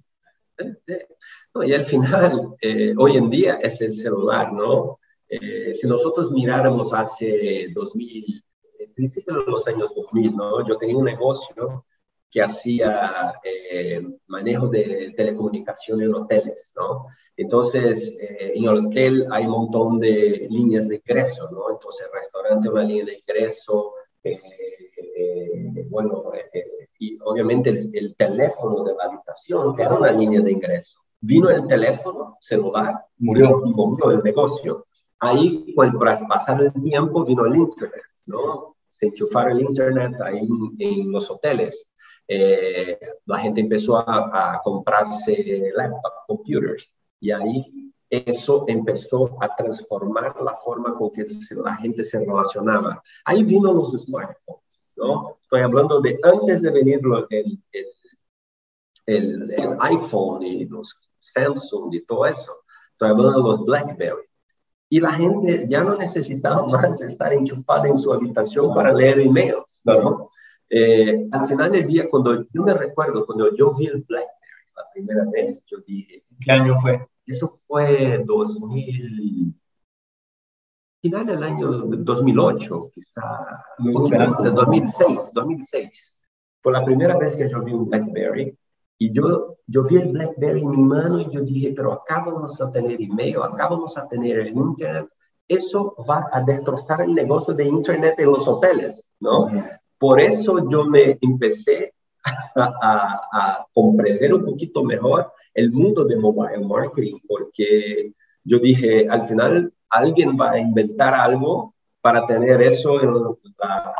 No, 1.56 1.64
y 1.64 1.74
al 1.74 1.84
final, 1.84 2.56
eh, 2.62 2.94
hoy 2.98 3.18
en 3.18 3.30
día 3.30 3.56
es 3.56 3.82
el 3.82 3.94
celular, 3.94 4.54
¿no? 4.54 5.00
Eh, 5.28 5.74
si 5.74 5.88
nosotros 5.88 6.32
miráramos 6.32 6.94
hace 6.94 7.70
2000, 7.74 8.44
en 8.80 8.94
principio 8.94 9.36
de 9.38 9.52
los 9.52 9.68
años 9.68 9.92
2000, 9.96 10.36
¿no? 10.36 10.68
Yo 10.68 10.78
tenía 10.78 10.98
un 10.98 11.06
negocio 11.06 11.86
que 12.34 12.42
hacía 12.42 13.36
eh, 13.44 14.02
manejo 14.26 14.68
de 14.68 15.14
telecomunicación 15.16 16.02
en 16.02 16.16
hoteles, 16.16 16.74
¿no? 16.76 17.04
Entonces, 17.36 18.20
eh, 18.22 18.54
en 18.56 18.64
el 18.64 18.86
hotel 18.88 19.28
hay 19.32 19.46
un 19.46 19.52
montón 19.52 20.00
de 20.00 20.48
líneas 20.50 20.88
de 20.88 20.96
ingreso, 20.96 21.50
¿no? 21.52 21.72
Entonces, 21.72 22.08
el 22.08 22.20
restaurante 22.20 22.70
una 22.70 22.84
línea 22.84 23.06
de 23.06 23.20
ingreso, 23.20 23.94
eh, 24.24 24.40
eh, 25.16 25.88
bueno, 25.90 26.32
y 27.00 27.18
obviamente 27.24 27.72
el, 27.72 28.16
teléfono 28.16 28.84
de 28.84 28.94
la 28.96 29.06
habitación, 29.06 29.80
era 29.80 29.96
una 29.96 30.12
línea 30.12 30.42
de 30.42 30.52
ingreso. 30.52 31.02
Vino 31.20 31.50
el 31.50 31.66
teléfono 31.68 32.38
celular, 32.40 33.06
murió, 33.18 33.62
murió 33.62 34.12
el 34.12 34.24
negocio. 34.24 34.86
Ahí, 35.20 35.74
con 35.76 35.88
el 35.88 36.28
pasar 36.28 36.62
el 36.62 36.84
tiempo, 36.84 37.24
vino 37.24 37.46
el 37.46 37.56
Internet, 37.56 38.04
¿no? 38.26 38.76
Se 38.90 39.08
enchufaron 39.08 39.54
el 39.54 39.62
Internet 39.62 40.20
ahí 40.22 40.48
en 40.80 41.12
los 41.12 41.32
hoteles. 41.32 41.88
Eh, 42.28 43.00
la 43.26 43.40
gente 43.40 43.62
empezó 43.62 43.98
a, 43.98 44.56
a 44.56 44.62
comprarse 44.62 45.72
laptops, 45.76 46.16
computers, 46.28 46.94
y 47.20 47.32
ahí 47.32 47.94
eso 48.14 48.66
empezó 48.68 49.36
a 49.42 49.56
transformar 49.56 50.36
la 50.42 50.56
forma 50.58 50.96
con 50.96 51.12
que 51.12 51.26
la 51.64 51.76
gente 51.76 52.04
se 52.04 52.20
relacionaba. 52.20 53.02
Ahí 53.26 53.44
vino 53.44 53.74
los 53.74 53.92
smartphones, 53.92 54.62
¿no? 54.96 55.40
Estoy 55.42 55.62
hablando 55.62 56.00
de 56.00 56.20
antes 56.22 56.62
de 56.62 56.70
venir 56.70 57.02
el, 57.32 57.60
el, 59.08 59.52
el, 59.52 59.78
iPhone 59.80 60.44
y 60.44 60.66
los 60.66 61.10
Samsung 61.20 61.94
y 61.96 62.06
todo 62.06 62.28
eso. 62.28 62.52
Estoy 62.92 63.10
hablando 63.10 63.42
de 63.42 63.44
los 63.50 63.66
BlackBerry. 63.66 64.28
Y 64.90 65.00
la 65.00 65.14
gente 65.14 65.66
ya 65.68 65.84
no 65.84 65.96
necesitaba 65.96 66.68
más 66.68 67.02
estar 67.02 67.34
enchufada 67.34 67.88
en 67.88 67.98
su 67.98 68.14
habitación 68.14 68.76
para 68.76 68.94
leer 68.94 69.22
emails, 69.22 69.82
¿no? 69.86 70.30
Eh, 70.76 71.28
al 71.32 71.46
final 71.46 71.72
del 71.72 71.86
día, 71.86 72.10
cuando 72.10 72.48
yo 72.50 72.64
me 72.64 72.74
recuerdo, 72.74 73.28
cuando 73.28 73.56
yo 73.56 73.70
vi 73.78 73.86
el 73.86 74.02
BlackBerry 74.02 74.66
la 74.76 74.84
primera 74.92 75.24
vez, 75.32 75.64
yo 75.68 75.78
dije... 75.86 76.24
¿Qué 76.44 76.52
año 76.52 76.76
fue? 76.80 77.08
Eso 77.28 77.60
fue 77.68 78.24
2000... 78.26 79.54
Final 81.00 81.26
del 81.28 81.44
año 81.44 81.68
2008, 81.70 82.92
quizá, 82.92 83.66
2006, 83.78 85.32
2006. 85.34 86.26
Fue 86.60 86.74
la 86.74 86.84
primera 86.84 87.20
vez 87.20 87.36
que 87.36 87.52
yo 87.52 87.62
vi 87.62 87.74
un 87.74 87.88
BlackBerry 87.88 88.58
y 88.98 89.14
yo, 89.14 89.58
yo 89.68 89.84
vi 89.84 89.98
el 89.98 90.14
BlackBerry 90.14 90.64
en 90.64 90.72
mi 90.72 90.82
mano 90.82 91.20
y 91.20 91.30
yo 91.30 91.42
dije, 91.42 91.74
pero 91.76 91.94
acá 91.94 92.24
vamos 92.26 92.60
a 92.60 92.72
tener 92.72 93.00
email, 93.00 93.36
acá 93.44 93.68
vamos 93.68 93.96
a 93.96 94.08
tener 94.08 94.40
el 94.40 94.48
Internet. 94.48 95.08
Eso 95.48 95.96
va 96.10 96.30
a 96.32 96.42
destrozar 96.42 97.02
el 97.02 97.14
negocio 97.14 97.54
de 97.54 97.66
Internet 97.66 98.16
en 98.18 98.32
los 98.32 98.48
hoteles, 98.48 99.08
¿no? 99.20 99.50
Por 100.04 100.20
eso 100.20 100.70
yo 100.70 100.84
me 100.84 101.18
empecé 101.22 101.94
a, 102.58 103.66
comprender 103.74 104.34
un 104.34 104.44
poquito 104.44 104.84
mejor 104.84 105.32
el 105.54 105.72
mundo 105.72 106.04
de 106.04 106.18
mobile 106.18 106.60
marketing, 106.60 107.20
porque 107.26 108.12
yo 108.44 108.60
dije, 108.60 109.08
al 109.08 109.24
final 109.26 109.74
alguien 109.90 110.36
va 110.38 110.52
a 110.52 110.60
inventar 110.60 111.14
algo 111.14 111.74
para 112.02 112.26
tener 112.26 112.62
eso 112.64 113.02
en 113.02 113.14
la, 113.58 113.96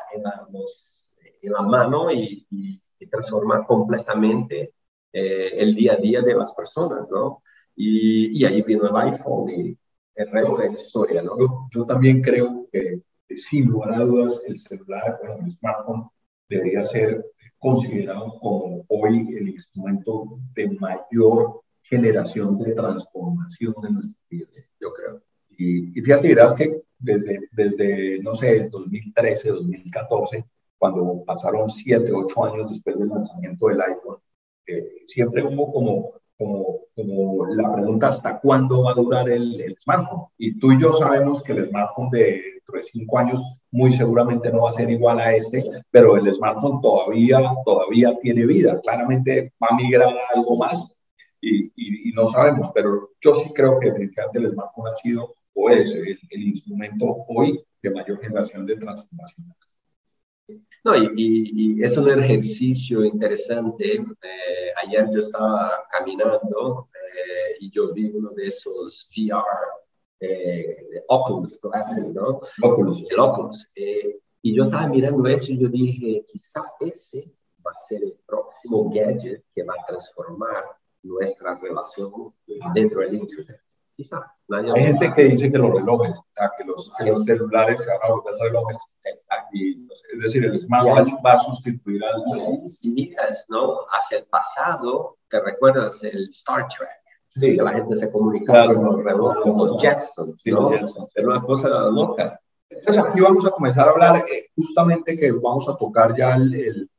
en 1.42 1.52
la, 1.54 1.62
mano 1.62 2.12
y, 2.12 2.46
transformar 3.10 3.66
completamente 3.66 4.74
eh, 5.14 5.52
el 5.54 5.74
día 5.74 5.94
a 5.94 5.98
día 5.98 6.22
de 6.22 6.36
las 6.36 6.54
personas, 6.54 7.10
¿no? 7.10 7.44
Y, 7.78 8.42
y, 8.42 8.44
ahí 8.44 8.62
vino 8.62 8.90
el 8.90 9.10
iPhone 9.10 9.50
y 9.50 9.78
el 10.16 10.32
resto 10.32 10.58
de 10.58 10.70
la 10.70 10.80
historia, 10.82 11.22
¿no? 11.22 11.38
Yo, 11.70 11.86
también 11.86 12.22
creo 12.22 12.68
que 12.70 13.04
sin 13.38 13.68
lugar 13.68 13.94
a 13.94 14.00
dudas, 14.00 14.42
el 14.48 14.60
celular, 14.60 15.20
bueno, 15.22 15.46
el 15.46 15.52
smartphone 15.52 16.10
debería 16.50 16.86
ser 16.86 17.26
considerado 17.60 18.40
como 18.40 18.84
hoy 18.90 19.36
el 19.38 19.50
instrumento 19.50 20.40
de 20.54 20.70
mayor 20.72 21.62
generación 21.82 22.58
de 22.60 22.74
transformación 22.74 23.76
de 23.82 23.92
nuestras 23.92 24.22
vidas, 24.30 24.64
yo 24.80 24.94
creo. 24.94 25.22
Y, 25.50 25.98
y 25.98 26.02
fíjate, 26.02 26.30
verás 26.30 26.54
que 26.54 26.84
desde, 27.00 27.40
desde, 27.52 28.20
no 28.22 28.36
sé, 28.36 28.68
2013, 28.70 29.50
2014, 29.50 30.46
cuando 30.78 31.24
pasaron 31.26 31.70
7, 31.70 32.12
8 32.12 32.46
años 32.46 32.72
después 32.72 32.98
del 32.98 33.10
lanzamiento 33.10 33.68
del 33.68 33.82
iPhone, 33.82 34.18
eh, 34.66 35.04
siempre 35.08 35.44
hubo 35.44 35.72
como 35.72 36.24
como, 36.38 36.80
como 36.96 37.46
la 37.48 37.74
pregunta 37.74 38.08
hasta 38.08 38.40
cuándo 38.40 38.84
va 38.84 38.92
a 38.92 38.96
durar 38.96 39.30
el, 39.30 39.76
smartphone. 39.80 40.26
Y 40.38 40.58
tú 40.60 40.72
y 40.72 40.80
yo 40.80 40.94
sabemos 40.94 41.42
que 41.44 41.54
el 41.54 41.70
smartphone 41.70 42.10
de 42.12 42.53
dentro 42.66 42.78
de 42.78 42.84
cinco 42.84 43.18
años 43.18 43.42
muy 43.72 43.92
seguramente 43.92 44.52
no 44.52 44.62
va 44.62 44.70
a 44.70 44.74
ser 44.74 44.90
igual 44.90 45.20
a 45.20 45.36
este, 45.36 45.64
pero 45.92 46.16
el 46.16 46.34
smartphone 46.34 46.82
todavía, 46.82 47.40
todavía 47.66 48.14
tiene 48.22 48.46
vida. 48.46 48.80
Claramente 48.82 49.54
va 49.62 49.68
a 49.72 49.76
migrar 49.76 50.10
a 50.10 50.36
algo 50.36 50.58
más 50.58 50.86
y, 51.42 51.72
y, 51.76 52.12
no 52.14 52.26
sabemos, 52.26 52.70
pero 52.74 53.10
yo 53.20 53.34
sí 53.34 53.52
creo 53.54 53.80
que 53.80 53.88
definitivamente 53.88 54.40
el 54.40 54.52
smartphone 54.52 54.88
ha 54.88 54.96
sido 54.96 55.36
o 55.56 55.70
es 55.70 55.94
el, 55.94 56.18
el 56.30 56.42
instrumento 56.44 57.26
hoy 57.28 57.60
de 57.82 57.90
mayor 57.90 58.22
generación 58.22 58.66
de 58.66 58.78
transformación. 58.78 59.54
No, 60.86 60.96
y, 60.96 61.10
y, 61.16 61.84
es 61.84 61.98
un 61.98 62.10
ejercicio 62.10 63.04
interesante. 63.04 63.96
Eh, 63.96 64.74
ayer 64.86 65.10
yo 65.14 65.20
estaba 65.20 65.86
caminando 65.90 66.90
eh, 66.94 67.58
y 67.62 67.72
yo 67.72 67.94
vi 67.94 68.12
uno 68.14 68.32
de 68.32 68.48
esos 68.48 69.10
VR, 69.16 69.44
eh, 70.24 71.04
Oculus 71.08 71.60
¿no? 72.14 72.40
Oculus. 72.62 73.04
El 73.10 73.20
Oculus. 73.20 73.70
Eh, 73.76 74.20
y 74.42 74.56
yo 74.56 74.64
estaba 74.64 74.88
mirando 74.88 75.28
eso 75.28 75.52
y 75.52 75.60
yo 75.60 75.68
dije, 75.68 76.24
quizá 76.26 76.62
ese 76.80 77.32
va 77.66 77.72
a 77.72 77.86
ser 77.88 78.04
el 78.04 78.18
próximo 78.26 78.90
gadget 78.90 79.44
que 79.54 79.64
va 79.64 79.74
a 79.74 79.86
transformar 79.86 80.66
nuestra 81.02 81.56
relación 81.56 82.34
dentro 82.74 83.02
del 83.02 83.16
Internet. 83.16 83.62
Quizá. 83.96 84.34
Hay 84.50 84.82
gente 84.82 85.14
que 85.14 85.24
dice 85.26 85.52
que 85.52 85.58
los 85.58 85.72
relojes, 85.72 86.14
que, 86.58 86.64
los, 86.66 86.92
que 86.98 87.06
los 87.06 87.24
celulares 87.24 87.84
se 87.84 87.90
van 87.90 88.00
a 88.04 88.10
volver 88.10 88.34
relojes. 88.40 88.82
es 90.14 90.20
decir, 90.20 90.46
el 90.46 90.62
smartwatch 90.62 91.14
va 91.26 91.34
a 91.34 91.40
sustituir 91.40 92.04
al... 92.04 92.70
Si 92.70 92.92
miras, 92.92 93.46
¿no? 93.50 93.82
Hacia 93.92 94.20
el 94.20 94.26
pasado, 94.26 95.18
¿te 95.30 95.40
recuerdas 95.40 96.04
el 96.04 96.30
Star 96.30 96.68
Trek? 96.68 97.03
Sí. 97.34 97.56
Que 97.56 97.64
la 97.64 97.74
gente 97.74 97.96
se 97.96 98.12
comunicaba 98.12 98.74
con 98.74 98.86
los 98.86 99.04
relojes, 99.04 99.42
con 99.44 99.58
los 99.58 99.82
Jetsons, 99.82 100.40
sí, 100.42 100.52
¿no? 100.52 100.72
Era 100.72 101.28
una 101.28 101.42
cosa 101.42 101.68
loca. 101.90 102.40
Entonces 102.70 103.04
aquí 103.04 103.20
vamos 103.22 103.46
a 103.46 103.52
comenzar 103.52 103.88
a 103.88 103.92
hablar 103.92 104.18
eh, 104.18 104.50
justamente 104.56 105.18
que 105.18 105.32
vamos 105.32 105.68
a 105.68 105.76
tocar 105.76 106.16
ya 106.16 106.36
el, 106.36 106.54
el, 106.54 106.90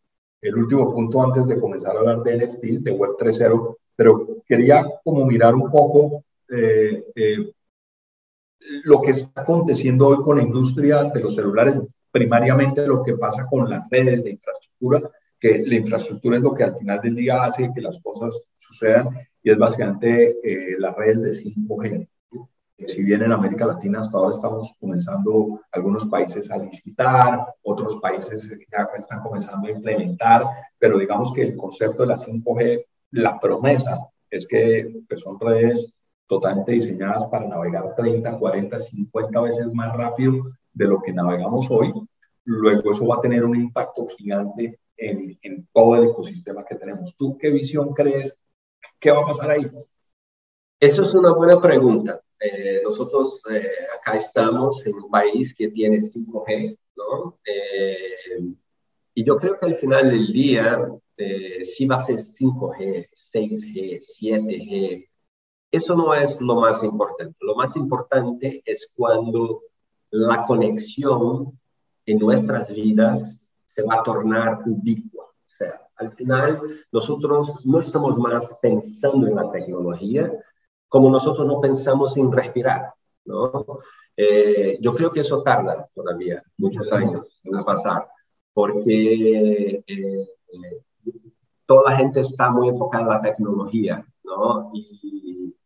el, 0.41 0.57
último 0.57 0.93
punto 0.93 1.23
antes 1.23 1.47
de 1.47 1.59
comenzar 1.59 1.97
a 1.97 2.01
hablar 2.01 2.23
de 2.23 2.47
NFT, 2.47 2.63
de 2.81 2.91
Web 2.91 3.13
3.0, 3.19 3.77
pero 3.97 4.27
quería 4.47 4.85
como 5.05 5.25
mirar 5.25 5.55
un 5.55 5.71
poco 5.71 6.25
eh, 6.49 7.05
eh, 7.15 7.53
lo 8.85 9.01
que 9.01 9.11
está 9.11 9.43
aconteciendo 9.43 10.09
hoy 10.09 10.23
con 10.23 10.37
la 10.37 10.43
industria 10.43 11.05
de 11.05 11.21
los 11.21 11.35
celulares, 11.35 11.77
primariamente 12.11 12.87
lo 12.87 13.03
que 13.03 13.17
pasa 13.17 13.47
con 13.47 13.69
las 13.69 13.89
redes 13.91 14.25
de 14.25 14.31
infraestructura, 14.31 15.11
que 15.45 15.63
la 15.67 15.75
infraestructura 15.75 16.39
es 16.39 16.43
lo 16.43 16.55
que 16.55 16.65
al 16.65 16.75
final 16.75 17.03
del 17.03 17.17
día 17.17 17.45
hace 17.45 17.71
que 17.75 17.83
las 17.83 17.99
cosas 17.99 18.41
sucedan 18.57 19.11
y 19.43 19.51
es 19.51 19.59
básicamente 19.59 20.39
eh, 20.43 20.77
las 20.79 20.97
redes 20.97 21.21
de 21.21 21.31
5G. 21.33 22.09
Si 22.87 23.05
bien 23.05 23.23
en 23.23 23.31
América 23.31 23.67
Latina 23.67 24.01
hasta 24.01 24.17
ahora 24.17 24.31
estamos 24.31 24.75
comenzando 24.81 25.61
algunos 25.71 26.07
países 26.07 26.51
a 26.51 26.57
licitar, 26.57 27.45
otros 27.63 27.97
países 27.97 28.49
ya 28.73 28.89
están 28.99 29.21
comenzando 29.21 29.69
a 29.69 29.73
implementar, 29.73 30.47
pero 30.79 30.99
digamos 30.99 31.35
que 31.35 31.43
el 31.43 31.57
concepto 31.59 32.05
de 32.05 32.09
la 32.09 32.17
5G, 32.17 32.87
la 33.11 33.39
promesa 33.39 33.99
es 34.31 34.49
que 34.49 35.03
pues, 35.07 35.21
son 35.21 35.39
redes 35.39 35.93
totalmente 36.27 36.73
diseñadas 36.73 37.27
para 37.27 37.47
navegar 37.47 37.95
30, 37.95 38.39
40, 38.39 38.81
50 38.81 39.41
veces 39.43 39.75
más 39.75 39.95
rápido 39.95 40.37
de 40.73 40.87
lo 40.87 41.03
que 41.03 41.13
navegamos 41.13 41.71
hoy. 41.71 41.93
Luego 42.45 42.91
eso 42.91 43.07
va 43.07 43.17
a 43.17 43.21
tener 43.21 43.45
un 43.45 43.57
impacto 43.57 44.07
gigante 44.07 44.79
en, 44.97 45.39
en 45.43 45.69
todo 45.73 45.97
el 45.97 46.11
ecosistema 46.11 46.65
que 46.65 46.77
tenemos. 46.77 47.15
¿Tú 47.17 47.37
qué 47.39 47.51
visión 47.51 47.93
crees? 47.93 48.35
¿Qué 48.99 49.11
va 49.11 49.23
a 49.23 49.27
pasar 49.27 49.51
ahí? 49.51 49.71
Eso 50.81 51.03
es 51.03 51.15
una 51.15 51.33
buena 51.33 51.61
pregunta. 51.61 52.21
Eh, 52.41 52.83
nosotros 52.83 53.43
eh, 53.51 53.69
acá 53.99 54.17
estamos 54.17 54.85
en 54.87 54.95
un 54.95 55.11
país 55.11 55.55
que 55.55 55.69
tiene 55.69 55.99
5G, 55.99 56.79
¿no? 56.97 57.39
Eh, 57.47 58.55
y 59.15 59.25
yo 59.25 59.37
creo 59.37 59.59
que 59.59 59.67
al 59.67 59.75
final 59.77 60.11
del 60.11 60.27
día, 60.33 60.79
sí 61.63 61.87
va 61.87 61.97
a 61.97 62.03
ser 62.03 62.19
5G, 62.19 63.09
6G, 63.13 64.01
7G, 64.01 65.09
eso 65.71 65.97
no 65.97 66.15
es 66.15 66.41
lo 66.41 66.57
más 66.57 66.83
importante. 66.85 67.37
Lo 67.41 67.55
más 67.55 67.77
importante 67.77 68.63
es 68.65 68.91
cuando 68.95 69.63
la 70.11 70.45
conexión 70.45 71.59
en 72.07 72.19
nuestras 72.19 72.73
vidas 72.75 73.44
se 73.75 73.83
va 73.83 73.97
a 73.97 74.03
tornar 74.03 74.63
ubicua. 74.67 75.25
O 75.25 75.47
sea, 75.47 75.81
al 75.97 76.13
final 76.13 76.61
nosotros 76.93 77.65
no 77.67 77.81
estamos 77.81 78.17
más 78.19 78.59
pensando 78.61 79.27
en 79.27 79.37
la 79.37 79.51
tecnología 79.51 80.33
como 80.89 81.11
nosotros 81.11 81.47
no 81.47 81.61
pensamos 81.61 82.17
en 82.17 82.31
respirar, 82.31 82.95
¿no? 83.25 83.67
Eh, 84.17 84.79
yo 84.81 84.95
creo 84.95 85.11
que 85.11 85.21
eso 85.21 85.43
tarda 85.43 85.89
todavía 85.93 86.41
muchos 86.57 86.93
años 86.93 87.41
en 87.43 87.65
pasar, 87.65 88.07
porque 88.53 89.83
eh, 89.85 89.85
eh, 89.89 90.83
toda 91.67 91.91
la 91.91 91.97
gente 91.97 92.21
está 92.21 92.49
muy 92.51 92.69
enfocada 92.69 93.03
en 93.03 93.09
la 93.09 93.21
tecnología, 93.21 94.07
¿no? 94.23 94.71
Y 94.73 95.25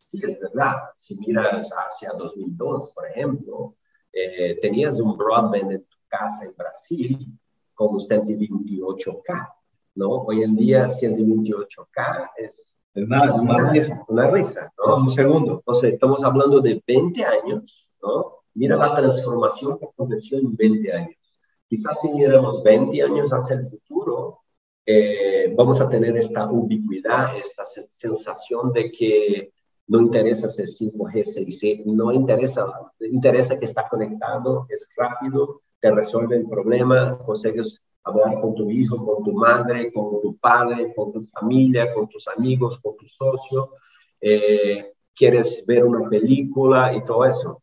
Sí, 0.08 0.22
es 0.22 0.40
verdad. 0.40 0.76
Si 0.96 1.16
miras 1.16 1.70
hacia 1.70 2.12
2002, 2.12 2.92
por 2.94 3.06
ejemplo, 3.06 3.76
eh, 4.10 4.58
tenías 4.60 4.98
un 4.98 5.16
broadband 5.18 5.70
en 5.72 5.84
tu 5.84 5.96
casa 6.08 6.46
en 6.46 6.54
Brasil 6.56 7.37
con 7.78 7.96
128K, 7.96 9.54
¿no? 9.94 10.10
Hoy 10.24 10.42
en 10.42 10.56
día 10.56 10.88
128K 10.88 12.30
es, 12.36 12.80
es 12.92 13.06
nada, 13.06 13.34
una, 13.34 13.70
risa. 13.70 14.04
Una 14.08 14.28
risa, 14.28 14.72
¿no? 14.76 14.96
Un 14.96 15.08
segundo. 15.08 15.58
Entonces, 15.58 15.94
estamos 15.94 16.24
hablando 16.24 16.60
de 16.60 16.82
20 16.84 17.24
años, 17.24 17.88
¿no? 18.02 18.38
Mira 18.54 18.76
la 18.76 18.96
transformación 18.96 19.78
que 19.78 19.86
aconteció 19.86 20.38
en 20.38 20.56
20 20.56 20.92
años. 20.92 21.14
Quizás 21.68 22.00
si 22.00 22.10
miramos 22.10 22.64
20 22.64 23.00
años 23.00 23.30
hacia 23.30 23.54
el 23.54 23.64
futuro, 23.64 24.40
eh, 24.84 25.54
vamos 25.56 25.80
a 25.80 25.88
tener 25.88 26.16
esta 26.16 26.50
ubicuidad, 26.50 27.36
esta 27.36 27.64
sensación 27.96 28.72
de 28.72 28.90
que 28.90 29.52
no 29.86 30.00
interesa 30.00 30.48
ser 30.48 30.66
5G, 30.66 31.24
6G, 31.24 31.84
no 31.84 32.12
interesa, 32.12 32.66
interesa 32.98 33.56
que 33.56 33.66
está 33.66 33.88
conectado, 33.88 34.66
es 34.68 34.88
rápido, 34.96 35.62
te 35.80 35.90
resuelve 35.90 36.36
el 36.36 36.48
problema, 36.48 37.18
consigues 37.18 37.82
hablar 38.02 38.40
con 38.40 38.54
tu 38.54 38.70
hijo, 38.70 39.04
con 39.04 39.24
tu 39.24 39.32
madre, 39.32 39.92
con 39.92 40.20
tu 40.20 40.36
padre, 40.38 40.92
con 40.94 41.12
tu 41.12 41.22
familia, 41.22 41.92
con 41.92 42.08
tus 42.08 42.26
amigos, 42.28 42.78
con 42.78 42.96
tu 42.96 43.06
socio, 43.06 43.72
eh, 44.20 44.92
quieres 45.14 45.64
ver 45.66 45.84
una 45.84 46.08
película 46.08 46.94
y 46.94 47.04
todo 47.04 47.24
eso. 47.24 47.62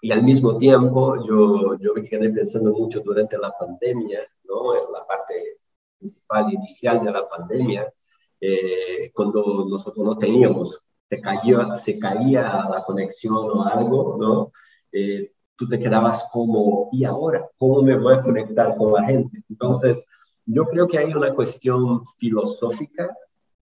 Y 0.00 0.10
al 0.12 0.22
mismo 0.22 0.56
tiempo, 0.56 1.24
yo, 1.24 1.76
yo 1.78 1.94
me 1.94 2.02
quedé 2.02 2.30
pensando 2.30 2.72
mucho 2.72 3.00
durante 3.00 3.38
la 3.38 3.52
pandemia, 3.58 4.20
¿no? 4.44 4.74
En 4.74 4.92
la 4.92 5.06
parte 5.06 5.58
principal, 5.98 6.52
inicial 6.52 7.04
de 7.04 7.12
la 7.12 7.28
pandemia, 7.28 7.92
eh, 8.40 9.10
cuando 9.14 9.64
nosotros 9.68 10.04
no 10.04 10.18
teníamos, 10.18 10.80
se 11.08 11.20
caía, 11.20 11.74
se 11.76 11.98
caía 11.98 12.42
la 12.68 12.82
conexión 12.84 13.36
o 13.36 13.64
algo, 13.64 14.16
¿no? 14.18 14.52
Eh, 14.90 15.31
tú 15.56 15.68
te 15.68 15.78
quedabas 15.78 16.28
como, 16.32 16.88
¿y 16.92 17.04
ahora? 17.04 17.48
¿Cómo 17.58 17.82
me 17.82 17.96
voy 17.96 18.14
a 18.14 18.22
conectar 18.22 18.76
con 18.76 18.92
la 18.92 19.04
gente? 19.04 19.42
Entonces, 19.48 20.04
yo 20.46 20.64
creo 20.66 20.88
que 20.88 20.98
hay 20.98 21.14
una 21.14 21.34
cuestión 21.34 22.02
filosófica 22.18 23.14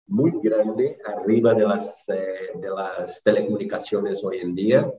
muy 0.07 0.31
grande 0.41 0.97
arriba 1.05 1.53
de 1.53 1.67
las, 1.67 2.07
eh, 2.09 2.51
de 2.55 2.69
las 2.69 3.21
telecomunicaciones 3.23 4.23
hoy 4.23 4.39
en 4.39 4.55
día. 4.55 4.91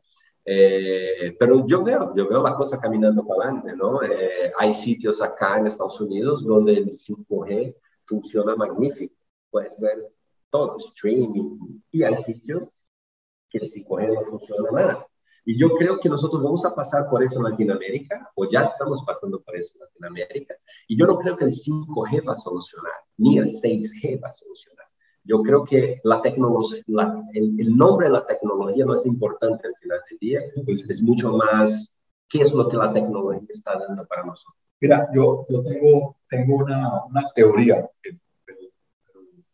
Eh, 0.44 1.36
pero 1.38 1.66
yo 1.66 1.84
veo, 1.84 2.14
yo 2.14 2.28
veo 2.28 2.42
la 2.42 2.54
cosa 2.54 2.80
caminando 2.80 3.26
para 3.26 3.44
adelante, 3.44 3.76
¿no? 3.76 4.02
Eh, 4.02 4.52
hay 4.56 4.72
sitios 4.72 5.20
acá 5.20 5.58
en 5.58 5.66
Estados 5.66 6.00
Unidos 6.00 6.44
donde 6.44 6.74
el 6.74 6.88
5G 6.90 7.74
funciona 8.04 8.56
magnífico. 8.56 9.14
Puedes 9.50 9.78
ver 9.78 10.10
todo, 10.50 10.76
streaming, 10.78 11.80
y 11.90 12.02
hay 12.02 12.16
sitios 12.22 12.64
que 13.50 13.58
el 13.58 13.70
5G 13.70 14.14
no 14.14 14.30
funciona 14.30 14.70
nada. 14.70 15.07
Y 15.48 15.56
yo 15.56 15.70
creo 15.78 15.98
que 15.98 16.10
nosotros 16.10 16.42
vamos 16.42 16.62
a 16.66 16.74
pasar 16.74 17.08
por 17.08 17.22
eso 17.22 17.38
en 17.38 17.44
Latinoamérica, 17.44 18.30
o 18.34 18.50
ya 18.50 18.64
estamos 18.64 19.02
pasando 19.02 19.40
por 19.40 19.56
eso 19.56 19.76
en 19.76 19.80
Latinoamérica, 19.80 20.54
y 20.86 20.94
yo 20.94 21.06
no 21.06 21.16
creo 21.16 21.38
que 21.38 21.46
el 21.46 21.52
5G 21.52 22.28
va 22.28 22.34
a 22.34 22.36
solucionar, 22.36 22.92
ni 23.16 23.38
el 23.38 23.46
6G 23.46 24.22
va 24.22 24.28
a 24.28 24.32
solucionar. 24.32 24.84
Yo 25.24 25.42
creo 25.42 25.64
que 25.64 26.02
la 26.04 26.20
tecnología, 26.20 26.82
el, 27.32 27.74
nombre 27.74 28.08
de 28.08 28.12
la 28.12 28.26
tecnología 28.26 28.84
no 28.84 28.92
es 28.92 29.06
importante 29.06 29.68
al 29.68 29.74
final 29.76 30.00
del 30.10 30.18
día, 30.18 30.40
pues 30.66 30.84
es 30.86 31.00
mucho 31.02 31.32
más 31.32 31.94
qué 32.28 32.42
es 32.42 32.52
lo 32.52 32.68
que 32.68 32.76
la 32.76 32.92
tecnología 32.92 33.48
está 33.48 33.78
dando 33.78 34.04
para 34.04 34.24
nosotros. 34.26 34.54
Mira, 34.82 35.08
yo, 35.14 35.46
yo 35.48 35.62
tengo, 35.62 36.16
tengo 36.28 36.56
una, 36.56 37.06
una 37.06 37.24
teoría, 37.34 37.88
que, 38.02 38.18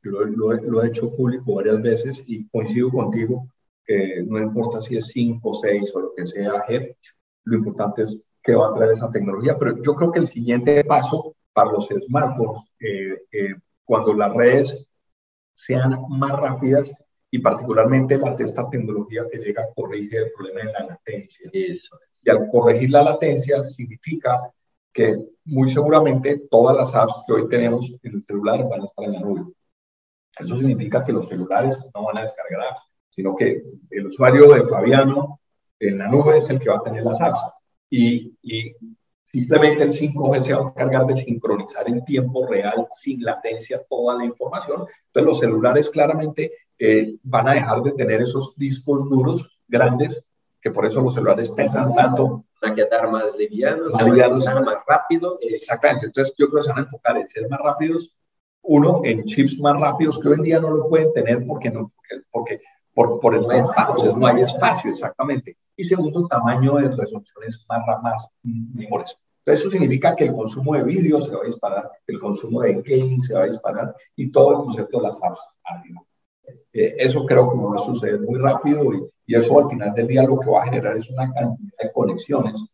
lo, 0.02 0.24
lo, 0.24 0.54
lo, 0.54 0.82
he 0.82 0.88
hecho 0.88 1.14
público 1.14 1.54
varias 1.54 1.80
veces 1.80 2.24
y 2.26 2.48
coincido 2.48 2.90
contigo 2.90 3.46
que 3.84 4.22
no 4.26 4.38
importa 4.40 4.80
si 4.80 4.96
es 4.96 5.08
5, 5.08 5.54
6 5.54 5.94
o 5.94 6.00
lo 6.00 6.14
que 6.14 6.26
sea 6.26 6.64
G, 6.66 6.96
lo 7.44 7.56
importante 7.58 8.02
es 8.02 8.20
que 8.42 8.54
va 8.54 8.68
a 8.68 8.74
traer 8.74 8.92
esa 8.92 9.10
tecnología. 9.10 9.56
Pero 9.58 9.82
yo 9.82 9.94
creo 9.94 10.12
que 10.12 10.20
el 10.20 10.28
siguiente 10.28 10.84
paso 10.84 11.34
para 11.52 11.72
los 11.72 11.88
smartphones, 11.88 12.62
eh, 12.80 13.22
eh, 13.32 13.54
cuando 13.84 14.12
las 14.14 14.32
redes 14.34 14.88
sean 15.52 15.96
más 16.08 16.32
rápidas 16.32 16.90
y 17.30 17.38
particularmente 17.38 18.18
la, 18.18 18.34
esta 18.38 18.68
tecnología 18.68 19.24
que 19.30 19.38
llega 19.38 19.68
corrige 19.74 20.18
el 20.18 20.32
problema 20.32 20.60
de 20.60 20.72
la 20.72 20.86
latencia. 20.86 21.48
Eso. 21.52 21.98
Y 22.22 22.30
al 22.30 22.48
corregir 22.50 22.90
la 22.90 23.02
latencia 23.02 23.62
significa 23.62 24.40
que 24.92 25.16
muy 25.44 25.68
seguramente 25.68 26.42
todas 26.50 26.76
las 26.76 26.94
apps 26.94 27.22
que 27.26 27.32
hoy 27.32 27.48
tenemos 27.48 27.92
en 28.02 28.14
el 28.14 28.22
celular 28.22 28.68
van 28.68 28.82
a 28.82 28.86
estar 28.86 29.04
en 29.04 29.12
la 29.12 29.20
nube. 29.20 29.52
Eso 30.38 30.56
significa 30.56 31.04
que 31.04 31.12
los 31.12 31.28
celulares 31.28 31.76
no 31.94 32.04
van 32.04 32.18
a 32.18 32.22
descargar 32.22 32.68
apps 32.68 32.93
sino 33.14 33.36
que 33.36 33.62
el 33.90 34.06
usuario 34.06 34.52
de 34.52 34.64
Fabiano 34.64 35.40
en 35.78 35.98
la 35.98 36.08
nube 36.08 36.38
es 36.38 36.50
el 36.50 36.58
que 36.58 36.70
va 36.70 36.76
a 36.76 36.82
tener 36.82 37.04
las 37.04 37.20
apps. 37.20 37.40
Y, 37.90 38.36
y 38.42 38.74
simplemente 39.32 39.84
el 39.84 39.92
5G 39.92 40.42
se 40.42 40.54
va 40.54 40.60
a 40.60 40.68
encargar 40.70 41.06
de 41.06 41.16
sincronizar 41.16 41.88
en 41.88 42.04
tiempo 42.04 42.46
real, 42.46 42.86
sin 42.90 43.22
latencia, 43.22 43.82
toda 43.88 44.16
la 44.16 44.24
información. 44.24 44.86
Entonces 45.06 45.28
los 45.28 45.40
celulares 45.40 45.90
claramente 45.90 46.52
eh, 46.78 47.16
van 47.22 47.48
a 47.48 47.54
dejar 47.54 47.82
de 47.82 47.92
tener 47.92 48.22
esos 48.22 48.56
discos 48.56 49.08
duros 49.08 49.58
grandes, 49.68 50.24
que 50.60 50.70
por 50.70 50.86
eso 50.86 51.00
los 51.00 51.14
celulares 51.14 51.50
pesan 51.50 51.94
tanto. 51.94 52.44
Van 52.60 52.72
a 52.72 52.74
quedar 52.74 53.10
más 53.10 53.36
livianos, 53.36 53.92
más, 53.92 54.04
livianos, 54.04 54.44
más 54.46 54.78
rápido. 54.86 55.38
Exactamente. 55.40 56.06
Entonces 56.06 56.34
yo 56.38 56.48
creo 56.48 56.62
que 56.62 56.66
se 56.66 56.70
van 56.70 56.78
a 56.78 56.84
enfocar 56.84 57.16
en 57.18 57.28
ser 57.28 57.48
más 57.48 57.60
rápidos. 57.60 58.16
Uno, 58.62 59.02
en 59.04 59.24
chips 59.24 59.60
más 59.60 59.78
rápidos 59.78 60.18
que 60.18 60.28
hoy 60.28 60.36
en 60.36 60.42
día 60.42 60.60
no 60.60 60.70
lo 60.70 60.88
pueden 60.88 61.12
tener 61.12 61.44
porque, 61.46 61.70
no, 61.70 61.92
porque, 61.94 62.24
porque 62.30 62.60
por, 62.94 63.20
por 63.20 63.34
el 63.34 63.50
espacio, 63.50 64.16
no 64.16 64.26
hay 64.26 64.40
espacio 64.42 64.90
exactamente. 64.90 65.56
Y 65.76 65.84
segundo, 65.84 66.26
tamaño 66.26 66.76
de 66.76 66.88
resoluciones 66.88 67.64
más, 67.68 68.02
más 68.02 68.26
mejores. 68.42 69.18
Entonces, 69.38 69.60
eso 69.60 69.70
significa 69.70 70.16
que 70.16 70.24
el 70.24 70.32
consumo 70.32 70.74
de 70.74 70.84
vídeo 70.84 71.20
se 71.20 71.30
va 71.30 71.42
a 71.42 71.46
disparar, 71.46 71.90
el 72.06 72.18
consumo 72.18 72.62
de 72.62 72.80
gaming 72.80 73.20
se 73.20 73.34
va 73.34 73.42
a 73.42 73.46
disparar 73.46 73.94
y 74.16 74.30
todo 74.30 74.52
el 74.52 74.56
concepto 74.58 74.98
de 74.98 75.08
las 75.08 75.22
apps 75.22 75.40
arriba. 75.64 76.02
Eh, 76.72 76.94
eso 76.98 77.26
creo 77.26 77.50
que 77.50 77.58
va 77.58 77.74
a 77.74 77.78
suceder 77.78 78.20
muy 78.20 78.38
rápido 78.38 78.94
y, 78.94 79.06
y, 79.26 79.34
eso 79.34 79.58
al 79.58 79.68
final 79.68 79.92
del 79.92 80.06
día 80.06 80.22
lo 80.22 80.38
que 80.38 80.48
va 80.48 80.62
a 80.62 80.66
generar 80.66 80.96
es 80.96 81.10
una 81.10 81.32
cantidad 81.32 81.78
de 81.78 81.92
conexiones, 81.92 82.64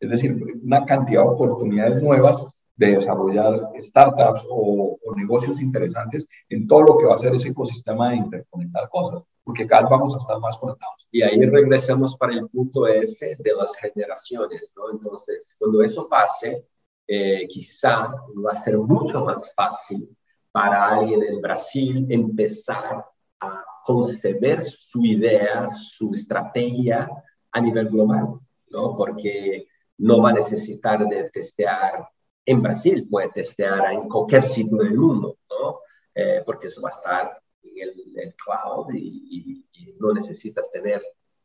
es 0.00 0.10
decir, 0.10 0.36
una 0.62 0.84
cantidad 0.84 1.22
de 1.22 1.28
oportunidades 1.28 2.02
nuevas 2.02 2.44
de 2.76 2.96
desarrollar 2.96 3.70
startups 3.82 4.44
o, 4.50 4.98
o 5.04 5.14
negocios 5.14 5.60
interesantes 5.60 6.28
en 6.48 6.66
todo 6.66 6.82
lo 6.82 6.98
que 6.98 7.06
va 7.06 7.14
a 7.14 7.18
ser 7.18 7.34
ese 7.34 7.48
ecosistema 7.48 8.10
de 8.10 8.16
interconectar 8.16 8.88
cosas 8.88 9.22
porque 9.46 9.64
cada 9.64 9.82
vez 9.82 9.90
vamos 9.90 10.16
a 10.16 10.18
estar 10.18 10.40
más 10.40 10.58
conectados. 10.58 11.06
Y 11.12 11.22
ahí 11.22 11.38
regresamos 11.38 12.16
para 12.16 12.34
el 12.34 12.48
punto 12.48 12.84
ese 12.88 13.36
de 13.38 13.54
las 13.54 13.76
generaciones, 13.76 14.74
¿no? 14.76 14.90
Entonces, 14.90 15.54
cuando 15.56 15.82
eso 15.82 16.08
pase, 16.08 16.66
eh, 17.06 17.46
quizá 17.48 18.12
va 18.44 18.50
a 18.50 18.64
ser 18.64 18.76
mucho 18.76 19.24
más 19.24 19.54
fácil 19.54 20.16
para 20.50 20.88
alguien 20.88 21.22
en 21.22 21.40
Brasil 21.40 22.04
empezar 22.08 23.06
a 23.38 23.64
conceder 23.84 24.64
su 24.64 25.04
idea, 25.04 25.68
su 25.68 26.12
estrategia 26.12 27.08
a 27.52 27.60
nivel 27.60 27.88
global, 27.88 28.40
¿no? 28.70 28.96
Porque 28.96 29.68
no 29.98 30.20
va 30.22 30.30
a 30.30 30.34
necesitar 30.34 31.06
de 31.06 31.30
testear 31.30 32.08
en 32.44 32.62
Brasil, 32.62 33.06
puede 33.08 33.28
testear 33.28 33.92
en 33.92 34.08
cualquier 34.08 34.42
sitio 34.42 34.78
del 34.78 34.98
mundo, 34.98 35.38
¿no? 35.48 35.78
Eh, 36.12 36.42
porque 36.44 36.66
eso 36.66 36.82
va 36.82 36.88
a 36.88 36.92
estar 36.92 37.42
el, 37.76 38.34
cloud 38.34 38.92
y, 38.94 39.64
no 39.98 40.12
necesitas 40.12 40.70
tener 40.70 41.02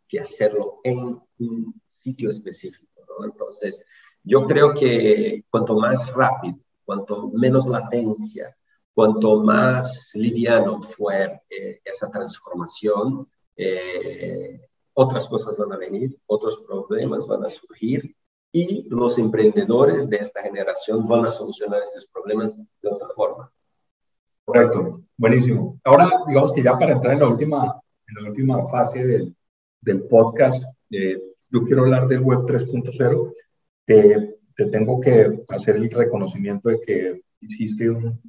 que 0.08 0.20
hacerlo 0.20 0.80
en 0.84 1.20
un 1.40 1.82
sitio 1.88 2.30
específico. 2.30 3.02
¿no? 3.08 3.26
Entonces, 3.26 3.86
yo 4.24 4.46
creo 4.46 4.74
que 4.74 5.46
cuanto 5.50 5.76
más 5.78 6.14
rápido, 6.14 6.58
cuanto 6.84 7.30
menos 7.30 7.68
latencia, 7.68 8.56
cuanto 8.94 9.42
más 9.42 10.12
liviano 10.14 10.82
fue 10.82 11.42
esa 11.86 12.12
transformación, 12.12 13.28
eh, 13.56 14.60
otras 14.94 15.28
cosas 15.28 15.58
van 15.58 15.72
a 15.72 15.78
venir, 15.78 16.20
otros 16.26 16.58
problemas 16.68 17.26
van 17.28 17.46
a 17.46 17.50
surgir 17.50 18.16
y 18.52 18.84
los 18.90 19.18
emprendedores 19.18 20.10
de 20.10 20.18
esta 20.18 20.42
generación 20.42 21.08
van 21.08 21.26
a 21.26 21.32
solucionar 21.32 21.82
esos 21.84 22.08
problemas 22.08 22.54
de 22.56 22.90
otra 22.90 23.08
forma. 23.15 23.52
Correcto, 24.44 25.04
buenísimo. 25.22 25.80
Ahora, 25.84 26.10
digamos 26.28 26.52
que 26.52 26.63
ya 26.63 26.78
para 26.80 26.94
entrar 26.94 27.13
en 27.13 27.19
la 27.19 27.28
última, 27.28 27.80
en 28.08 28.24
la 28.24 28.30
última 28.30 28.65
fase 28.65 29.06
del, 29.06 29.36
del 29.80 30.02
podcast, 30.08 30.63
eh, 30.90 31.22
yo 31.52 31.63
quiero 31.63 31.84
hablar 31.84 32.08
del 32.08 32.22
Web 32.22 32.40
3.0. 32.40 33.34
Te, 33.86 34.38
te, 34.56 34.65
tengo 34.65 35.00
que 35.00 35.44
hacer 35.50 35.76
el 35.76 35.92
reconocimiento 35.92 36.69
de 36.69 36.80
que 36.82 37.22
hiciste 37.40 37.88
un, 37.92 38.19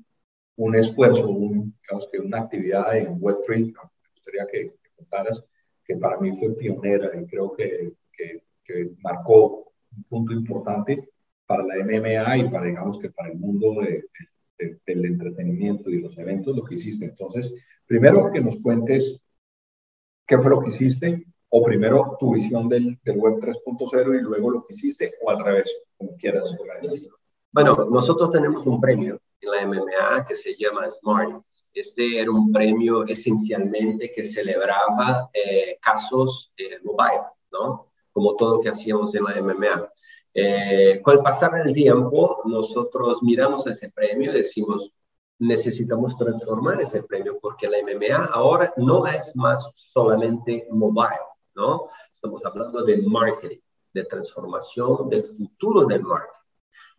un 0.57 0.75
esfuerzo, 0.75 1.31
un, 1.31 1.75
digamos 1.81 2.09
que 2.13 2.19
una 2.19 2.41
actividad 2.41 2.95
en 2.95 3.19
Web3, 3.19 3.73
me 3.73 4.11
gustaría 4.11 4.47
que, 4.53 4.75
contaras, 4.95 5.43
que 5.87 5.97
para 5.97 6.21
mí 6.21 6.37
fue 6.39 6.55
pionera 6.55 7.11
y 7.19 7.25
creo 7.25 7.53
que, 7.53 7.95
que, 8.13 8.43
que 8.63 8.91
marcó 9.03 9.73
un 9.97 10.05
punto 10.05 10.35
importante 10.35 11.09
para 11.47 11.65
la 11.65 11.77
MMA 11.77 12.37
y 12.37 12.51
para, 12.51 12.67
digamos 12.67 12.99
que 12.99 13.11
para 13.11 13.31
el 13.31 13.39
mundo 13.39 13.81
de, 13.81 14.05
del 14.87 15.05
entretenimiento 15.05 15.91
y 15.91 16.01
los 16.01 16.17
eventos, 16.19 16.57
lo 16.57 16.65
que 16.65 16.77
hiciste. 16.77 17.07
Entonces, 17.07 17.53
primero 17.87 18.31
que 18.33 18.41
nos 18.41 18.57
cuentes 18.61 19.21
qué 20.27 20.39
fue 20.39 20.51
lo 20.51 20.61
que 20.61 20.71
hiciste, 20.71 21.25
o 21.55 21.63
primero 21.63 22.17
tu 22.19 22.33
visión 22.33 22.69
del, 22.69 22.99
del 23.05 23.19
Web 23.19 23.35
3.0 23.41 24.19
y 24.19 24.23
luego 24.23 24.51
lo 24.51 24.67
que 24.67 24.75
hiciste, 24.75 25.15
o 25.23 25.31
al 25.31 25.45
revés, 25.45 25.71
como 25.99 26.17
quieras. 26.17 26.55
Bueno, 27.53 27.87
nosotros 27.91 28.31
tenemos 28.31 28.67
un 28.67 28.81
premio 28.81 29.21
en 29.41 29.51
la 29.51 29.67
MMA 29.67 30.25
que 30.27 30.35
se 30.35 30.57
llama 30.57 30.91
Smart. 30.91 31.45
Este 31.75 32.21
era 32.21 32.31
un 32.31 32.51
premio 32.51 33.05
esencialmente 33.07 34.11
que 34.15 34.25
celebraba 34.25 35.29
eh, 35.35 35.79
casos 35.81 36.53
eh, 36.57 36.79
mobile, 36.83 37.25
¿no? 37.51 37.93
Como 38.13 38.37
todo 38.37 38.57
lo 38.57 38.61
que 38.61 38.71
hacíamos 38.71 39.15
en 39.15 39.25
la 39.25 39.43
MMA. 39.43 39.91
Eh, 40.35 41.01
con 41.03 41.15
el 41.15 41.23
pasar 41.23 41.63
del 41.63 41.73
tiempo, 41.73 42.43
nosotros 42.47 43.23
miramos 43.23 43.67
ese 43.67 43.91
premio 43.91 44.31
y 44.31 44.35
decimos, 44.35 44.95
necesitamos 45.39 46.17
transformar 46.17 46.81
ese 46.81 47.03
premio 47.03 47.39
porque 47.41 47.69
la 47.69 47.79
MMA 47.83 48.27
ahora 48.33 48.73
no 48.77 49.07
es 49.07 49.35
más 49.37 49.71
solamente 49.75 50.67
mobile, 50.71 51.21
¿no? 51.55 51.89
Estamos 52.13 52.45
hablando 52.47 52.83
de 52.85 52.99
marketing, 53.03 53.59
de 53.93 54.05
transformación 54.05 55.11
del 55.11 55.25
futuro 55.25 55.85
del 55.85 56.03
marketing. 56.03 56.43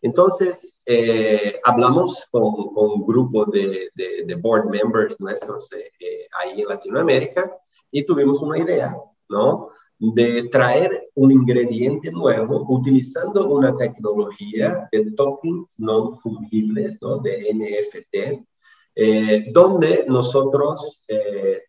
Entonces, 0.04 0.82
eh, 0.86 1.62
hablamos 1.64 2.28
con, 2.30 2.44
un 2.44 3.06
grupo 3.06 3.46
de, 3.46 3.90
de, 3.96 4.36
board 4.36 4.66
members 4.66 5.18
nuestros 5.20 5.72
eh, 5.72 5.92
eh, 5.98 6.28
ahí 6.38 6.62
en 6.62 6.68
Latinoamérica 6.68 7.56
y 7.90 8.06
tuvimos 8.06 8.42
una 8.42 8.58
idea, 8.58 8.98
¿no? 9.30 9.70
De 10.06 10.50
traer 10.50 11.10
un 11.16 11.32
ingrediente 11.32 12.12
nuevo 12.12 12.66
utilizando 12.68 13.48
una 13.48 13.78
tecnología 13.78 14.90
de 14.92 15.12
tokens 15.12 15.70
no 15.78 16.20
fungibles, 16.20 17.02
¿no? 17.02 17.20
De 17.20 17.48
NFT, 17.54 19.54
donde 19.54 20.04
nosotros 20.08 21.06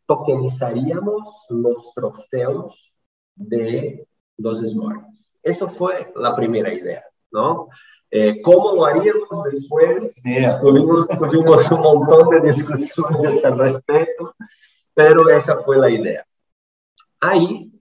tokenizaríamos 0.06 1.46
los 1.48 1.94
trofeos 1.94 2.96
de 3.36 4.04
los 4.38 4.60
smarts. 4.60 5.30
Eso 5.42 5.68
fue 5.68 6.12
la 6.16 6.34
primera 6.34 6.72
idea, 6.72 7.04
¿no? 7.30 7.68
Eh, 8.10 8.40
¿Cómo 8.42 8.74
lo 8.74 8.86
haríamos 8.86 9.44
después? 9.50 10.14
Tuvimos 10.60 11.70
un 11.70 11.80
montón 11.80 12.30
de 12.30 12.52
discusiones 12.52 13.44
al 13.44 13.58
respecto, 13.58 14.34
pero 14.94 15.28
esa 15.28 15.56
fue 15.62 15.78
la 15.78 15.90
idea. 15.90 16.26
Ahí 17.20 17.72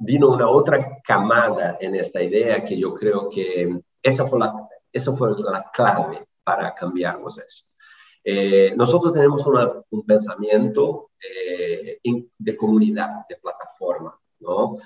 vino 0.00 0.30
una 0.30 0.48
otra 0.48 1.00
camada 1.02 1.78
en 1.80 1.94
esta 1.94 2.22
idea 2.22 2.64
que 2.64 2.76
yo 2.76 2.92
creo 2.94 3.28
que 3.28 3.80
esa 4.02 4.26
fue 4.26 4.40
la, 4.40 4.68
esa 4.92 5.12
fue 5.12 5.30
la 5.38 5.70
clave 5.72 6.26
para 6.42 6.74
cambiarnos 6.74 7.38
eso. 7.38 7.66
Eh, 8.24 8.74
nosotros 8.76 9.14
tenemos 9.14 9.46
un 9.90 10.04
pensamiento 10.04 11.10
eh, 11.22 12.00
de 12.38 12.56
comunidad, 12.56 13.26
de 13.28 13.36
plataforma, 13.36 14.18
¿no? 14.40 14.78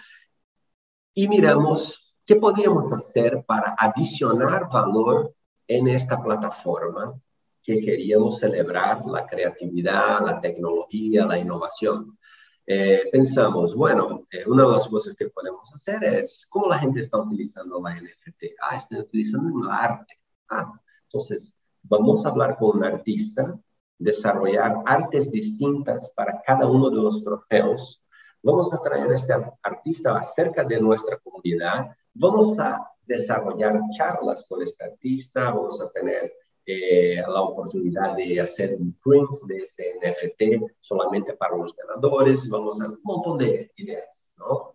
Y 1.15 1.29
miramos 1.29 2.05
¿Qué 2.27 2.37
podríamos 2.37 2.91
hacer 2.91 3.45
para 3.47 3.75
adicionar 3.79 4.67
valor 4.73 5.35
en 5.69 5.89
esta 5.89 6.23
plataforma 6.23 7.21
que 7.63 7.81
queríamos 7.81 8.39
celebrar 8.39 9.05
la 9.05 9.27
creatividad, 9.27 10.25
la 10.25 10.41
tecnología, 10.41 11.27
la 11.27 11.39
innovación? 11.39 12.19
Eh, 12.67 13.09
pensamos, 13.13 13.75
bueno, 13.75 14.27
eh, 14.31 14.45
una 14.47 14.65
de 14.65 14.73
las 14.73 14.89
cosas 14.89 15.15
que 15.15 15.29
podemos 15.29 15.71
hacer 15.75 16.03
es 16.05 16.47
cómo 16.49 16.67
la 16.69 16.79
gente 16.79 17.01
está 17.01 17.19
utilizando 17.19 17.81
la 17.81 17.95
NFT. 17.95 18.55
Ah, 18.61 18.77
están 18.77 19.01
utilizando 19.01 19.65
el 19.65 19.71
arte. 19.71 20.19
Ah, 20.49 20.73
entonces 21.05 21.53
vamos 21.83 22.25
a 22.25 22.31
hablar 22.31 22.57
con 22.57 22.79
un 22.79 22.85
artista, 22.85 23.59
desarrollar 23.99 24.77
artes 24.87 25.31
distintas 25.31 26.11
para 26.17 26.41
cada 26.43 26.67
uno 26.67 26.91
de 26.91 26.97
los 26.97 27.23
trofeos. 27.23 28.03
Vamos 28.43 28.73
a 28.73 28.81
traer 28.83 29.11
a 29.11 29.15
este 29.15 29.35
artista 29.63 30.17
acerca 30.17 30.65
de 30.65 30.81
nuestra 30.81 31.19
comunidad 31.19 31.95
Vamos 32.17 32.57
a 32.61 32.89
desarrollar 33.05 33.81
charlas 33.91 34.47
con 34.49 34.63
este 34.63 34.85
artista, 34.85 35.51
vamos 35.51 35.81
a 35.81 35.91
tener 35.91 36.33
eh, 36.67 37.23
la 37.27 37.43
oportunidad 37.43 38.17
de 38.17 38.41
hacer 38.41 38.75
un 38.75 38.97
print 39.03 39.29
de 39.47 39.65
ese 39.65 39.99
NFT 40.01 40.73
solamente 40.81 41.35
para 41.35 41.57
los 41.57 41.75
ganadores, 41.77 42.49
vamos 42.49 42.81
a 42.81 42.89
un 42.89 43.01
montón 43.03 43.39
de 43.39 43.71
ideas, 43.77 44.09
¿no? 44.39 44.75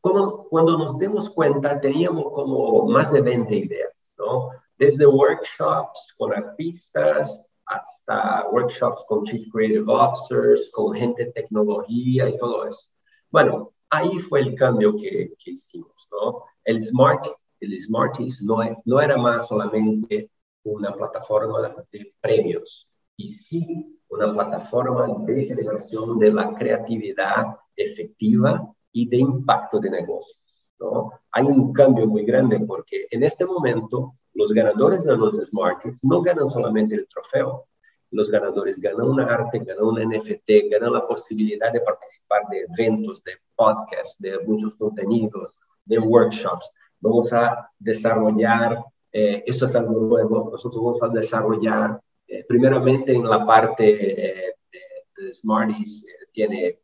Como, 0.00 0.48
cuando 0.48 0.78
nos 0.78 0.98
demos 0.98 1.28
cuenta, 1.28 1.78
teníamos 1.78 2.32
como 2.32 2.86
más 2.86 3.12
de 3.12 3.20
20 3.20 3.54
ideas, 3.54 3.92
¿no? 4.16 4.50
Desde 4.78 5.06
workshops 5.06 6.14
con 6.16 6.32
artistas 6.32 7.50
hasta 7.66 8.48
workshops 8.50 9.04
con 9.06 9.24
Chief 9.24 9.52
Creative 9.52 9.84
Officers, 9.86 10.70
con 10.72 10.94
gente 10.94 11.26
de 11.26 11.32
tecnología 11.32 12.28
y 12.28 12.38
todo 12.38 12.66
eso. 12.66 12.88
Bueno, 13.30 13.72
ahí 13.90 14.18
fue 14.18 14.40
el 14.40 14.54
cambio 14.54 14.96
que, 14.96 15.34
que 15.38 15.50
hicimos, 15.50 16.08
¿no? 16.10 16.44
El 16.64 16.82
Smart, 16.82 17.26
el 17.60 17.78
Smarties 17.78 18.42
no, 18.42 18.60
no 18.86 19.00
era 19.00 19.18
más 19.18 19.46
solamente 19.46 20.30
una 20.64 20.92
plataforma 20.94 21.74
de 21.90 22.14
premios, 22.20 22.90
y 23.16 23.28
sí 23.28 24.00
una 24.08 24.32
plataforma 24.32 25.06
de 25.24 25.44
celebración 25.44 26.18
de 26.18 26.32
la 26.32 26.52
creatividad 26.54 27.56
efectiva 27.76 28.72
y 28.92 29.08
de 29.08 29.18
impacto 29.18 29.78
de 29.78 29.90
negocios. 29.90 30.38
¿no? 30.78 31.12
Hay 31.30 31.44
un 31.44 31.72
cambio 31.72 32.06
muy 32.06 32.24
grande 32.24 32.58
porque 32.60 33.06
en 33.10 33.22
este 33.22 33.46
momento 33.46 34.14
los 34.34 34.52
ganadores 34.52 35.04
de 35.04 35.16
los 35.16 35.36
Smarties 35.36 35.98
no 36.02 36.22
ganan 36.22 36.48
solamente 36.48 36.94
el 36.94 37.06
trofeo, 37.08 37.66
los 38.10 38.30
ganadores 38.30 38.80
ganan 38.80 39.06
un 39.06 39.20
arte, 39.20 39.60
ganan 39.60 39.84
un 39.84 40.00
NFT, 40.00 40.70
ganan 40.70 40.94
la 40.94 41.06
posibilidad 41.06 41.72
de 41.72 41.80
participar 41.80 42.42
de 42.50 42.66
eventos, 42.72 43.22
de 43.22 43.32
podcasts, 43.54 44.16
de 44.18 44.38
muchos 44.40 44.74
contenidos, 44.74 45.60
de 45.84 45.98
workshops. 45.98 46.72
Vamos 46.98 47.32
a 47.32 47.70
desarrollar, 47.78 48.82
eh, 49.12 49.42
esto 49.46 49.66
es 49.66 49.74
algo 49.74 50.00
nuevo, 50.00 50.50
nosotros 50.50 50.82
vamos 50.82 51.02
a 51.02 51.08
desarrollar 51.08 52.00
eh, 52.26 52.44
primeramente 52.46 53.12
en 53.12 53.28
la 53.28 53.44
parte 53.44 53.84
eh, 53.88 54.54
de, 54.70 55.32
Smarties, 55.32 56.04
tiene 56.32 56.80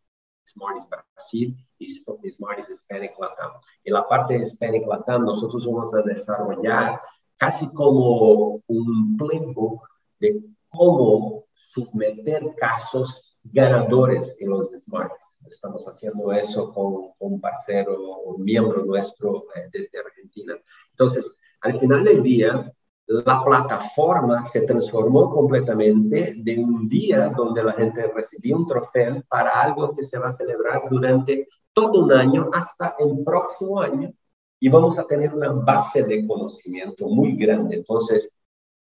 Smarties 0.47 0.89
Brasil 0.89 1.57
y 1.79 1.89
Smarties 1.89 2.71
Hispanic 2.71 3.19
Latam. 3.19 3.53
En 3.85 3.95
la 3.95 4.07
parte 4.07 4.35
de 4.35 4.41
Hispanic 4.41 4.87
Latam 4.87 5.25
nosotros 5.25 5.65
vamos 5.67 5.95
a 5.95 6.03
desarrollar 6.03 7.01
casi 7.37 7.73
como 7.73 8.61
un 8.67 9.17
playbook 9.17 9.89
de 10.19 10.43
cómo 10.69 11.45
submeter 11.55 12.55
casos 12.57 13.37
ganadores 13.45 14.37
en 14.41 14.51
los 14.51 14.71
smarts. 14.71 15.15
Estamos 15.49 15.87
haciendo 15.87 16.33
eso 16.33 16.73
con, 16.73 17.13
un 17.21 17.41
parcero, 17.41 18.21
un 18.23 18.43
miembro 18.43 18.85
nuestro 18.85 19.45
eh, 19.55 19.69
desde 19.73 19.99
Argentina. 19.99 20.55
Entonces, 20.91 21.39
al 21.67 21.81
final 21.81 22.05
del 22.05 22.23
día, 22.23 22.73
la 23.09 23.45
plataforma 23.45 24.41
se 24.43 24.63
transformó 24.63 25.31
completamente 25.31 26.35
de 26.37 26.59
un 26.59 26.89
día 26.89 27.29
donde 27.37 27.63
la 27.65 27.73
gente 27.73 28.07
recibía 28.15 28.57
un 28.57 28.69
trofeo 28.69 29.23
para 29.29 29.63
algo 29.63 29.95
que 29.95 30.05
se 30.05 30.19
va 30.19 30.29
a 30.29 30.33
celebrar 30.33 30.83
durante 30.89 31.49
todo 31.73 32.05
un 32.05 32.13
año 32.13 32.51
hasta 32.53 32.95
el 33.01 33.25
próximo 33.25 33.81
año 33.81 34.13
y 34.61 34.69
vamos 34.69 34.99
a 34.99 35.07
tener 35.07 35.35
una 35.35 35.51
base 35.51 36.05
de 36.05 36.27
conocimiento 36.27 37.09
muy 37.09 37.37
grande. 37.37 37.77
Entonces, 37.77 38.31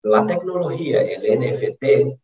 la 0.03 0.25
tecnología, 0.25 1.01
el 1.01 1.23
NFT, 1.39 2.19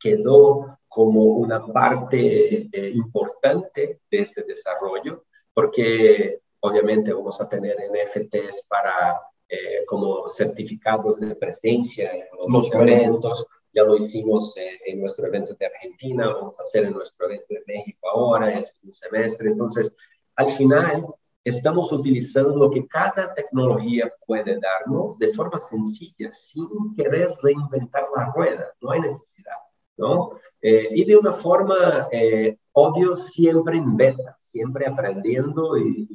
quedó 0.00 0.78
como 0.88 1.22
una 1.22 1.64
parte 1.64 2.68
eh, 2.72 2.90
importante 2.92 4.00
de 4.10 4.18
este 4.18 4.42
desarrollo, 4.42 5.24
porque 5.54 6.40
obviamente 6.58 7.12
vamos 7.12 7.40
a 7.40 7.48
tener 7.48 7.76
NFTs 7.76 8.64
para 8.68 9.20
eh, 9.50 9.84
como 9.86 10.28
certificados 10.28 11.18
de 11.20 11.34
presencia 11.34 12.12
en 12.12 12.24
los, 12.52 12.72
eventos. 12.72 13.46
Ya 13.72 13.84
lo 13.84 13.96
hicimos 13.96 14.56
eh, 14.56 14.78
en 14.86 15.00
nuestro 15.00 15.26
evento 15.26 15.54
de 15.54 15.66
Argentina, 15.66 16.28
vamos 16.28 16.58
a 16.58 16.62
hacer 16.62 16.84
en 16.84 16.92
nuestro 16.92 17.26
evento 17.26 17.54
de 17.54 17.62
México 17.66 18.08
ahora, 18.08 18.58
es 18.58 18.78
un 18.82 18.92
semestre. 18.92 19.50
Entonces, 19.50 19.94
al 20.36 20.52
final, 20.52 21.06
estamos 21.44 21.92
utilizando 21.92 22.56
lo 22.56 22.70
que 22.70 22.86
cada 22.86 23.32
tecnología 23.34 24.12
puede 24.26 24.58
darnos 24.58 25.18
de 25.18 25.32
forma 25.32 25.58
sencilla, 25.58 26.30
sin 26.30 26.94
querer 26.96 27.34
reinventar 27.42 28.06
la 28.16 28.32
rueda, 28.34 28.72
no 28.80 28.90
hay 28.90 29.00
necesidad, 29.00 29.56
¿no? 29.96 30.32
Eh, 30.62 30.88
y 30.90 31.04
de 31.04 31.16
una 31.16 31.32
forma, 31.32 32.08
eh, 32.12 32.58
obvio, 32.72 33.16
siempre 33.16 33.78
en 33.78 33.96
beta, 33.96 34.36
siempre 34.38 34.86
aprendiendo 34.86 35.78
y, 35.78 36.08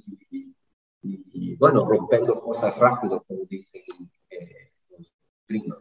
bueno, 1.58 1.86
rompiendo 1.86 2.40
cosas 2.42 2.78
rápido, 2.78 3.24
como 3.28 3.46
dicen 3.50 3.82
eh, 4.30 4.72
los 4.90 5.14
primos. 5.46 5.78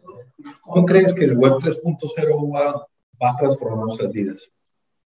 ¿Cómo 0.62 0.86
crees 0.86 1.12
que 1.12 1.24
el 1.24 1.36
Web 1.36 1.54
3.0 1.54 2.54
va, 2.54 2.86
va 3.22 3.30
a 3.30 3.36
transformar 3.36 3.86
nuestras 3.86 4.12
vidas? 4.12 4.48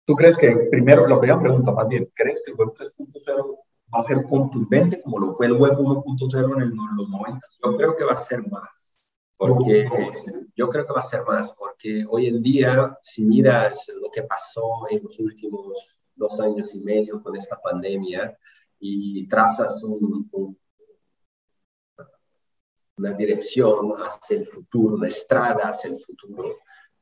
¿Tú 0.04 0.14
crees 0.14 0.36
que, 0.36 0.50
primero, 0.70 1.06
la 1.06 1.18
primera 1.18 1.40
pregunta 1.40 1.70
más 1.72 1.88
bien, 1.88 2.10
¿crees 2.14 2.42
que 2.44 2.52
el 2.52 2.56
Web 2.56 2.74
3.0 2.76 3.58
va 3.94 4.00
a 4.00 4.04
ser 4.04 4.24
contundente 4.24 5.00
como 5.02 5.18
lo 5.18 5.34
fue 5.36 5.46
el 5.46 5.52
web 5.54 5.76
1.0 5.76 6.62
en, 6.62 6.76
los 6.96 7.08
90? 7.08 7.46
Yo 7.62 7.76
creo 7.76 7.96
que 7.96 8.04
va 8.04 8.12
a 8.12 8.16
ser 8.16 8.46
más, 8.48 8.68
porque 9.36 9.88
yo 10.56 10.68
creo 10.68 10.86
que 10.86 10.92
va 10.92 11.00
a 11.00 11.02
ser 11.02 11.24
más, 11.26 11.54
porque 11.58 12.04
hoy 12.08 12.26
en 12.26 12.42
día, 12.42 12.96
si 13.02 13.22
miras 13.24 13.86
lo 14.00 14.10
que 14.10 14.22
pasó 14.22 14.86
en 14.90 15.02
los 15.02 15.18
últimos 15.18 16.00
dos 16.14 16.40
años 16.40 16.74
y 16.74 16.80
medio 16.80 17.22
con 17.22 17.36
esta 17.36 17.60
pandemia 17.60 18.36
y 18.84 19.28
trazas 19.28 19.80
un, 19.84 20.28
una 22.96 23.12
dirección 23.12 23.92
hacia 23.96 24.38
el 24.38 24.46
futuro, 24.46 24.96
una 24.96 25.06
estrada 25.06 25.68
hacia 25.68 25.90
el 25.90 26.00
futuro, 26.00 26.56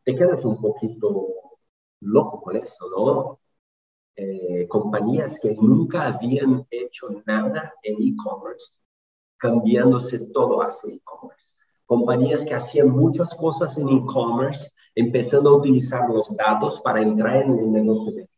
te 0.04 0.14
quedas 0.14 0.44
un 0.44 0.60
poquito 0.60 1.26
loco 2.00 2.42
con 2.42 2.56
eso, 2.56 2.90
¿no? 2.90 3.40
Eh, 4.14 4.68
compañías 4.68 5.40
que 5.40 5.54
nunca 5.54 6.06
habían 6.06 6.66
hecho 6.70 7.08
nada 7.24 7.72
en 7.82 7.94
e-commerce, 7.94 8.74
cambiándose 9.38 10.18
todo 10.18 10.60
hacia 10.60 10.94
e-commerce. 10.94 11.46
Compañías 11.86 12.44
que 12.44 12.54
hacían 12.54 12.90
muchas 12.90 13.34
cosas 13.36 13.78
en 13.78 13.88
e-commerce, 13.88 14.70
empezando 14.94 15.48
a 15.48 15.56
utilizar 15.56 16.10
los 16.10 16.36
datos 16.36 16.82
para 16.82 17.00
entrar 17.00 17.42
en 17.42 17.58
el 17.58 17.72
negocio 17.72 18.12
de 18.12 18.29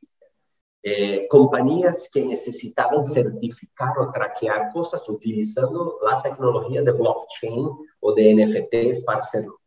eh, 0.82 1.28
compañías 1.28 2.10
que 2.12 2.24
necesitaban 2.24 3.04
certificar 3.04 3.96
o 3.98 4.10
traquear 4.10 4.72
cosas 4.72 5.08
utilizando 5.08 5.98
la 6.04 6.20
tecnología 6.22 6.82
de 6.82 6.92
blockchain 6.92 7.68
o 8.00 8.14
de 8.14 8.34
NFTs 8.34 9.02
para 9.04 9.20
hacerlo. 9.20 9.60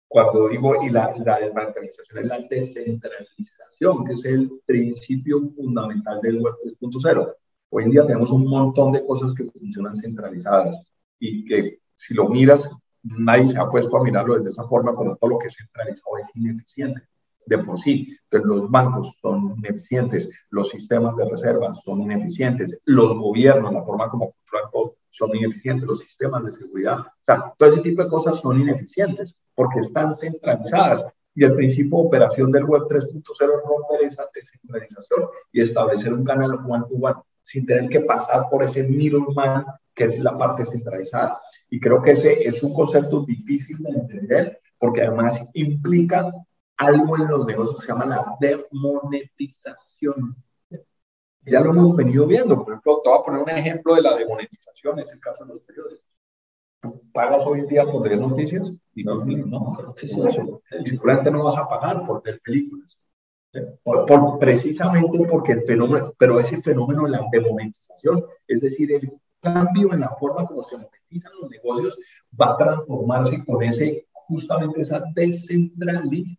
cuando 0.07 0.47
digo, 0.49 0.83
y 0.83 0.89
la, 0.89 1.13
la 1.17 1.39
desmaterialización 1.39 2.19
es 2.19 2.25
la 2.27 2.39
descentralización, 2.49 4.05
que 4.05 4.13
es 4.13 4.25
el 4.25 4.61
principio 4.65 5.49
fundamental 5.55 6.21
del 6.21 6.41
web 6.41 6.55
3.0. 6.63 7.33
Hoy 7.69 7.83
en 7.83 7.91
día 7.91 8.05
tenemos 8.05 8.31
un 8.31 8.49
montón 8.49 8.93
de 8.93 9.05
cosas 9.05 9.33
que 9.33 9.45
funcionan 9.45 9.95
centralizadas 9.95 10.79
y 11.19 11.43
que 11.45 11.79
si 11.95 12.13
lo 12.13 12.29
miras, 12.29 12.69
nadie 13.03 13.49
se 13.49 13.59
ha 13.59 13.67
puesto 13.67 13.97
a 13.97 14.03
mirarlo 14.03 14.35
desde 14.35 14.49
esa 14.49 14.67
forma, 14.67 14.97
pero 14.97 15.17
todo 15.17 15.31
lo 15.31 15.39
que 15.39 15.47
es 15.47 15.55
centralizado 15.55 16.17
es 16.17 16.29
ineficiente 16.35 17.01
de 17.47 17.57
por 17.59 17.79
sí. 17.79 18.15
Los 18.31 18.69
bancos 18.69 19.17
son 19.21 19.55
ineficientes, 19.57 20.29
los 20.49 20.69
sistemas 20.69 21.15
de 21.15 21.25
reservas 21.29 21.81
son 21.83 22.01
ineficientes, 22.01 22.79
los 22.85 23.15
gobiernos, 23.15 23.73
la 23.73 23.83
forma 23.83 24.09
como 24.09 24.33
controlan 24.33 24.71
todo, 24.71 24.95
son 25.09 25.35
ineficientes, 25.35 25.87
los 25.87 25.99
sistemas 25.99 26.45
de 26.45 26.51
seguridad, 26.51 26.99
o 26.99 27.23
sea, 27.25 27.53
todo 27.57 27.69
ese 27.69 27.81
tipo 27.81 28.03
de 28.03 28.09
cosas 28.09 28.37
son 28.39 28.61
ineficientes 28.61 29.35
porque 29.55 29.79
están 29.79 30.13
centralizadas. 30.13 31.05
Y 31.33 31.43
el 31.43 31.53
principio 31.53 31.97
de 31.97 32.07
operación 32.07 32.51
del 32.51 32.65
Web 32.65 32.83
3.0 32.89 33.13
es 33.13 33.39
romper 33.39 34.01
esa 34.01 34.25
descentralización 34.33 35.27
y 35.51 35.61
establecer 35.61 36.13
un 36.13 36.23
canal 36.23 36.59
one 36.67 36.85
to 36.89 36.95
one 36.99 37.15
sin 37.43 37.65
tener 37.65 37.89
que 37.89 38.01
pasar 38.01 38.49
por 38.49 38.63
ese 38.63 38.83
middleman 38.83 39.65
que 39.93 40.05
es 40.05 40.19
la 40.19 40.37
parte 40.37 40.65
centralizada. 40.65 41.39
Y 41.69 41.79
creo 41.79 42.01
que 42.01 42.11
ese 42.11 42.47
es 42.47 42.61
un 42.63 42.73
concepto 42.73 43.23
difícil 43.23 43.77
de 43.79 43.89
entender 43.89 44.61
porque 44.79 45.01
además 45.01 45.41
implica 45.53 46.31
algo 46.77 47.17
en 47.17 47.27
los 47.27 47.45
negocios 47.45 47.79
que 47.79 47.85
se 47.85 47.91
llama 47.91 48.05
la 48.05 48.37
demonetización. 48.39 50.35
Ya 51.41 51.61
lo 51.61 51.71
hemos 51.71 51.95
venido 51.95 52.27
viendo. 52.27 52.55
Por 52.63 52.73
ejemplo, 52.73 53.01
te 53.03 53.09
voy 53.09 53.19
a 53.19 53.23
poner 53.23 53.41
un 53.41 53.49
ejemplo 53.49 53.95
de 53.95 54.01
la 54.01 54.15
demonetización, 54.15 54.99
es 54.99 55.11
el 55.11 55.19
caso 55.19 55.45
de 55.45 55.49
los 55.49 55.59
periódicos. 55.61 56.05
Tú 56.79 57.01
pagas 57.11 57.43
hoy 57.45 57.59
en 57.59 57.67
día 57.67 57.85
por 57.85 58.03
ver 58.03 58.19
noticias 58.19 58.71
y 58.93 59.03
no, 59.03 59.15
no, 59.25 59.95
¿qué 59.95 60.05
es 60.05 60.15
eso? 60.15 60.61
Y 60.79 60.85
seguramente 60.85 61.31
no 61.31 61.43
vas 61.43 61.57
a 61.57 61.67
pagar 61.67 62.05
por 62.05 62.21
ver 62.21 62.39
películas. 62.41 62.99
Por, 63.81 64.37
precisamente 64.37 65.17
porque 65.27 65.53
el 65.53 65.63
fenómeno, 65.63 66.13
pero 66.19 66.39
ese 66.39 66.61
fenómeno 66.61 67.05
de 67.05 67.11
la 67.11 67.25
demonetización, 67.31 68.23
es 68.47 68.61
decir, 68.61 68.91
el 68.91 69.11
cambio 69.39 69.93
en 69.93 70.01
la 70.01 70.09
forma 70.09 70.45
como 70.45 70.61
se 70.61 70.77
monetizan 70.77 71.31
los 71.41 71.49
negocios, 71.49 71.97
va 72.39 72.53
a 72.53 72.57
transformarse 72.57 73.43
con 73.43 73.63
ese, 73.63 74.05
justamente 74.27 74.81
esa 74.81 75.01
descentralización 75.15 76.37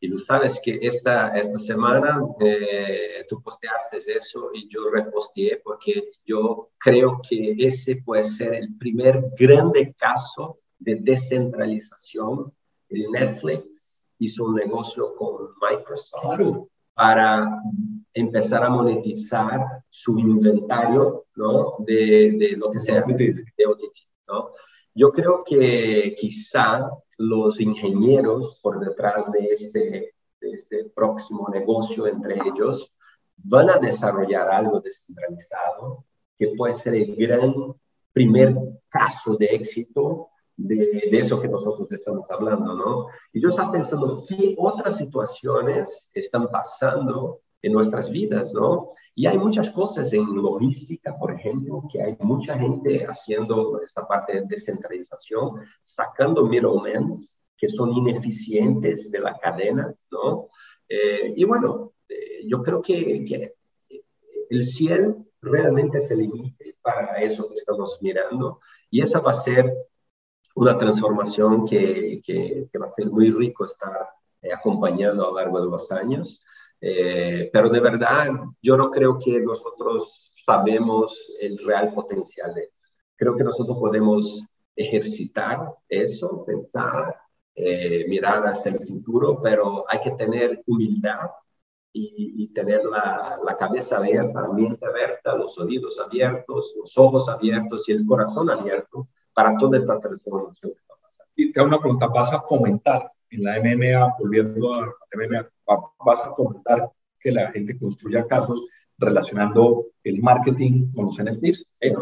y 0.00 0.10
tú 0.10 0.18
sabes 0.18 0.60
que 0.64 0.80
esta, 0.82 1.28
esta 1.28 1.58
semana 1.58 2.20
eh, 2.40 3.24
tú 3.28 3.40
posteaste 3.40 3.98
eso 3.98 4.50
y 4.52 4.68
yo 4.68 4.90
reposteé 4.90 5.60
porque 5.62 6.02
yo 6.24 6.70
creo 6.76 7.20
que 7.28 7.54
ese 7.58 8.02
puede 8.04 8.24
ser 8.24 8.54
el 8.54 8.76
primer 8.76 9.30
grande 9.38 9.94
caso 9.96 10.58
de 10.78 10.96
descentralización. 10.96 12.52
El 12.88 13.12
Netflix 13.12 14.04
hizo 14.18 14.46
un 14.46 14.56
negocio 14.56 15.14
con 15.14 15.50
Microsoft 15.60 16.66
para 16.94 17.62
empezar 18.12 18.64
a 18.64 18.70
monetizar 18.70 19.84
su 19.88 20.18
inventario 20.18 21.26
¿no? 21.36 21.76
de, 21.78 22.32
de 22.38 22.56
lo 22.56 22.70
que 22.70 22.80
sea 22.80 23.02
de 23.02 23.66
OTT. 23.66 23.96
¿no? 24.26 24.50
Yo 24.94 25.12
creo 25.12 25.44
que 25.44 26.14
quizá 26.18 26.90
los 27.22 27.60
ingenieros 27.60 28.58
por 28.60 28.80
detrás 28.80 29.30
de 29.30 29.46
este, 29.52 30.14
de 30.40 30.50
este 30.50 30.86
próximo 30.86 31.48
negocio 31.48 32.08
entre 32.08 32.34
ellos 32.34 32.92
van 33.36 33.70
a 33.70 33.78
desarrollar 33.78 34.48
algo 34.48 34.80
descentralizado 34.80 36.04
que 36.36 36.52
puede 36.56 36.74
ser 36.74 36.94
el 36.94 37.14
gran 37.14 37.54
primer 38.12 38.56
caso 38.88 39.36
de 39.36 39.46
éxito 39.46 40.30
de, 40.56 40.76
de, 41.10 41.18
eso 41.18 41.40
que 41.40 41.48
nosotros 41.48 41.90
estamos 41.92 42.28
hablando, 42.30 42.74
¿no? 42.74 43.06
Y 43.32 43.40
yo 43.40 43.48
estaba 43.48 43.72
pensando, 43.72 44.22
¿qué 44.28 44.54
otras 44.58 44.96
situaciones 44.96 46.10
están 46.12 46.48
pasando 46.48 47.41
en 47.62 47.72
nuestras 47.72 48.10
vidas, 48.10 48.52
¿no? 48.52 48.90
Y 49.14 49.26
hay 49.26 49.38
muchas 49.38 49.70
cosas 49.70 50.12
en 50.12 50.34
logística, 50.34 51.16
por 51.16 51.32
ejemplo, 51.32 51.84
que 51.90 52.02
hay 52.02 52.16
mucha 52.20 52.58
gente 52.58 53.06
haciendo 53.06 53.80
esta 53.80 54.06
parte 54.06 54.34
de 54.34 54.46
descentralización, 54.46 55.60
sacando 55.82 56.46
middlemen 56.46 57.14
que 57.56 57.68
son 57.68 57.92
ineficientes 57.92 59.10
de 59.10 59.20
la 59.20 59.38
cadena, 59.38 59.94
¿no? 60.10 60.48
Eh, 60.88 61.34
y 61.36 61.44
bueno, 61.44 61.92
eh, 62.08 62.42
yo 62.46 62.60
creo 62.62 62.82
que, 62.82 63.24
que, 63.24 63.54
el 64.50 64.64
cielo 64.64 65.24
realmente 65.40 65.98
es 65.98 66.10
el 66.10 66.18
límite 66.18 66.76
para 66.82 67.22
eso 67.22 67.48
que 67.48 67.54
estamos 67.54 67.98
mirando 68.02 68.60
y 68.90 69.00
esa 69.00 69.20
va 69.20 69.30
a 69.30 69.34
ser 69.34 69.72
una 70.54 70.76
transformación 70.76 71.66
que, 71.66 72.20
que, 72.22 72.68
que 72.70 72.78
va 72.78 72.86
a 72.86 72.90
ser 72.90 73.06
muy 73.06 73.30
rico 73.30 73.64
estar 73.64 74.08
eh, 74.42 74.52
acompañando 74.52 75.24
a 75.24 75.30
lo 75.30 75.36
largo 75.36 75.60
de 75.60 75.70
los 75.70 75.90
años. 75.92 76.42
Eh, 76.84 77.48
pero 77.52 77.68
de 77.68 77.78
verdad, 77.78 78.28
yo 78.60 78.76
no 78.76 78.90
creo 78.90 79.16
que 79.16 79.40
nosotros 79.40 80.32
sabemos 80.44 81.32
el 81.40 81.56
real 81.58 81.94
potencial 81.94 82.52
de 82.54 82.62
eso. 82.62 82.72
Creo 83.14 83.36
que 83.36 83.44
nosotros 83.44 83.78
podemos 83.78 84.44
ejercitar 84.74 85.68
eso, 85.88 86.44
pensar, 86.44 87.14
eh, 87.54 88.04
mirar 88.08 88.44
hacia 88.48 88.72
el 88.72 88.84
futuro, 88.84 89.40
pero 89.40 89.84
hay 89.88 90.00
que 90.00 90.10
tener 90.12 90.60
humildad 90.66 91.30
y, 91.92 92.42
y 92.42 92.48
tener 92.48 92.84
la, 92.84 93.38
la, 93.44 93.56
cabeza 93.56 93.98
abierta, 93.98 94.40
la 94.40 94.48
mente 94.48 94.84
abierta, 94.84 95.36
los 95.36 95.56
oídos 95.58 96.00
abiertos, 96.00 96.74
los 96.76 96.98
ojos 96.98 97.28
abiertos 97.28 97.88
y 97.88 97.92
el 97.92 98.04
corazón 98.04 98.50
abierto 98.50 99.08
para 99.32 99.56
toda 99.56 99.76
esta 99.76 100.00
transformación 100.00 100.72
que 100.72 100.80
va 100.90 100.96
a 100.96 101.02
pasar. 101.02 101.26
Y 101.36 101.52
te 101.52 101.60
hago 101.60 101.68
una 101.68 101.78
pregunta, 101.78 102.08
¿vas 102.08 102.32
a 102.32 102.40
fomentar 102.40 103.12
en 103.30 103.44
la 103.44 103.58
MMA, 103.60 104.16
volviendo 104.18 104.74
a 104.74 104.94
MMA, 105.14 105.48
vas 106.04 106.20
a 106.20 106.32
comentar 106.32 106.90
que 107.20 107.32
la 107.32 107.50
gente 107.50 107.78
construya 107.78 108.26
casos 108.26 108.64
relacionando 108.98 109.86
el 110.04 110.20
marketing 110.22 110.92
con 110.92 111.06
los 111.06 111.18
NFTs. 111.18 111.64
Eh, 111.80 111.94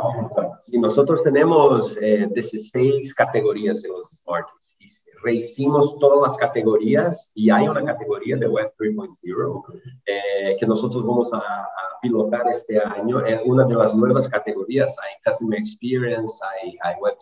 si 0.65 0.79
nosotros 0.79 1.23
tenemos 1.23 1.97
eh, 2.03 2.29
16 2.31 3.15
categorías 3.15 3.83
de 3.83 3.89
los 3.89 4.11
Smart 4.11 4.49
rehicimos 5.23 5.99
todas 5.99 6.31
las 6.31 6.39
categorías 6.39 7.33
y 7.35 7.51
hay 7.51 7.69
una 7.69 7.85
categoría 7.85 8.37
de 8.37 8.49
Web 8.49 8.73
3.0 8.79 9.65
eh, 10.07 10.57
que 10.59 10.67
nosotros 10.67 11.07
vamos 11.07 11.33
a, 11.33 11.39
a, 11.39 11.67
pilotar 12.03 12.49
este 12.49 12.81
año. 12.81 13.25
En 13.27 13.41
una 13.45 13.67
de 13.67 13.75
las 13.75 13.95
nuevas 13.95 14.27
categorías 14.27 14.97
hay 15.03 15.23
Customer 15.23 15.59
Experience, 15.59 16.43
hay, 16.43 16.75
hay 16.83 16.99
Web 16.99 17.15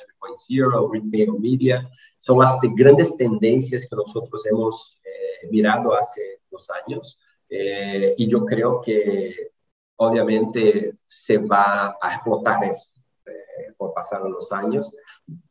3.0, 0.49 0.93
Retail 0.93 1.41
Media. 1.41 1.91
Son 2.19 2.39
las 2.39 2.61
de 2.61 2.71
grandes 2.77 3.17
tendencias 3.17 3.89
que 3.89 3.97
nosotros 3.97 4.47
hemos 4.47 5.01
eh, 5.05 5.49
mirado 5.51 5.97
hace 5.97 6.38
dos 6.51 6.69
años 6.71 7.19
eh, 7.49 8.15
y 8.17 8.29
yo 8.29 8.45
creo 8.45 8.81
que 8.81 9.53
obviamente 9.97 10.99
se 11.07 11.39
va 11.39 11.97
a 12.01 12.15
explotar 12.15 12.65
eso 12.65 13.01
eh, 13.27 13.73
por 13.77 13.93
pasar 13.93 14.23
los 14.23 14.51
años. 14.53 14.93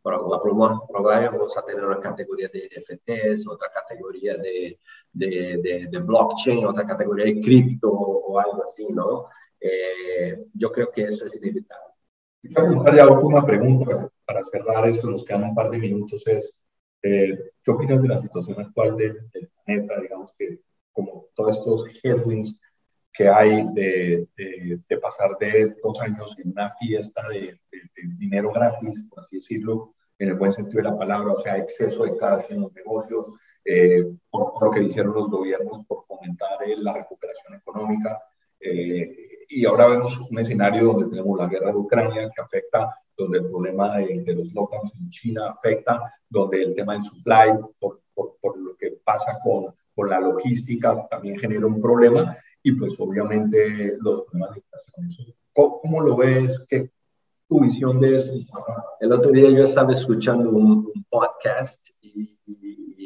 Pero 0.04 0.30
la 0.30 0.42
probable 0.42 1.30
vamos 1.30 1.58
a 1.58 1.66
tener 1.66 1.84
una 1.84 2.00
categoría 2.00 2.50
de 2.52 2.70
NFTs, 2.76 3.48
otra 3.48 3.70
categoría 3.74 4.36
de, 4.38 4.80
de, 5.12 5.88
de, 5.90 6.00
blockchain, 6.00 6.66
otra 6.66 6.86
categoría 6.86 7.26
de 7.26 7.40
cripto 7.42 7.92
o 7.92 8.40
algo 8.40 8.64
así, 8.64 8.88
¿no? 8.92 9.28
Eh, 9.60 10.46
yo 10.54 10.72
creo 10.72 10.92
que 10.92 11.04
eso 11.04 11.26
es 11.26 11.36
inevitable. 11.42 11.94
Ya 12.44 13.08
última 13.08 13.46
pregunta 13.46 14.10
para 14.26 14.44
cerrar 14.44 14.88
esto, 14.88 15.10
nos 15.10 15.24
quedan 15.24 15.44
un 15.44 15.56
par 15.56 15.70
de 15.70 15.80
minutos, 15.80 16.26
es 16.28 16.56
eh, 17.02 17.52
¿qué 17.64 17.72
opinas 17.72 18.02
de 18.02 18.08
la 18.08 18.20
situación 18.20 18.60
actual 18.62 18.96
del, 18.96 19.30
del 19.32 19.50
planeta? 19.66 20.00
Digamos 20.00 20.34
que 20.38 20.62
como 20.98 21.28
todos 21.36 21.58
estos 21.58 21.86
headwinds 22.04 22.60
que 23.14 23.30
hay 23.30 23.68
de, 23.74 24.28
de, 24.36 24.98
pasar 24.98 25.38
de 25.40 25.76
dos 25.84 26.02
años 26.02 26.36
en 26.40 26.52
una 26.52 26.74
fiesta 26.80 27.22
de, 27.30 27.60
dinero 28.18 28.52
gratis, 28.52 29.06
por 29.08 29.24
así 29.24 29.38
decirlo, 29.38 29.92
en 30.18 30.30
el 30.30 30.34
buen 30.34 30.54
sentido 30.54 30.78
de 30.78 30.90
la 30.90 30.98
palabra, 30.98 31.34
o 31.34 31.38
sea, 31.38 31.58
exceso 31.58 32.04
de 32.04 32.18
cash 32.18 32.46
en 32.50 32.62
los 32.62 32.74
negocios, 32.74 33.28
eh, 33.64 34.06
por, 34.32 34.60
lo 34.60 34.72
que 34.72 34.80
dijeron 34.80 35.14
los 35.14 35.30
gobiernos 35.30 35.86
por 35.86 36.04
fomentar 36.08 36.64
eh, 36.66 36.76
la 36.78 36.94
recuperación 36.94 37.54
económica. 37.54 38.20
Eh, 38.60 39.46
y 39.50 39.66
ahora 39.66 39.88
vemos 39.88 40.18
un 40.20 40.40
escenario 40.40 40.86
donde 40.86 41.10
tenemos 41.10 41.38
la 41.38 41.48
guerra 41.48 41.72
de 41.72 41.78
Ucrania 41.78 42.32
que 42.36 42.42
afecta, 42.42 42.92
donde 43.16 43.38
el 43.38 43.46
problema 43.46 43.98
de, 43.98 44.24
de 44.24 44.34
los 44.34 44.52
lockdowns 44.52 44.94
en 44.96 45.10
China 45.10 45.52
afecta, 45.52 46.12
donde 46.28 46.64
el 46.64 46.74
tema 46.74 46.94
del 46.94 47.04
supply, 47.04 47.52
por, 47.78 48.02
por, 48.16 48.38
por 48.42 48.58
lo 48.58 48.76
que 48.76 48.98
pasa 49.04 49.38
con, 49.44 49.76
con 49.98 50.10
la 50.12 50.20
logística, 50.20 51.08
también 51.10 51.40
genera 51.40 51.66
un 51.66 51.82
problema 51.82 52.38
y 52.62 52.72
pues 52.74 52.94
obviamente 53.00 53.98
los 54.00 54.26
problemas 54.26 54.54
de 54.54 54.62
inflación. 54.62 55.36
¿Cómo, 55.54 56.02
lo 56.02 56.16
ves? 56.16 56.64
¿Qué 56.70 56.92
tu 57.50 57.62
visión 57.62 58.00
de 58.00 58.18
eso? 58.18 58.32
El 59.00 59.12
otro 59.12 59.32
día 59.32 59.50
yo 59.50 59.64
estaba 59.64 59.92
escuchando 59.94 60.52
un, 60.52 60.94
podcast 61.10 61.90
y, 62.02 62.38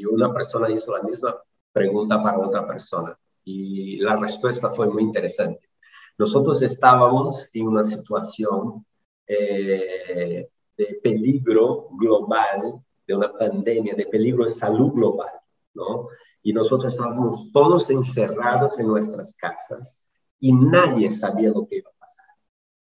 una 0.06 0.34
persona 0.34 0.70
hizo 0.70 0.98
la 0.98 1.04
misma 1.04 1.38
pregunta 1.72 2.22
para 2.22 2.40
otra 2.40 2.68
persona 2.68 3.18
y 3.46 3.98
la 4.00 4.18
respuesta 4.18 4.70
fue 4.72 4.90
muy 4.90 5.04
interesante. 5.04 5.70
Nosotros 6.18 6.62
estábamos 6.62 7.48
en 7.54 7.68
una 7.68 7.86
situación 7.86 8.86
eh, 9.26 10.50
de 10.76 11.00
peligro 11.02 11.88
global, 11.92 12.84
de 13.08 13.16
una 13.16 13.32
pandemia, 13.32 13.94
de 13.96 14.08
peligro 14.08 14.44
de 14.44 14.50
salud 14.50 14.92
global, 14.92 15.32
¿no? 15.74 16.10
Y 16.44 16.54
nosotros 16.54 16.94
estábamos 16.94 17.52
todos 17.52 17.90
encerrados 17.90 18.80
en 18.80 18.88
nuestras 18.88 19.36
casas 19.38 20.06
y 20.40 20.54
nadie 20.54 21.12
sabía 21.12 21.50
lo 21.50 21.68
que 21.68 21.78
iba 21.78 21.90
a 21.90 22.00
pasar, 22.00 22.36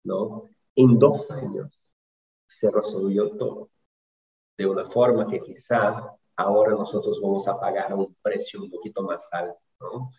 ¿no? 0.05 0.45
En 0.75 0.99
dos 0.99 1.31
años 1.31 1.81
se 2.47 2.71
resolvió 2.71 3.31
todo 3.37 3.71
de 4.57 4.67
una 4.67 4.85
forma 4.85 5.27
que 5.27 5.41
quizá 5.41 6.15
ahora 6.37 6.73
nosotros 6.73 7.21
vamos 7.23 7.47
a 7.49 7.59
pagar 7.59 7.95
un 7.95 8.15
precio 8.21 8.63
un 8.63 8.71
poquito 8.71 9.03
más 9.03 9.29
alto, 9.33 9.61
¿no? 9.81 10.11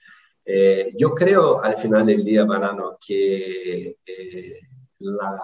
Eh, 0.46 0.94
yo 0.98 1.14
creo 1.14 1.62
al 1.62 1.78
final 1.78 2.06
del 2.06 2.24
día, 2.24 2.44
Banano, 2.46 2.98
que 3.06 3.98
eh, 4.06 4.60
la, 5.00 5.40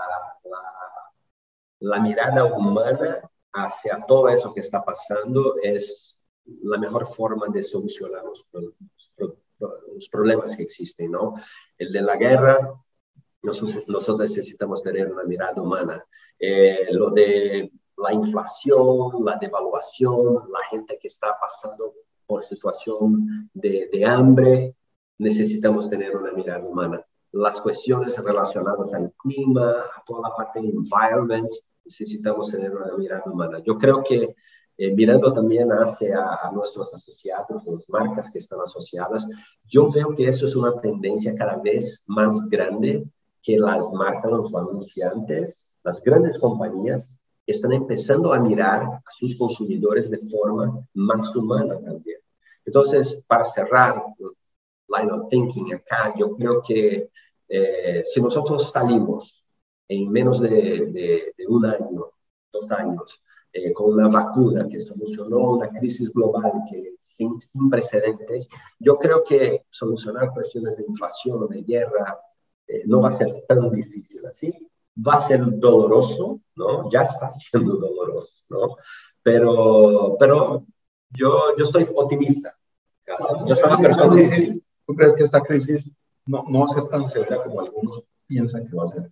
la 1.79 1.99
mirada 1.99 2.45
humana 2.45 3.29
hacia 3.53 4.03
todo 4.07 4.29
eso 4.29 4.53
que 4.53 4.61
está 4.61 4.83
pasando 4.83 5.55
es 5.61 6.14
la 6.63 6.77
mejor 6.77 7.07
forma 7.07 7.47
de 7.47 7.63
solucionar 7.63 8.23
los, 8.23 10.09
problemas 10.11 10.55
que 10.55 10.63
existen, 10.63 11.11
¿no? 11.11 11.35
El 11.77 11.91
de 11.91 12.01
la 12.01 12.17
guerra, 12.17 12.73
nosotros, 13.41 14.19
necesitamos 14.19 14.83
tener 14.83 15.11
una 15.11 15.23
mirada 15.23 15.61
humana. 15.61 16.03
Eh, 16.39 16.87
lo 16.91 17.11
de 17.11 17.71
la 17.97 18.13
inflación, 18.13 19.23
la 19.23 19.37
devaluación, 19.39 20.51
la 20.51 20.65
gente 20.69 20.97
que 20.99 21.07
está 21.07 21.37
pasando 21.39 21.93
por 22.25 22.43
situación 22.43 23.49
de, 23.53 23.89
de 23.91 24.05
hambre, 24.05 24.75
necesitamos 25.17 25.89
tener 25.89 26.15
una 26.15 26.31
mirada 26.31 26.67
humana. 26.67 27.05
Las 27.31 27.61
cuestiones 27.61 28.21
relacionadas 28.23 28.93
al 28.93 29.13
clima, 29.13 29.71
a 29.95 30.03
toda 30.05 30.29
la 30.29 30.35
parte 30.35 30.61
de 30.61 30.69
environment, 30.69 31.49
necesitamos 31.85 32.51
tener 32.51 32.75
una 32.75 32.95
mirada 32.97 33.23
humana. 33.25 33.59
Yo 33.63 33.77
creo 33.77 34.03
que 34.03 34.35
eh, 34.77 34.93
mirando 34.93 35.31
también 35.31 35.69
hacia 35.69 36.19
a 36.21 36.51
nuestros 36.51 36.93
asociados, 36.93 37.65
las 37.65 37.89
marcas 37.89 38.29
que 38.29 38.39
están 38.39 38.59
asociadas, 38.59 39.25
yo 39.63 39.89
veo 39.89 40.13
que 40.13 40.27
eso 40.27 40.45
es 40.45 40.55
una 40.55 40.79
tendencia 40.81 41.33
cada 41.35 41.55
vez 41.57 42.03
más 42.07 42.49
grande 42.49 43.05
que 43.41 43.57
las 43.57 43.89
marcas, 43.93 44.31
los 44.31 44.53
anunciantes, 44.53 45.77
las 45.81 46.03
grandes 46.03 46.37
compañías 46.37 47.19
están 47.47 47.71
empezando 47.71 48.33
a 48.33 48.39
mirar 48.39 48.81
a 48.83 49.03
sus 49.17 49.37
consumidores 49.37 50.09
de 50.09 50.17
forma 50.17 50.85
más 50.93 51.33
humana 51.35 51.79
también. 51.79 52.19
Entonces, 52.65 53.23
para 53.27 53.45
cerrar 53.45 54.03
line 54.89 55.11
of 55.11 55.29
thinking 55.29 55.73
acá, 55.73 56.13
yo 56.17 56.35
creo 56.35 56.61
que 56.61 57.09
eh, 57.47 58.01
si 58.03 58.19
nosotros 58.19 58.71
salimos 58.71 59.41
en 59.87 60.11
menos 60.11 60.41
de, 60.41 61.31
de 61.37 61.47
un 61.47 61.65
año, 61.65 62.11
dos 62.51 62.71
años, 62.71 63.21
eh, 63.57 63.71
con 63.71 63.93
una 63.93 64.09
vacuna 64.09 64.67
que 64.67 64.81
solucionó 64.81 65.51
una 65.51 65.69
crisis 65.69 66.11
global 66.13 66.51
que 66.69 66.95
sin, 66.99 67.39
precedentes, 67.69 68.49
yo 68.77 68.97
creo 68.97 69.23
que 69.23 69.63
solucionar 69.69 70.33
cuestiones 70.33 70.75
de 70.75 70.83
inflación 70.85 71.43
o 71.43 71.47
de 71.47 71.63
guerra 71.63 72.19
eh, 72.67 72.83
no 72.85 72.99
va 72.99 73.07
a 73.07 73.15
ser 73.15 73.45
tan 73.47 73.71
difícil 73.71 74.25
así. 74.25 74.53
Va 75.07 75.13
a 75.13 75.19
ser 75.19 75.39
doloroso, 75.57 76.41
¿no? 76.57 76.91
Ya 76.91 77.03
está 77.03 77.31
siendo 77.31 77.77
doloroso, 77.77 78.33
¿no? 78.49 78.75
Pero, 79.23 80.17
pero 80.19 80.65
yo, 81.11 81.55
yo 81.57 81.63
estoy 81.63 81.87
optimista. 81.95 82.57
Yo 83.47 83.55
soy 83.55 83.67
una 83.67 83.77
persona... 83.77 84.21
¿Tú 84.85 84.93
crees 84.95 85.13
que 85.15 85.23
esta 85.23 85.41
crisis 85.41 85.89
no, 86.25 86.43
no 86.49 86.59
va 86.59 86.65
a 86.65 86.67
ser 86.67 86.83
tan 86.89 87.07
severa 87.07 87.41
como 87.41 87.61
algunos 87.61 88.03
piensan 88.27 88.67
que 88.67 88.75
va 88.75 88.83
a 88.83 88.87
ser? 88.89 89.09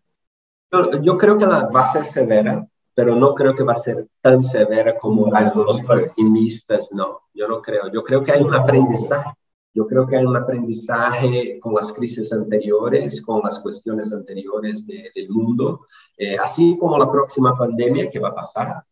Yo, 0.69 1.01
yo 1.01 1.17
creo 1.17 1.37
que 1.37 1.45
la, 1.45 1.67
va 1.67 1.81
a 1.81 1.93
ser 1.93 2.03
severa, 2.03 2.67
pero 2.93 3.15
no 3.15 3.33
creo 3.33 3.55
que 3.55 3.63
va 3.63 3.73
a 3.73 3.77
ser 3.77 4.07
tan 4.21 4.43
severa 4.43 4.97
como 4.97 5.33
algunos 5.33 5.81
pesimistas, 5.81 6.89
no, 6.91 7.21
yo 7.33 7.47
no 7.47 7.61
creo. 7.61 7.91
Yo 7.91 8.03
creo 8.03 8.23
que 8.23 8.31
hay 8.31 8.43
un 8.43 8.53
aprendizaje. 8.53 9.31
Yo 9.75 9.87
creo 9.87 10.05
que 10.05 10.17
hay 10.17 10.25
un 10.25 10.37
aprendizaje 10.37 11.59
con 11.59 11.73
las 11.73 11.91
crisis 11.91 12.31
anteriores, 12.31 13.19
con 13.23 13.41
las 13.43 13.59
cuestiones 13.59 14.13
anteriores 14.13 14.85
del 14.85 15.29
mundo, 15.29 15.87
eh, 16.15 16.37
así 16.37 16.77
como 16.79 16.95
la 16.99 17.11
próxima 17.11 17.57
pandemia 17.57 18.07
que 18.11 18.19
va 18.19 18.29
a 18.29 18.35
pasar, 18.35 18.83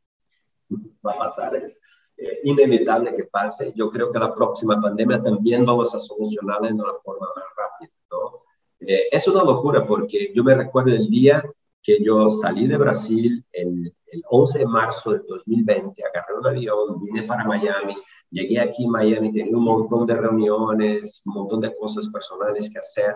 va 1.05 1.11
a 1.11 1.17
pasar, 1.19 1.55
es 1.57 1.79
eh, 2.17 2.39
inevitable 2.45 3.15
que 3.15 3.25
pase. 3.25 3.73
Yo 3.75 3.91
creo 3.91 4.11
que 4.11 4.17
la 4.17 4.33
próxima 4.33 4.81
pandemia 4.81 5.21
también 5.21 5.63
vamos 5.67 5.93
a 5.93 5.99
solucionarla 5.99 6.69
de 6.69 6.73
una 6.73 6.93
forma 7.03 7.27
más 7.35 7.45
rápida. 7.55 7.93
¿no? 8.09 8.41
Eh, 8.79 9.07
es 9.11 9.27
una 9.27 9.43
locura 9.43 9.85
porque 9.85 10.31
yo 10.33 10.43
me 10.43 10.55
recuerdo 10.55 10.95
el 10.95 11.07
día 11.11 11.43
que 11.83 12.03
yo 12.03 12.29
salí 12.29 12.67
de 12.67 12.77
Brasil 12.77 13.43
el, 13.51 13.93
el 14.11 14.23
11 14.29 14.59
de 14.59 14.67
marzo 14.67 15.11
del 15.11 15.23
2020, 15.27 16.03
agarré 16.03 16.37
un 16.37 16.47
avión, 16.47 17.01
vine 17.01 17.23
para 17.23 17.45
Miami, 17.45 17.95
llegué 18.29 18.59
aquí 18.59 18.85
en 18.85 18.91
Miami, 18.91 19.33
tenía 19.33 19.55
un 19.55 19.63
montón 19.63 20.05
de 20.05 20.15
reuniones, 20.15 21.21
un 21.25 21.33
montón 21.33 21.61
de 21.61 21.73
cosas 21.73 22.09
personales 22.09 22.69
que 22.69 22.79
hacer. 22.79 23.15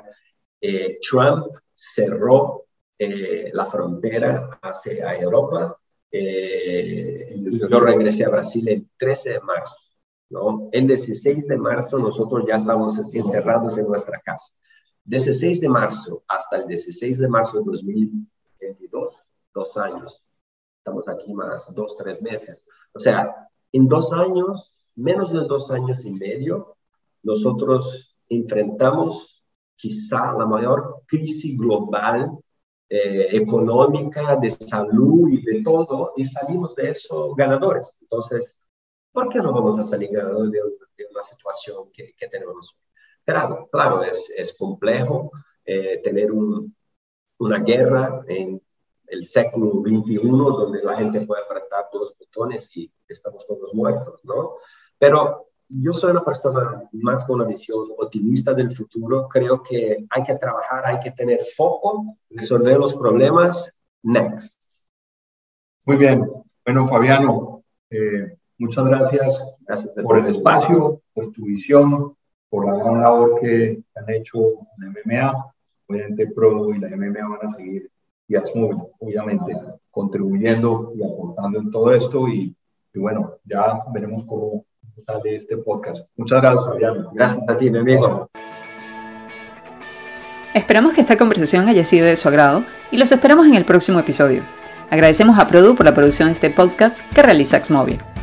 Eh, 0.62 1.00
Trump 1.02 1.48
cerró 1.74 2.66
eh, 2.98 3.52
la 3.54 3.66
frontera 3.66 4.58
hacia 4.62 5.16
Europa. 5.18 5.78
Eh, 6.12 7.36
yo 7.70 7.80
regresé 7.80 8.26
a 8.26 8.30
Brasil 8.30 8.68
el 8.70 8.88
13 8.98 9.34
de 9.34 9.42
marzo. 9.42 9.76
¿no? 10.30 10.70
El 10.72 10.88
16 10.88 11.48
de 11.48 11.58
marzo 11.58 12.00
nosotros 12.00 12.46
ya 12.48 12.56
estábamos 12.56 12.98
encerrados 13.14 13.78
en 13.78 13.88
nuestra 13.88 14.20
casa. 14.22 14.54
16 15.04 15.62
de 15.62 15.70
marzo 15.70 16.24
hasta 16.28 16.58
el 16.58 16.68
16 16.68 17.20
de 17.20 17.28
marzo 17.28 17.60
de 17.60 17.66
2020 17.66 18.35
22, 18.60 19.16
dos 19.54 19.78
años. 19.78 20.22
Estamos 20.78 21.08
aquí 21.08 21.34
más 21.34 21.74
dos, 21.74 21.98
tres 21.98 22.22
meses. 22.22 22.62
O 22.94 23.00
sea, 23.00 23.50
en 23.72 23.88
dos 23.88 24.14
años, 24.14 24.74
menos 24.96 25.34
de 25.34 25.40
dos 25.40 25.72
años 25.72 26.06
y 26.06 26.14
medio, 26.14 26.78
nosotros 27.24 28.16
enfrentamos 28.30 29.44
quizá 29.76 30.34
la 30.34 30.46
mayor 30.46 31.02
crisis 31.08 31.58
global 31.58 32.38
eh, 32.88 33.30
económica, 33.32 34.36
de 34.36 34.52
salud 34.52 35.30
y 35.30 35.42
de 35.42 35.64
todo, 35.64 36.14
y 36.16 36.26
salimos 36.26 36.76
de 36.76 36.92
eso 36.92 37.34
ganadores. 37.36 37.98
Entonces, 38.02 38.56
¿por 39.12 39.30
qué 39.30 39.40
no 39.40 39.52
vamos 39.52 39.80
a 39.80 39.84
salir 39.84 40.12
ganadores 40.12 40.52
de, 40.52 41.06
una 41.12 41.22
situación 41.22 41.90
que, 41.92 42.14
que 42.16 42.28
tenemos? 42.28 42.78
Claro, 43.26 43.68
claro, 43.72 44.04
es, 44.04 44.32
es 44.38 44.56
complejo 44.56 45.32
eh, 45.66 46.00
tener 46.04 46.32
un, 46.32 46.76
una 47.40 47.60
guerra 47.60 48.24
en 48.28 48.62
el 49.08 49.24
século 49.24 49.82
XXI 49.84 50.20
donde 50.24 50.84
la 50.84 50.98
gente 50.98 51.26
puede 51.26 51.44
apretar 51.44 51.90
todos 51.92 52.10
los 52.10 52.18
botones 52.18 52.70
y 52.76 52.92
estamos 53.08 53.46
todos 53.46 53.74
muertos, 53.74 54.24
¿no? 54.24 54.56
Pero 54.98 55.48
yo 55.68 55.94
soy 55.94 56.12
una 56.12 56.24
persona 56.24 56.88
más 56.94 57.24
con 57.24 57.36
una 57.36 57.50
visión 57.50 57.88
optimista 57.98 58.54
del 58.54 58.72
futuro. 58.72 59.28
Creo 59.28 59.62
que 59.62 60.06
hay 60.10 60.24
que 60.24 60.36
trabajar, 60.36 60.86
hay 60.86 61.00
que 61.00 61.12
tener 61.12 61.40
foco, 61.56 62.18
resolver 62.30 62.78
los 62.78 62.94
problemas. 62.96 63.72
Next. 64.04 64.62
Muy 65.86 65.98
bien. 65.98 66.30
Bueno, 66.64 66.86
Fabiano, 66.88 67.64
eh, 67.90 68.38
muchas 68.58 68.86
gracias, 68.86 69.56
gracias 69.62 69.94
por 70.04 70.20
el 70.20 70.28
espacio, 70.28 71.02
por 71.14 71.32
tu 71.32 71.46
visión, 71.46 72.16
por 72.50 72.66
la 72.66 72.84
gran 72.84 73.02
labor 73.02 73.40
que 73.40 73.84
han 73.96 74.10
hecho 74.10 74.40
la 74.78 74.88
MMA. 74.88 75.55
Obviamente, 75.88 76.28
Pro 76.28 76.74
y 76.74 76.80
la 76.80 76.90
MMA 76.90 77.28
van 77.28 77.48
a 77.48 77.56
seguir, 77.56 77.90
y 78.28 78.36
AXMOVIL, 78.36 78.78
obviamente, 79.00 79.56
contribuyendo 79.92 80.92
y 80.96 81.04
aportando 81.04 81.60
en 81.60 81.72
todo 81.72 81.94
esto. 81.94 82.28
Y, 82.28 82.56
y 82.94 83.00
bueno, 83.00 83.36
ya 83.46 83.84
veremos 83.94 84.24
cómo 84.24 84.66
de 85.24 85.36
este 85.36 85.58
podcast. 85.58 86.08
Muchas 86.16 86.42
gracias, 86.42 86.66
Fabián. 86.66 87.08
Gracias 87.14 87.50
a 87.50 87.58
ti, 87.58 87.70
mi 87.70 87.80
amigo. 87.80 88.30
Esperamos 90.54 90.94
que 90.94 91.02
esta 91.02 91.18
conversación 91.18 91.68
haya 91.68 91.84
sido 91.84 92.06
de 92.06 92.16
su 92.16 92.30
agrado 92.30 92.64
y 92.92 92.98
los 92.98 93.12
esperamos 93.12 93.46
en 93.46 93.56
el 93.56 93.66
próximo 93.66 94.00
episodio. 94.00 94.44
Agradecemos 94.90 95.38
a 95.38 95.48
Produ 95.48 95.76
por 95.76 95.86
la 95.86 95.94
producción 95.94 96.30
de 96.30 96.34
este 96.34 96.50
podcast 96.50 97.02
que 97.14 97.22
realiza 97.22 97.64
Xmobile. 97.64 98.15